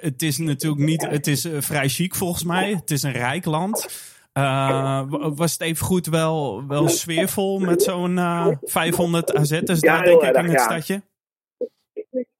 het, 0.00 0.22
is 0.22 0.38
natuurlijk 0.38 0.82
niet, 0.82 1.08
het 1.08 1.26
is 1.26 1.44
eh, 1.44 1.60
vrij 1.60 1.88
chic 1.88 2.14
volgens 2.14 2.44
mij. 2.44 2.70
Het 2.72 2.90
is 2.90 3.02
een 3.02 3.12
rijk 3.12 3.44
land. 3.44 4.06
Eh, 4.32 5.02
was 5.34 5.52
het 5.52 5.60
even 5.60 5.86
goed 5.86 6.06
wel, 6.06 6.66
wel 6.66 6.88
sfeervol 6.88 7.58
met 7.58 7.82
zo'n 7.82 8.18
eh 8.18 8.48
500 8.62 9.34
AZ'ers 9.34 9.80
Ja, 9.80 9.94
daar, 9.94 10.04
denk 10.04 10.22
ik, 10.22 10.36
in 10.36 10.44
het 10.44 10.52
ja. 10.52 10.58
stadje? 10.58 11.02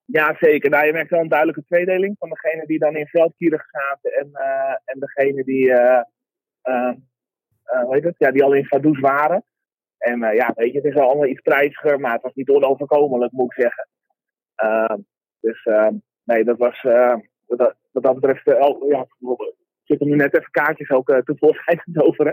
Ja, 0.05 0.37
zeker. 0.41 0.71
Nou, 0.71 0.87
je 0.87 0.93
merkt 0.93 1.11
wel 1.11 1.21
een 1.21 1.29
duidelijke 1.29 1.65
tweedeling 1.65 2.17
van 2.19 2.29
degene 2.29 2.67
die 2.67 2.79
dan 2.79 2.97
in 2.97 3.07
veldkierig 3.07 3.65
zaten 3.71 4.13
en, 4.13 4.31
eh 4.33 4.75
en 4.85 5.01
degene 5.01 5.45
die, 5.45 5.73
eh, 5.73 5.79
eh, 5.79 5.97
eh, 5.97 6.05
hoe 7.85 7.95
heet 7.95 8.05
het? 8.05 8.15
Ja, 8.19 8.31
die 8.31 8.45
al 8.45 8.53
in 8.53 8.67
Vaduz 8.67 9.01
waren. 9.01 9.45
En 9.99 10.23
eh, 10.23 10.35
ja, 10.35 10.53
weet 10.55 10.73
je, 10.73 10.77
het 10.77 10.87
is 10.87 10.95
wel 10.95 11.07
allemaal 11.07 11.27
iets 11.27 11.41
prijziger, 11.41 12.01
maar 12.01 12.13
het 12.13 12.23
was 12.23 12.35
niet 12.35 12.49
onoverkomelijk, 12.49 13.33
moet 13.33 13.53
ik 13.53 13.63
zeggen. 13.63 13.89
Eh, 14.55 14.97
dus 15.41 15.63
eh, 15.65 15.89
nee, 16.25 16.45
dat 16.45 16.59
was 16.59 16.83
eh, 16.83 17.15
wat, 17.47 17.75
wat 17.93 18.03
dat 18.03 18.15
betreft, 18.15 18.47
eh, 18.47 18.61
oh, 18.61 18.89
ja, 18.89 19.01
ik 19.01 19.95
zit 19.95 20.01
er 20.01 20.07
nu 20.07 20.17
net 20.17 20.35
even 20.37 20.51
kaartjes 20.51 20.91
ook 20.91 21.09
uh, 21.09 21.19
tevoorschijn 21.19 21.83
te 21.85 21.93
toveren. 21.93 22.33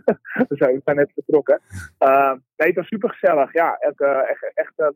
dus 0.48 0.58
we 0.58 0.80
zijn 0.84 0.96
net 0.96 1.12
vertrokken. 1.14 1.60
Uh, 1.98 2.32
nee, 2.56 2.68
het 2.68 2.76
was 2.76 2.86
super 2.86 3.10
gezellig. 3.10 3.52
Ja, 3.52 3.76
echt, 3.76 4.00
echt, 4.00 4.50
echt 4.54 4.72
een, 4.76 4.94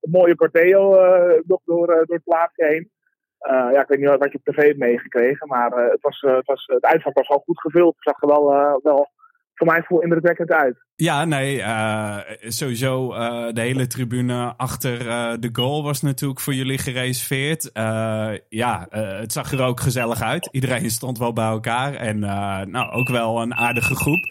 een 0.00 0.10
mooie 0.10 0.36
corteo 0.36 0.90
nog 1.46 1.60
door, 1.64 1.86
door 1.86 2.04
het 2.06 2.24
plaatsje 2.24 2.64
heen. 2.64 2.90
Uh, 3.46 3.72
ja, 3.72 3.80
ik 3.80 3.88
weet 3.88 3.98
niet 3.98 4.08
wat 4.08 4.32
je 4.32 4.38
op 4.42 4.54
tv 4.54 4.66
hebt 4.66 4.78
meegekregen, 4.78 5.48
maar 5.48 5.72
uh, 5.72 5.90
het, 5.90 6.00
was, 6.00 6.20
het, 6.20 6.46
was, 6.46 6.66
het 6.66 7.14
was 7.14 7.28
al 7.28 7.42
goed 7.44 7.60
gevuld. 7.60 7.94
Het 7.94 8.04
zag 8.04 8.22
er 8.22 8.28
wel, 8.28 8.80
wel 8.82 9.10
voor 9.54 9.66
mij 9.66 9.82
voel 9.82 10.02
indrukwekkend 10.02 10.50
uit. 10.50 10.84
Ja, 10.94 11.24
nee, 11.24 11.62
sowieso 12.50 13.08
de 13.52 13.60
hele 13.60 13.86
tribune 13.86 14.54
achter 14.56 14.98
de 15.40 15.48
goal 15.52 15.82
was 15.82 16.02
natuurlijk 16.02 16.40
voor 16.40 16.54
jullie 16.54 16.78
gereserveerd. 16.78 17.70
ja, 18.48 18.86
het 18.90 19.32
zag 19.32 19.52
er 19.52 19.62
ook 19.62 19.80
gezellig 19.80 20.22
uit. 20.22 20.48
Iedereen 20.52 20.90
stond 20.90 21.18
wel 21.18 21.32
bij 21.32 21.48
elkaar 21.48 21.94
en 21.94 22.18
nou, 22.70 22.90
ook 22.90 23.08
wel 23.08 23.42
een 23.42 23.54
aardige 23.54 23.94
groep. 23.94 24.24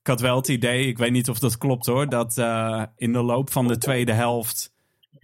Ik 0.00 0.06
had 0.06 0.20
wel 0.20 0.36
het 0.36 0.48
idee, 0.48 0.86
ik 0.86 0.98
weet 0.98 1.12
niet 1.12 1.28
of 1.28 1.38
dat 1.38 1.58
klopt 1.58 1.86
hoor, 1.86 2.08
dat 2.08 2.38
in 2.96 3.12
de 3.12 3.22
loop 3.22 3.50
van 3.50 3.68
de 3.68 3.78
tweede 3.78 4.12
helft 4.12 4.71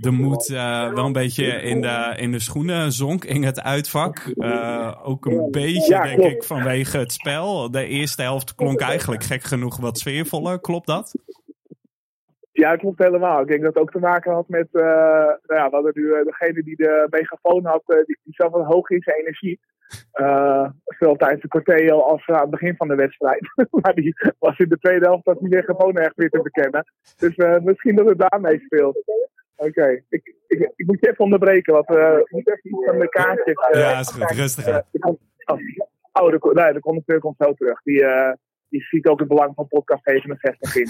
de 0.01 0.11
moed 0.11 0.49
uh, 0.49 0.92
wel 0.92 1.07
een 1.07 1.12
beetje 1.12 1.44
in 1.44 1.80
de, 1.80 2.14
in 2.16 2.32
de 2.32 2.40
schoenen 2.40 2.92
zonk 2.92 3.24
in 3.24 3.42
het 3.42 3.62
uitvak. 3.62 4.32
Uh, 4.34 5.01
ook 5.03 5.26
een 5.26 5.51
beetje, 5.51 6.03
denk 6.03 6.32
ik, 6.32 6.44
vanwege 6.44 6.99
het 6.99 7.12
spel. 7.12 7.70
De 7.70 7.86
eerste 7.86 8.22
helft 8.22 8.55
klonk 8.55 8.80
eigenlijk 8.80 9.22
gek 9.22 9.42
genoeg 9.42 9.76
wat 9.76 9.99
sfeervoller. 9.99 10.61
Klopt 10.61 10.86
dat? 10.86 11.14
Ja, 12.53 12.76
klopt 12.76 12.99
helemaal. 12.99 13.40
Ik 13.40 13.49
denk 13.49 13.62
dat 13.62 13.74
het 13.74 13.82
ook 13.82 13.90
te 13.90 13.99
maken 13.99 14.32
had 14.32 14.49
met... 14.49 14.68
Uh, 14.72 14.82
nou 14.82 15.38
ja, 15.46 15.68
we 15.68 15.74
hadden 15.74 15.92
nu 15.94 16.24
degene 16.24 16.62
die 16.62 16.76
de 16.76 17.07
megafoon 17.11 17.64
had, 17.64 17.82
die, 17.86 18.18
die 18.24 18.34
zat 18.34 18.51
wat 18.51 18.66
hoog 18.66 18.90
in 18.90 19.03
zijn 19.03 19.16
energie. 19.16 19.61
zowel 20.99 21.16
tijdens 21.16 21.42
de 21.42 21.49
corteo 21.49 22.01
als 22.01 22.26
aan 22.26 22.40
het 22.40 22.51
begin 22.51 22.76
van 22.76 22.88
de 22.88 22.94
wedstrijd. 22.94 23.40
maar 23.82 23.94
die 23.94 24.14
was 24.38 24.59
in 24.59 24.68
de 24.68 24.78
tweede 24.78 25.07
helft 25.07 25.24
dat 25.24 25.38
die 25.38 25.49
megafoon 25.49 25.96
echt 25.96 26.16
weer 26.16 26.30
te 26.30 26.42
bekennen. 26.42 26.92
Dus 27.16 27.36
misschien 27.62 27.96
dat 27.96 28.07
het 28.07 28.24
daarmee 28.28 28.59
speelt. 28.59 29.26
Oké, 29.59 29.68
okay. 29.68 30.04
ik, 30.09 30.34
ik, 30.46 30.72
ik, 30.76 30.86
moet 30.86 31.00
je 31.00 31.09
even 31.09 31.24
onderbreken, 31.24 31.72
want 31.72 31.90
uh, 31.90 32.18
ik 32.18 32.30
moet 32.30 32.48
even 32.48 32.70
iets 32.70 32.84
van 32.84 32.98
de 32.98 33.09
kaartjes. 33.09 33.68
Uh, 33.72 33.80
ja, 33.80 33.98
is 33.98 34.09
goed, 34.09 34.30
rustig 34.30 34.68
aan. 34.68 34.82
Uh, 34.92 35.14
oh, 36.12 36.30
de, 36.30 36.50
nee, 36.52 36.72
de 36.72 36.80
conducteur 36.80 37.20
komt 37.20 37.36
zo 37.38 37.54
terug. 37.54 37.82
Die, 37.82 38.04
die 38.68 38.82
ziet 38.82 39.06
ook 39.06 39.18
het 39.18 39.28
belang 39.28 39.54
van 39.54 39.68
podcast 39.68 40.02
67 40.04 40.76
in. 40.76 40.88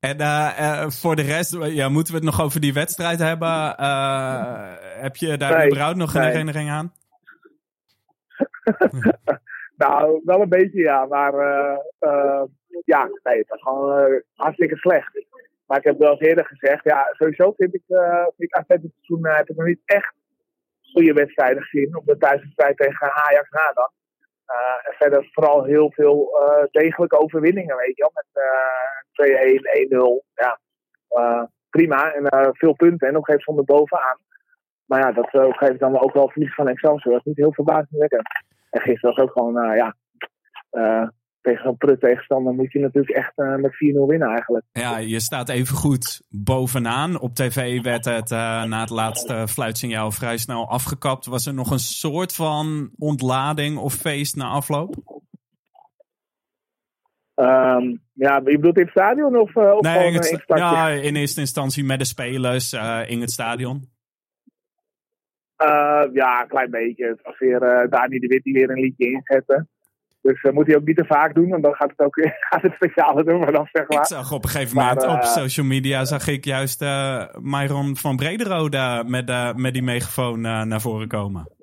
en 0.00 0.92
voor 1.00 1.16
de 1.16 1.22
rest, 1.22 1.56
ja, 1.62 1.88
moeten 1.88 2.12
we 2.12 2.18
het 2.18 2.28
nog 2.28 2.42
over 2.42 2.60
die 2.60 2.72
wedstrijd 2.72 3.18
hebben? 3.18 3.74
heb 5.00 5.16
je 5.16 5.36
daar 5.36 5.56
nee, 5.56 5.66
überhaupt 5.66 5.96
nog 5.96 6.14
een 6.14 6.20
nee. 6.20 6.30
herinnering 6.30 6.70
aan? 6.70 6.92
nou, 9.84 10.20
wel 10.24 10.40
een 10.40 10.48
beetje 10.48 10.80
ja, 10.80 11.06
maar 11.06 11.32
ja, 12.84 13.10
nee, 13.22 13.38
het 13.38 13.48
was 13.48 13.62
gewoon 13.62 14.22
hartstikke 14.34 14.76
slecht. 14.76 15.26
Maar 15.68 15.78
ik 15.78 15.84
heb 15.84 15.98
wel 15.98 16.10
eens 16.10 16.20
eerder 16.20 16.46
gezegd, 16.46 16.84
ja, 16.84 17.08
sowieso 17.12 17.52
vind 17.56 17.74
ik, 17.74 17.82
uh, 17.88 18.22
vind 18.22 18.34
ik 18.36 18.54
AZ 18.54 18.66
dit 18.66 18.92
seizoen 18.94 19.26
uh, 19.26 19.36
heb 19.36 19.48
ik 19.48 19.56
nog 19.56 19.66
niet 19.66 19.82
echt 19.84 20.14
goede 20.92 21.12
wedstrijden 21.12 21.62
gezien. 21.62 21.96
Op 21.96 22.06
de 22.06 22.16
thuiswedstrijd 22.16 22.76
tegen 22.76 23.12
Ajax 23.12 23.50
na 23.50 23.72
dan. 23.74 23.90
Uh, 24.46 24.88
en 24.88 24.94
verder 24.96 25.28
vooral 25.32 25.64
heel 25.64 25.92
veel 25.92 26.30
degelijke 26.70 27.18
overwinningen, 27.18 27.76
weet 27.76 27.96
je 27.96 28.02
wel. 28.02 28.12
Met 28.14 28.28
2-1, 29.82 30.22
1-0. 30.22 30.24
Ja, 30.34 30.58
prima. 31.70 32.12
En 32.12 32.54
veel 32.56 32.74
punten 32.74 33.08
en 33.08 33.14
nog 33.14 33.28
even 33.28 33.40
zonder 33.40 33.64
bovenaan. 33.64 34.18
Maar 34.84 35.00
ja, 35.00 35.12
dat 35.12 35.28
geeft 35.30 35.78
dan 35.78 36.00
ook 36.00 36.12
wel 36.12 36.28
verlies 36.28 36.54
van 36.54 36.68
Excelsior. 36.68 37.12
Dat 37.12 37.20
is 37.20 37.26
niet 37.26 37.36
heel 37.36 37.52
verbazingwekkend. 37.52 38.28
En 38.70 38.80
gisteren 38.80 39.14
was 39.14 39.24
ook 39.24 39.32
gewoon, 39.32 39.76
ja 39.76 39.96
tegen 41.48 41.64
zo'n 41.64 41.76
prut 41.76 42.00
tegenstander 42.00 42.54
moet 42.54 42.72
je 42.72 42.78
natuurlijk 42.78 43.16
echt 43.16 43.32
uh, 43.36 43.54
met 43.54 43.72
4-0 43.72 43.76
winnen 44.06 44.28
eigenlijk. 44.28 44.64
Ja, 44.72 44.98
je 44.98 45.20
staat 45.20 45.48
even 45.48 45.76
goed 45.76 46.22
bovenaan. 46.28 47.20
Op 47.20 47.34
tv 47.34 47.82
werd 47.82 48.04
het 48.04 48.30
uh, 48.30 48.64
na 48.64 48.80
het 48.80 48.90
laatste 48.90 49.48
fluitsignaal 49.48 50.10
vrij 50.10 50.36
snel 50.36 50.68
afgekapt. 50.68 51.26
Was 51.26 51.46
er 51.46 51.54
nog 51.54 51.70
een 51.70 51.78
soort 51.78 52.34
van 52.34 52.90
ontlading 52.98 53.78
of 53.78 53.94
feest 53.94 54.36
na 54.36 54.46
afloop? 54.46 54.94
Um, 57.34 58.00
ja, 58.12 58.40
je 58.44 58.56
bedoelt 58.56 58.76
in 58.76 58.82
het 58.82 58.90
stadion 58.90 59.36
of, 59.36 59.54
uh, 59.54 59.72
of 59.72 59.80
nee, 59.80 60.06
in, 60.06 60.14
het, 60.14 60.26
in 60.26 60.34
het 60.34 60.42
stadje? 60.42 60.64
Ja, 60.64 60.88
in 60.88 61.16
eerste 61.16 61.40
instantie 61.40 61.84
met 61.84 61.98
de 61.98 62.04
spelers 62.04 62.72
in 63.06 63.20
het 63.20 63.30
stadion. 63.30 63.82
ja, 66.12 66.42
een 66.42 66.48
klein 66.48 66.70
beetje. 66.70 67.06
Het 67.06 67.22
was 67.22 67.38
weer 67.38 67.86
Dani 67.90 68.18
de 68.18 68.26
Wit 68.26 68.42
die 68.42 68.52
weer 68.52 68.70
een 68.70 68.80
liedje 68.80 69.10
inzette. 69.10 69.66
Dus 70.28 70.42
dat 70.42 70.52
moet 70.52 70.66
hij 70.66 70.76
ook 70.76 70.86
niet 70.86 70.96
te 70.96 71.04
vaak 71.04 71.34
doen, 71.34 71.48
want 71.48 71.62
dan 71.62 71.74
gaat 71.74 71.90
het 71.96 72.00
ook 72.00 72.14
gaat 72.50 72.62
het 72.62 72.72
speciale 72.72 73.24
doen, 73.24 73.38
maar 73.38 73.52
dan 73.52 73.68
zeg 73.72 73.88
maar. 73.88 73.98
Ik 73.98 74.06
zag 74.06 74.32
op 74.32 74.44
een 74.44 74.50
gegeven 74.50 74.76
moment 74.76 75.06
maar, 75.06 75.16
op 75.16 75.22
social 75.22 75.66
media 75.66 76.04
zag 76.04 76.28
ik 76.28 76.44
juist 76.44 76.82
uh, 76.82 77.24
Myron 77.40 77.96
van 77.96 78.16
Brederode 78.16 79.04
met, 79.06 79.56
met 79.56 79.72
die 79.72 79.82
megafoon 79.82 80.40
naar 80.40 80.80
voren 80.80 81.08
komen. 81.08 81.56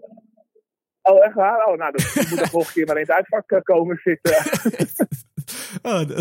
Oh, 1.01 1.25
echt 1.25 1.33
waar? 1.33 1.65
Oh, 1.65 1.77
nou, 1.77 1.91
dan 1.91 2.05
moet 2.29 2.39
de 2.39 2.49
volgende 2.49 2.73
keer 2.73 2.85
maar 2.85 2.95
in 2.95 3.01
het 3.01 3.11
uitvak 3.11 3.63
komen 3.63 3.99
zitten. 4.03 4.35
oh, 5.91 6.07
dat. 6.07 6.19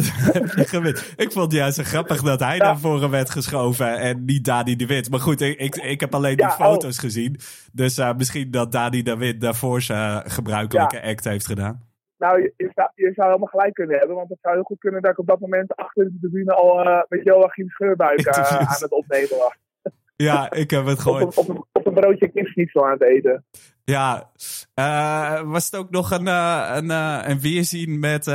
Ik 1.16 1.32
vond 1.32 1.44
het 1.44 1.52
juist 1.52 1.76
zo 1.76 1.82
grappig 1.82 2.22
dat 2.22 2.40
hij 2.40 2.56
ja. 2.56 2.64
naar 2.64 2.78
voren 2.78 3.10
werd 3.10 3.30
geschoven 3.30 3.98
en 3.98 4.24
niet 4.24 4.44
Dani 4.44 4.76
de 4.76 4.86
Wit. 4.86 5.10
Maar 5.10 5.20
goed, 5.20 5.40
ik, 5.40 5.58
ik, 5.58 5.74
ik 5.74 6.00
heb 6.00 6.14
alleen 6.14 6.36
ja, 6.36 6.48
de 6.48 6.54
foto's 6.54 6.96
oh. 6.96 7.02
gezien. 7.02 7.36
Dus 7.72 8.00
misschien 8.16 8.50
dat 8.50 8.72
Dani 8.72 9.02
de 9.02 9.16
Wit 9.16 9.40
daarvoor 9.40 9.82
zijn 9.82 10.30
gebruikelijke 10.30 10.96
ja. 10.96 11.10
act 11.10 11.24
heeft 11.24 11.46
gedaan. 11.46 11.93
Nou, 12.18 12.42
je, 12.42 12.52
je, 12.56 12.70
zou, 12.74 12.88
je 12.94 13.12
zou 13.14 13.26
helemaal 13.26 13.48
gelijk 13.48 13.74
kunnen 13.74 13.98
hebben. 13.98 14.16
Want 14.16 14.28
het 14.28 14.38
zou 14.42 14.54
heel 14.54 14.64
goed 14.64 14.78
kunnen 14.78 15.02
dat 15.02 15.10
ik 15.10 15.18
op 15.18 15.26
dat 15.26 15.40
moment 15.40 15.76
achter 15.76 16.04
de 16.04 16.18
tribune 16.20 16.54
al 16.54 16.86
uh, 16.86 17.02
met 17.08 17.24
Joachim 17.24 17.68
Scheurbuik 17.68 18.26
uh, 18.26 18.50
aan 18.72 18.80
het 18.80 18.92
opnemen 18.92 19.38
was. 19.38 19.56
Ja, 20.16 20.50
ik 20.50 20.70
heb 20.70 20.84
het 20.84 20.98
gehoord. 20.98 21.22
op, 21.22 21.36
op, 21.36 21.48
een, 21.48 21.64
op 21.72 21.86
een 21.86 21.94
broodje 21.94 22.28
kipsnietsel 22.28 22.84
aan 22.84 22.92
het 22.92 23.02
eten. 23.02 23.44
Ja, 23.84 24.30
uh, 24.78 25.50
was 25.50 25.70
het 25.70 25.80
ook 25.80 25.90
nog 25.90 26.10
een, 26.10 26.26
een, 26.26 26.90
een 27.30 27.40
weerzien 27.40 27.98
met, 27.98 28.26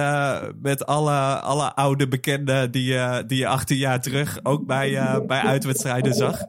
met 0.61 0.85
alle, 0.85 1.39
alle 1.41 1.73
oude 1.73 2.07
bekenden 2.07 2.71
die, 2.71 2.97
die 3.25 3.37
je 3.37 3.47
18 3.47 3.77
jaar 3.77 4.01
terug 4.01 4.39
ook 4.43 4.65
bij, 4.65 5.21
bij 5.25 5.41
uitwedstrijden 5.41 6.13
zag? 6.13 6.39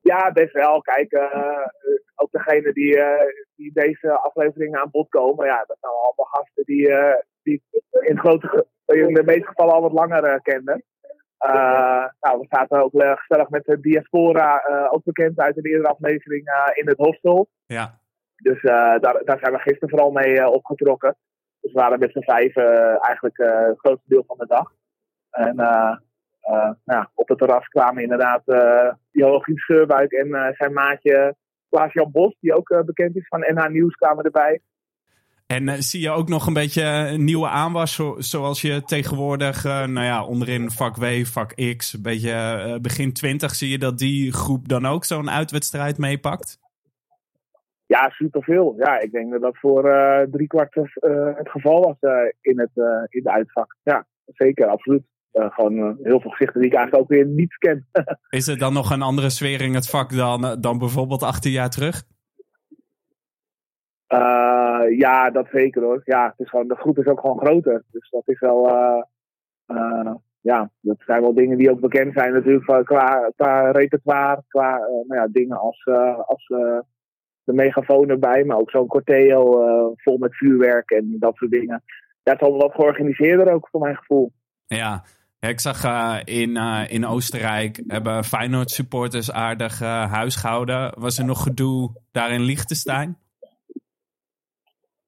Ja, 0.00 0.32
best 0.32 0.52
wel. 0.52 0.80
Kijk, 0.80 1.12
ook 2.20 2.30
degene 2.30 2.72
die, 2.72 2.96
uh, 2.96 3.06
die 3.56 3.72
deze 3.72 4.18
aflevering 4.18 4.76
aan 4.76 4.90
bod 4.90 5.08
komen, 5.08 5.46
ja, 5.46 5.64
dat 5.66 5.76
zijn 5.80 5.92
allemaal 5.92 6.26
gasten 6.26 6.64
die, 6.64 6.88
uh, 6.88 7.14
die 7.42 7.62
in, 8.00 8.18
grote, 8.18 8.66
in 8.86 9.14
de 9.14 9.22
meeste 9.24 9.46
gevallen 9.46 9.74
al 9.74 9.80
wat 9.80 9.92
langer 9.92 10.24
uh, 10.24 10.38
kenden. 10.42 10.84
nou, 12.20 12.38
we 12.40 12.46
zaten 12.48 12.82
ook 12.82 12.92
gezellig 12.94 13.48
met 13.48 13.64
de 13.64 13.80
Diaspora, 13.80 14.62
ook 14.90 15.04
bekend 15.04 15.38
uit 15.38 15.54
de 15.54 15.68
eerdere 15.68 15.88
aflevering, 15.88 16.48
in 16.74 16.88
het 16.88 16.96
hostel. 16.96 17.48
Ja. 17.66 17.98
Dus 18.36 18.62
daar, 18.62 19.00
daar 19.00 19.38
zijn 19.38 19.52
we 19.52 19.58
gisteren 19.58 19.88
vooral 19.88 20.10
mee 20.10 20.48
opgetrokken. 20.48 21.16
Dus 21.60 21.72
we 21.72 21.80
waren 21.80 21.98
met 21.98 22.12
z'n 22.12 22.22
vijf 22.22 22.56
eigenlijk 23.00 23.36
het 23.36 23.78
grootste 23.78 24.08
deel 24.08 24.24
van 24.26 24.36
de 24.38 24.46
dag. 24.46 24.72
En 25.30 25.56
nou 26.84 27.06
op 27.14 27.28
het 27.28 27.38
terras 27.38 27.68
kwamen 27.68 28.02
inderdaad 28.02 28.42
Joachim 29.10 29.58
Scheurbuik 29.58 30.12
en 30.12 30.54
zijn 30.56 30.72
maatje 30.72 31.34
Klaas-Jan 31.70 32.10
Bos, 32.10 32.36
die 32.40 32.54
ook 32.54 32.82
bekend 32.86 33.16
is 33.16 33.28
van 33.28 33.40
NH 33.40 33.68
Nieuws, 33.68 33.94
kwamen 33.94 34.24
erbij. 34.24 34.60
En 35.56 35.68
uh, 35.68 35.74
zie 35.74 36.00
je 36.00 36.10
ook 36.10 36.28
nog 36.28 36.46
een 36.46 36.52
beetje 36.52 36.82
een 36.82 37.24
nieuwe 37.24 37.48
aanwas, 37.48 37.94
zo, 37.94 38.14
zoals 38.18 38.60
je 38.60 38.82
tegenwoordig, 38.82 39.64
uh, 39.64 39.86
nou 39.86 40.06
ja, 40.06 40.24
onderin 40.24 40.70
vak 40.70 40.96
W, 40.96 41.04
vak 41.24 41.54
X, 41.76 41.92
een 41.92 42.02
beetje 42.02 42.30
uh, 42.30 42.80
begin 42.80 43.12
20, 43.12 43.54
zie 43.54 43.70
je 43.70 43.78
dat 43.78 43.98
die 43.98 44.32
groep 44.32 44.68
dan 44.68 44.86
ook 44.86 45.04
zo'n 45.04 45.30
uitwedstrijd 45.30 45.98
meepakt? 45.98 46.58
Ja, 47.86 48.08
superveel. 48.08 48.74
Ja, 48.78 48.98
ik 49.00 49.12
denk 49.12 49.30
dat 49.30 49.40
dat 49.40 49.56
voor 49.58 49.82
drie 50.30 50.46
kwart 50.46 50.74
het 51.34 51.50
geval 51.50 51.80
was 51.80 52.10
in, 52.40 52.58
het, 52.58 52.70
in 53.08 53.22
de 53.22 53.30
uitvak. 53.30 53.76
Ja, 53.82 54.06
zeker, 54.26 54.66
absoluut. 54.66 55.02
Gewoon 55.32 55.98
heel 56.02 56.20
veel 56.20 56.30
gezichten 56.30 56.60
die 56.60 56.70
ik 56.70 56.76
eigenlijk 56.76 57.02
ook 57.02 57.08
weer 57.08 57.26
niet 57.26 57.56
ken. 57.58 57.86
Is 58.30 58.48
er 58.48 58.58
dan 58.58 58.72
nog 58.72 58.90
een 58.90 59.02
andere 59.02 59.30
sfeer 59.30 59.60
in 59.60 59.74
het 59.74 59.88
vak 59.88 60.16
dan, 60.16 60.56
dan 60.60 60.78
bijvoorbeeld 60.78 61.22
18 61.22 61.52
jaar 61.52 61.70
terug? 61.70 62.02
Uh, 64.12 64.98
ja, 64.98 65.30
dat 65.30 65.46
zeker 65.52 65.82
hoor. 65.82 66.02
Ja, 66.04 66.26
het 66.26 66.38
is 66.38 66.48
gewoon, 66.48 66.68
de 66.68 66.76
groep 66.76 66.98
is 66.98 67.06
ook 67.06 67.20
gewoon 67.20 67.38
groter. 67.38 67.84
Dus 67.90 68.10
dat 68.10 68.22
is 68.24 68.40
wel. 68.40 68.68
Uh, 68.68 69.02
uh, 69.66 70.14
ja, 70.40 70.70
dat 70.80 70.96
zijn 71.06 71.20
wel 71.20 71.34
dingen 71.34 71.58
die 71.58 71.70
ook 71.70 71.80
bekend 71.80 72.12
zijn 72.12 72.32
natuurlijk 72.32 72.84
qua, 72.86 73.30
qua 73.36 73.70
repertoire. 73.70 74.42
Qua 74.48 74.78
nou 74.78 75.20
ja, 75.20 75.26
dingen 75.26 75.58
als, 75.58 75.86
als 76.26 76.46
de 77.44 77.52
megafoon 77.52 78.08
erbij, 78.08 78.44
maar 78.44 78.56
ook 78.56 78.70
zo'n 78.70 78.86
corteo 78.86 79.94
vol 79.96 80.18
met 80.18 80.36
vuurwerk 80.36 80.90
en 80.90 81.16
dat 81.18 81.36
soort 81.36 81.50
dingen. 81.50 81.82
Ja, 82.22 82.32
het 82.32 82.40
is 82.40 82.46
allemaal 82.46 82.66
wat 82.68 82.74
georganiseerder 82.74 83.52
ook 83.52 83.68
voor 83.68 83.80
mijn 83.80 83.96
gevoel. 83.96 84.32
Ja, 84.66 85.02
ik 85.40 85.60
zag 85.60 85.84
in, 86.24 86.56
in 86.88 87.06
Oostenrijk 87.06 87.82
hebben 87.86 88.24
Feyenoord 88.24 88.70
supporters 88.70 89.32
aardig 89.32 89.78
huis 90.10 90.36
gehouden. 90.36 91.00
Was 91.00 91.18
er 91.18 91.24
nog 91.24 91.42
gedoe 91.42 91.90
daar 92.12 92.30
in 92.30 92.40
Liechtenstein? 92.40 93.18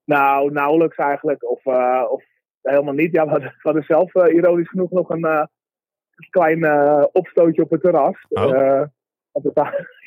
Nou, 0.05 0.53
nauwelijks 0.53 0.97
eigenlijk. 0.97 1.51
Of, 1.51 1.65
uh, 1.65 2.05
of 2.09 2.25
helemaal 2.63 2.95
niet. 2.95 3.13
Ja, 3.13 3.25
we 3.25 3.31
hadden, 3.31 3.49
we 3.49 3.61
hadden 3.63 3.83
zelf 3.83 4.15
uh, 4.15 4.35
ironisch 4.35 4.69
genoeg 4.69 4.91
nog 4.91 5.09
een 5.09 5.25
uh, 5.25 5.45
klein 6.31 6.65
opstootje 7.13 7.63
op 7.63 7.71
het 7.71 7.81
terras. 7.81 8.27
Oh. 8.29 8.83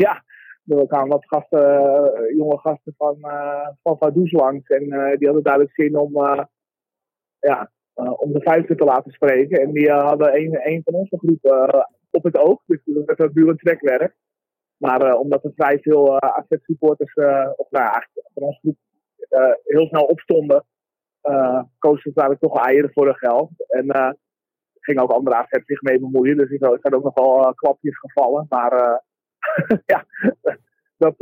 ja, 0.05 0.23
er 0.65 0.87
kwamen 0.87 1.07
wat 1.07 1.25
gasten, 1.25 2.35
jonge 2.35 2.57
gasten 2.57 2.93
van, 2.97 3.17
van 3.83 3.97
Vaduz 3.97 4.31
langs. 4.31 4.67
En 4.67 4.83
die 5.17 5.27
hadden 5.27 5.43
duidelijk 5.43 5.73
zin 5.73 5.97
om, 5.97 6.13
ja, 7.39 7.71
om 7.95 8.33
de 8.33 8.41
vijfde 8.41 8.75
te 8.75 8.83
laten 8.83 9.11
spreken. 9.11 9.61
En 9.61 9.71
die 9.71 9.91
hadden 9.91 10.35
een, 10.35 10.59
een 10.63 10.81
van 10.83 10.93
onze 10.93 11.17
groepen 11.17 11.89
op 12.11 12.23
het 12.23 12.37
oog. 12.37 12.61
Dus 12.65 12.79
dat 12.83 13.17
werd 13.17 13.35
een 13.35 13.57
trekwerk. 13.57 14.15
Maar 14.77 15.17
omdat 15.17 15.43
er 15.43 15.51
vrij 15.55 15.79
veel 15.79 16.21
AZ 16.21 16.45
supporters, 16.61 17.13
of 17.55 17.69
nou 17.69 18.03
van 18.33 18.43
onze 18.43 18.59
groep 18.59 18.77
heel 19.63 19.87
snel 19.87 20.05
opstonden, 20.05 20.65
koos 21.79 22.01
ze 22.01 22.11
eigenlijk 22.15 22.39
toch 22.39 22.65
eieren 22.65 22.91
voor 22.93 23.05
hun 23.05 23.15
geld. 23.15 23.49
En 23.67 24.17
ging 24.79 24.99
ook 24.99 25.11
andere 25.11 25.35
AZ 25.35 25.49
zich 25.65 25.81
mee 25.81 25.99
bemoeien. 25.99 26.37
Dus 26.37 26.51
er 26.51 26.79
zijn 26.81 26.95
ook 26.95 27.03
nog 27.03 27.13
wel 27.13 27.53
klapjes 27.53 27.99
gevallen. 27.99 28.45
Maar 28.49 29.03
ja, 29.93 30.05
dat, 30.97 31.15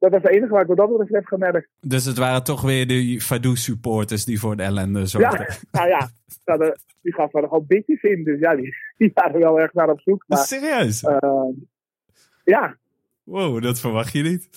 dat 0.00 0.10
was 0.10 0.22
het 0.22 0.30
enige 0.30 0.52
waar 0.52 0.62
ik 0.62 0.66
wat 0.66 0.76
dat 0.76 0.88
betreft 0.88 1.14
heb 1.14 1.26
gemerkt. 1.26 1.68
Dus 1.80 2.04
het 2.04 2.18
waren 2.18 2.44
toch 2.44 2.62
weer 2.62 2.86
de 2.86 3.20
Fadou 3.20 3.56
supporters 3.56 4.24
die 4.24 4.40
voor 4.40 4.56
de 4.56 4.62
ellende 4.62 5.06
zorgden? 5.06 5.46
Ja, 5.48 5.56
nou 5.78 5.88
ja, 5.88 6.76
die 7.00 7.14
gaven 7.14 7.42
er 7.42 7.48
gewoon 7.48 7.66
bitjes 7.66 8.02
in. 8.02 8.24
Dus 8.24 8.38
ja, 8.40 8.56
die, 8.56 8.74
die 8.98 9.10
waren 9.14 9.40
wel 9.40 9.60
erg 9.60 9.72
naar 9.72 9.90
op 9.90 10.00
zoek. 10.00 10.24
Maar, 10.26 10.38
Serieus? 10.38 11.00
ja. 12.44 12.76
Wow, 13.22 13.62
dat 13.62 13.80
verwacht 13.80 14.12
je 14.12 14.22
niet. 14.22 14.48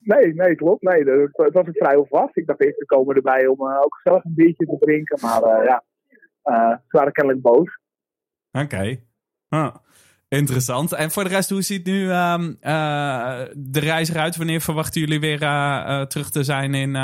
Nee, 0.00 0.34
nee, 0.34 0.54
klopt. 0.54 0.82
Nee, 0.82 1.04
het 1.04 1.52
was 1.52 1.66
een 1.66 1.74
vrij 1.74 2.04
vast. 2.08 2.36
Ik 2.36 2.46
dacht 2.46 2.60
eerst, 2.60 2.78
ze 2.78 2.86
komen 2.86 3.16
erbij 3.16 3.46
om 3.46 3.60
uh, 3.60 3.78
ook 3.80 4.00
zelf 4.02 4.24
een 4.24 4.34
biertje 4.34 4.66
te 4.66 4.76
drinken. 4.78 5.18
Maar 5.20 5.42
uh, 5.42 5.64
ja, 5.64 5.84
uh, 6.44 6.70
ze 6.70 6.96
waren 6.96 7.12
kennelijk 7.12 7.42
boos. 7.42 7.78
Oké. 8.52 8.64
Okay. 8.64 9.04
Ah, 9.48 9.74
interessant. 10.34 10.92
En 10.92 11.10
voor 11.10 11.24
de 11.24 11.30
rest, 11.30 11.50
hoe 11.50 11.62
ziet 11.62 11.86
nu 11.86 12.10
ehm, 12.10 12.52
de 13.56 13.80
reis 13.80 14.08
eruit? 14.08 14.36
Wanneer 14.36 14.60
verwachten 14.60 15.00
jullie 15.00 15.20
weer 15.20 15.38
terug 16.06 16.30
te 16.30 16.42
zijn 16.42 16.74
in, 16.74 16.96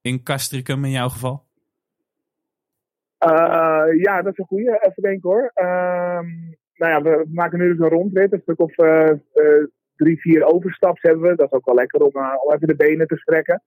in 0.00 0.22
Castricum 0.22 0.84
in 0.84 0.90
jouw 0.90 1.08
geval? 1.08 1.42
ja, 3.96 4.22
dat 4.22 4.32
is 4.32 4.38
een 4.38 4.44
goede. 4.46 4.78
Even 4.80 5.02
denken 5.02 5.30
hoor. 5.30 5.50
Ehm, 5.54 6.26
nou 6.74 6.92
ja, 6.92 7.02
we 7.02 7.24
maken 7.32 7.58
nu 7.58 7.68
dus 7.68 7.78
een 7.78 7.98
rondrit. 7.98 8.32
Een 8.32 8.40
stuk 8.42 8.60
of 8.60 8.74
drie, 9.96 10.20
vier 10.20 10.44
overstaps 10.44 11.02
hebben 11.02 11.22
we. 11.22 11.36
Dat 11.36 11.46
is 11.46 11.52
ook 11.52 11.66
wel 11.66 11.74
lekker 11.74 12.00
om, 12.00 12.12
om 12.44 12.54
even 12.54 12.68
de 12.68 12.76
benen 12.76 13.06
te 13.06 13.16
strekken. 13.16 13.62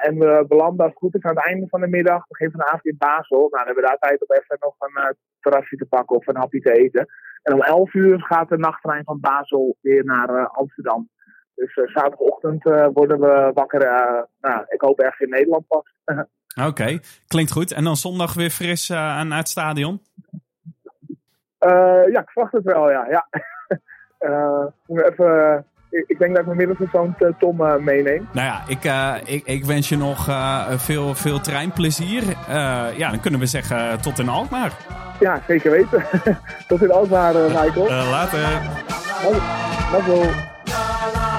En 0.00 0.18
we 0.18 0.44
belanden 0.48 0.84
als 0.84 0.90
het 0.90 0.98
goed 0.98 1.14
is 1.14 1.22
aan 1.22 1.36
het 1.36 1.46
einde 1.46 1.66
van 1.68 1.80
de 1.80 1.88
middag, 1.88 2.24
van 2.28 2.50
de 2.52 2.66
avond 2.66 2.86
in 2.86 2.96
Basel. 2.98 3.38
Nou, 3.38 3.50
dan 3.50 3.64
hebben 3.64 3.82
we 3.82 3.88
daar 3.88 3.98
tijd 3.98 4.20
om 4.20 4.36
even 4.36 4.56
nog 4.60 4.74
een 4.78 5.16
terrasje 5.40 5.76
te 5.76 5.86
pakken 5.86 6.16
of 6.16 6.26
een 6.26 6.36
hapje 6.36 6.60
te 6.60 6.72
eten. 6.72 7.06
En 7.48 7.54
om 7.54 7.62
11 7.62 7.94
uur 7.94 8.22
gaat 8.22 8.48
de 8.48 8.58
nachttrein 8.58 9.04
van 9.04 9.20
Basel 9.20 9.76
weer 9.80 10.04
naar 10.04 10.48
Amsterdam. 10.48 11.08
Dus 11.54 11.74
zaterdagochtend 11.74 12.62
worden 12.92 13.20
we 13.20 13.50
wakker. 13.54 13.80
nou, 14.40 14.64
ik 14.68 14.80
hoop 14.80 15.00
ergens 15.00 15.20
in 15.20 15.28
Nederland 15.28 15.66
pas. 15.66 15.94
Oké, 16.58 16.66
okay. 16.66 17.00
klinkt 17.26 17.52
goed. 17.52 17.72
En 17.72 17.84
dan 17.84 17.96
zondag 17.96 18.34
weer 18.34 18.50
fris 18.50 18.92
aan 18.92 19.32
het 19.32 19.48
stadion? 19.48 20.00
ja, 22.12 22.20
ik 22.20 22.30
verwacht 22.30 22.52
het 22.52 22.64
wel, 22.64 22.90
ja. 22.90 23.06
ja. 23.08 23.26
Uh, 24.20 24.66
even, 24.86 25.64
ik 26.06 26.18
denk 26.18 26.30
dat 26.30 26.40
ik 26.40 26.46
mijn 26.46 26.56
middelste 26.56 26.88
zoon 26.92 27.16
Tom 27.38 27.60
uh, 27.60 27.76
meeneem. 27.76 28.28
Nou 28.32 28.46
ja, 28.46 28.62
ik, 28.66 28.84
uh, 28.84 29.34
ik, 29.34 29.42
ik, 29.44 29.64
wens 29.64 29.88
je 29.88 29.96
nog 29.96 30.28
veel, 30.76 31.14
veel 31.14 31.40
treinplezier. 31.40 32.22
ja, 32.96 33.10
dan 33.10 33.20
kunnen 33.20 33.40
we 33.40 33.46
zeggen 33.46 34.00
tot 34.00 34.18
in 34.18 34.28
Alkmaar. 34.28 34.72
Ja, 35.20 35.40
zeker 35.46 35.70
weten. 35.70 36.04
tot 36.68 36.82
in 36.82 36.92
Alkmaar, 36.92 37.34
Michael. 37.34 37.88
later. 37.88 38.40
Hallo. 39.90 41.37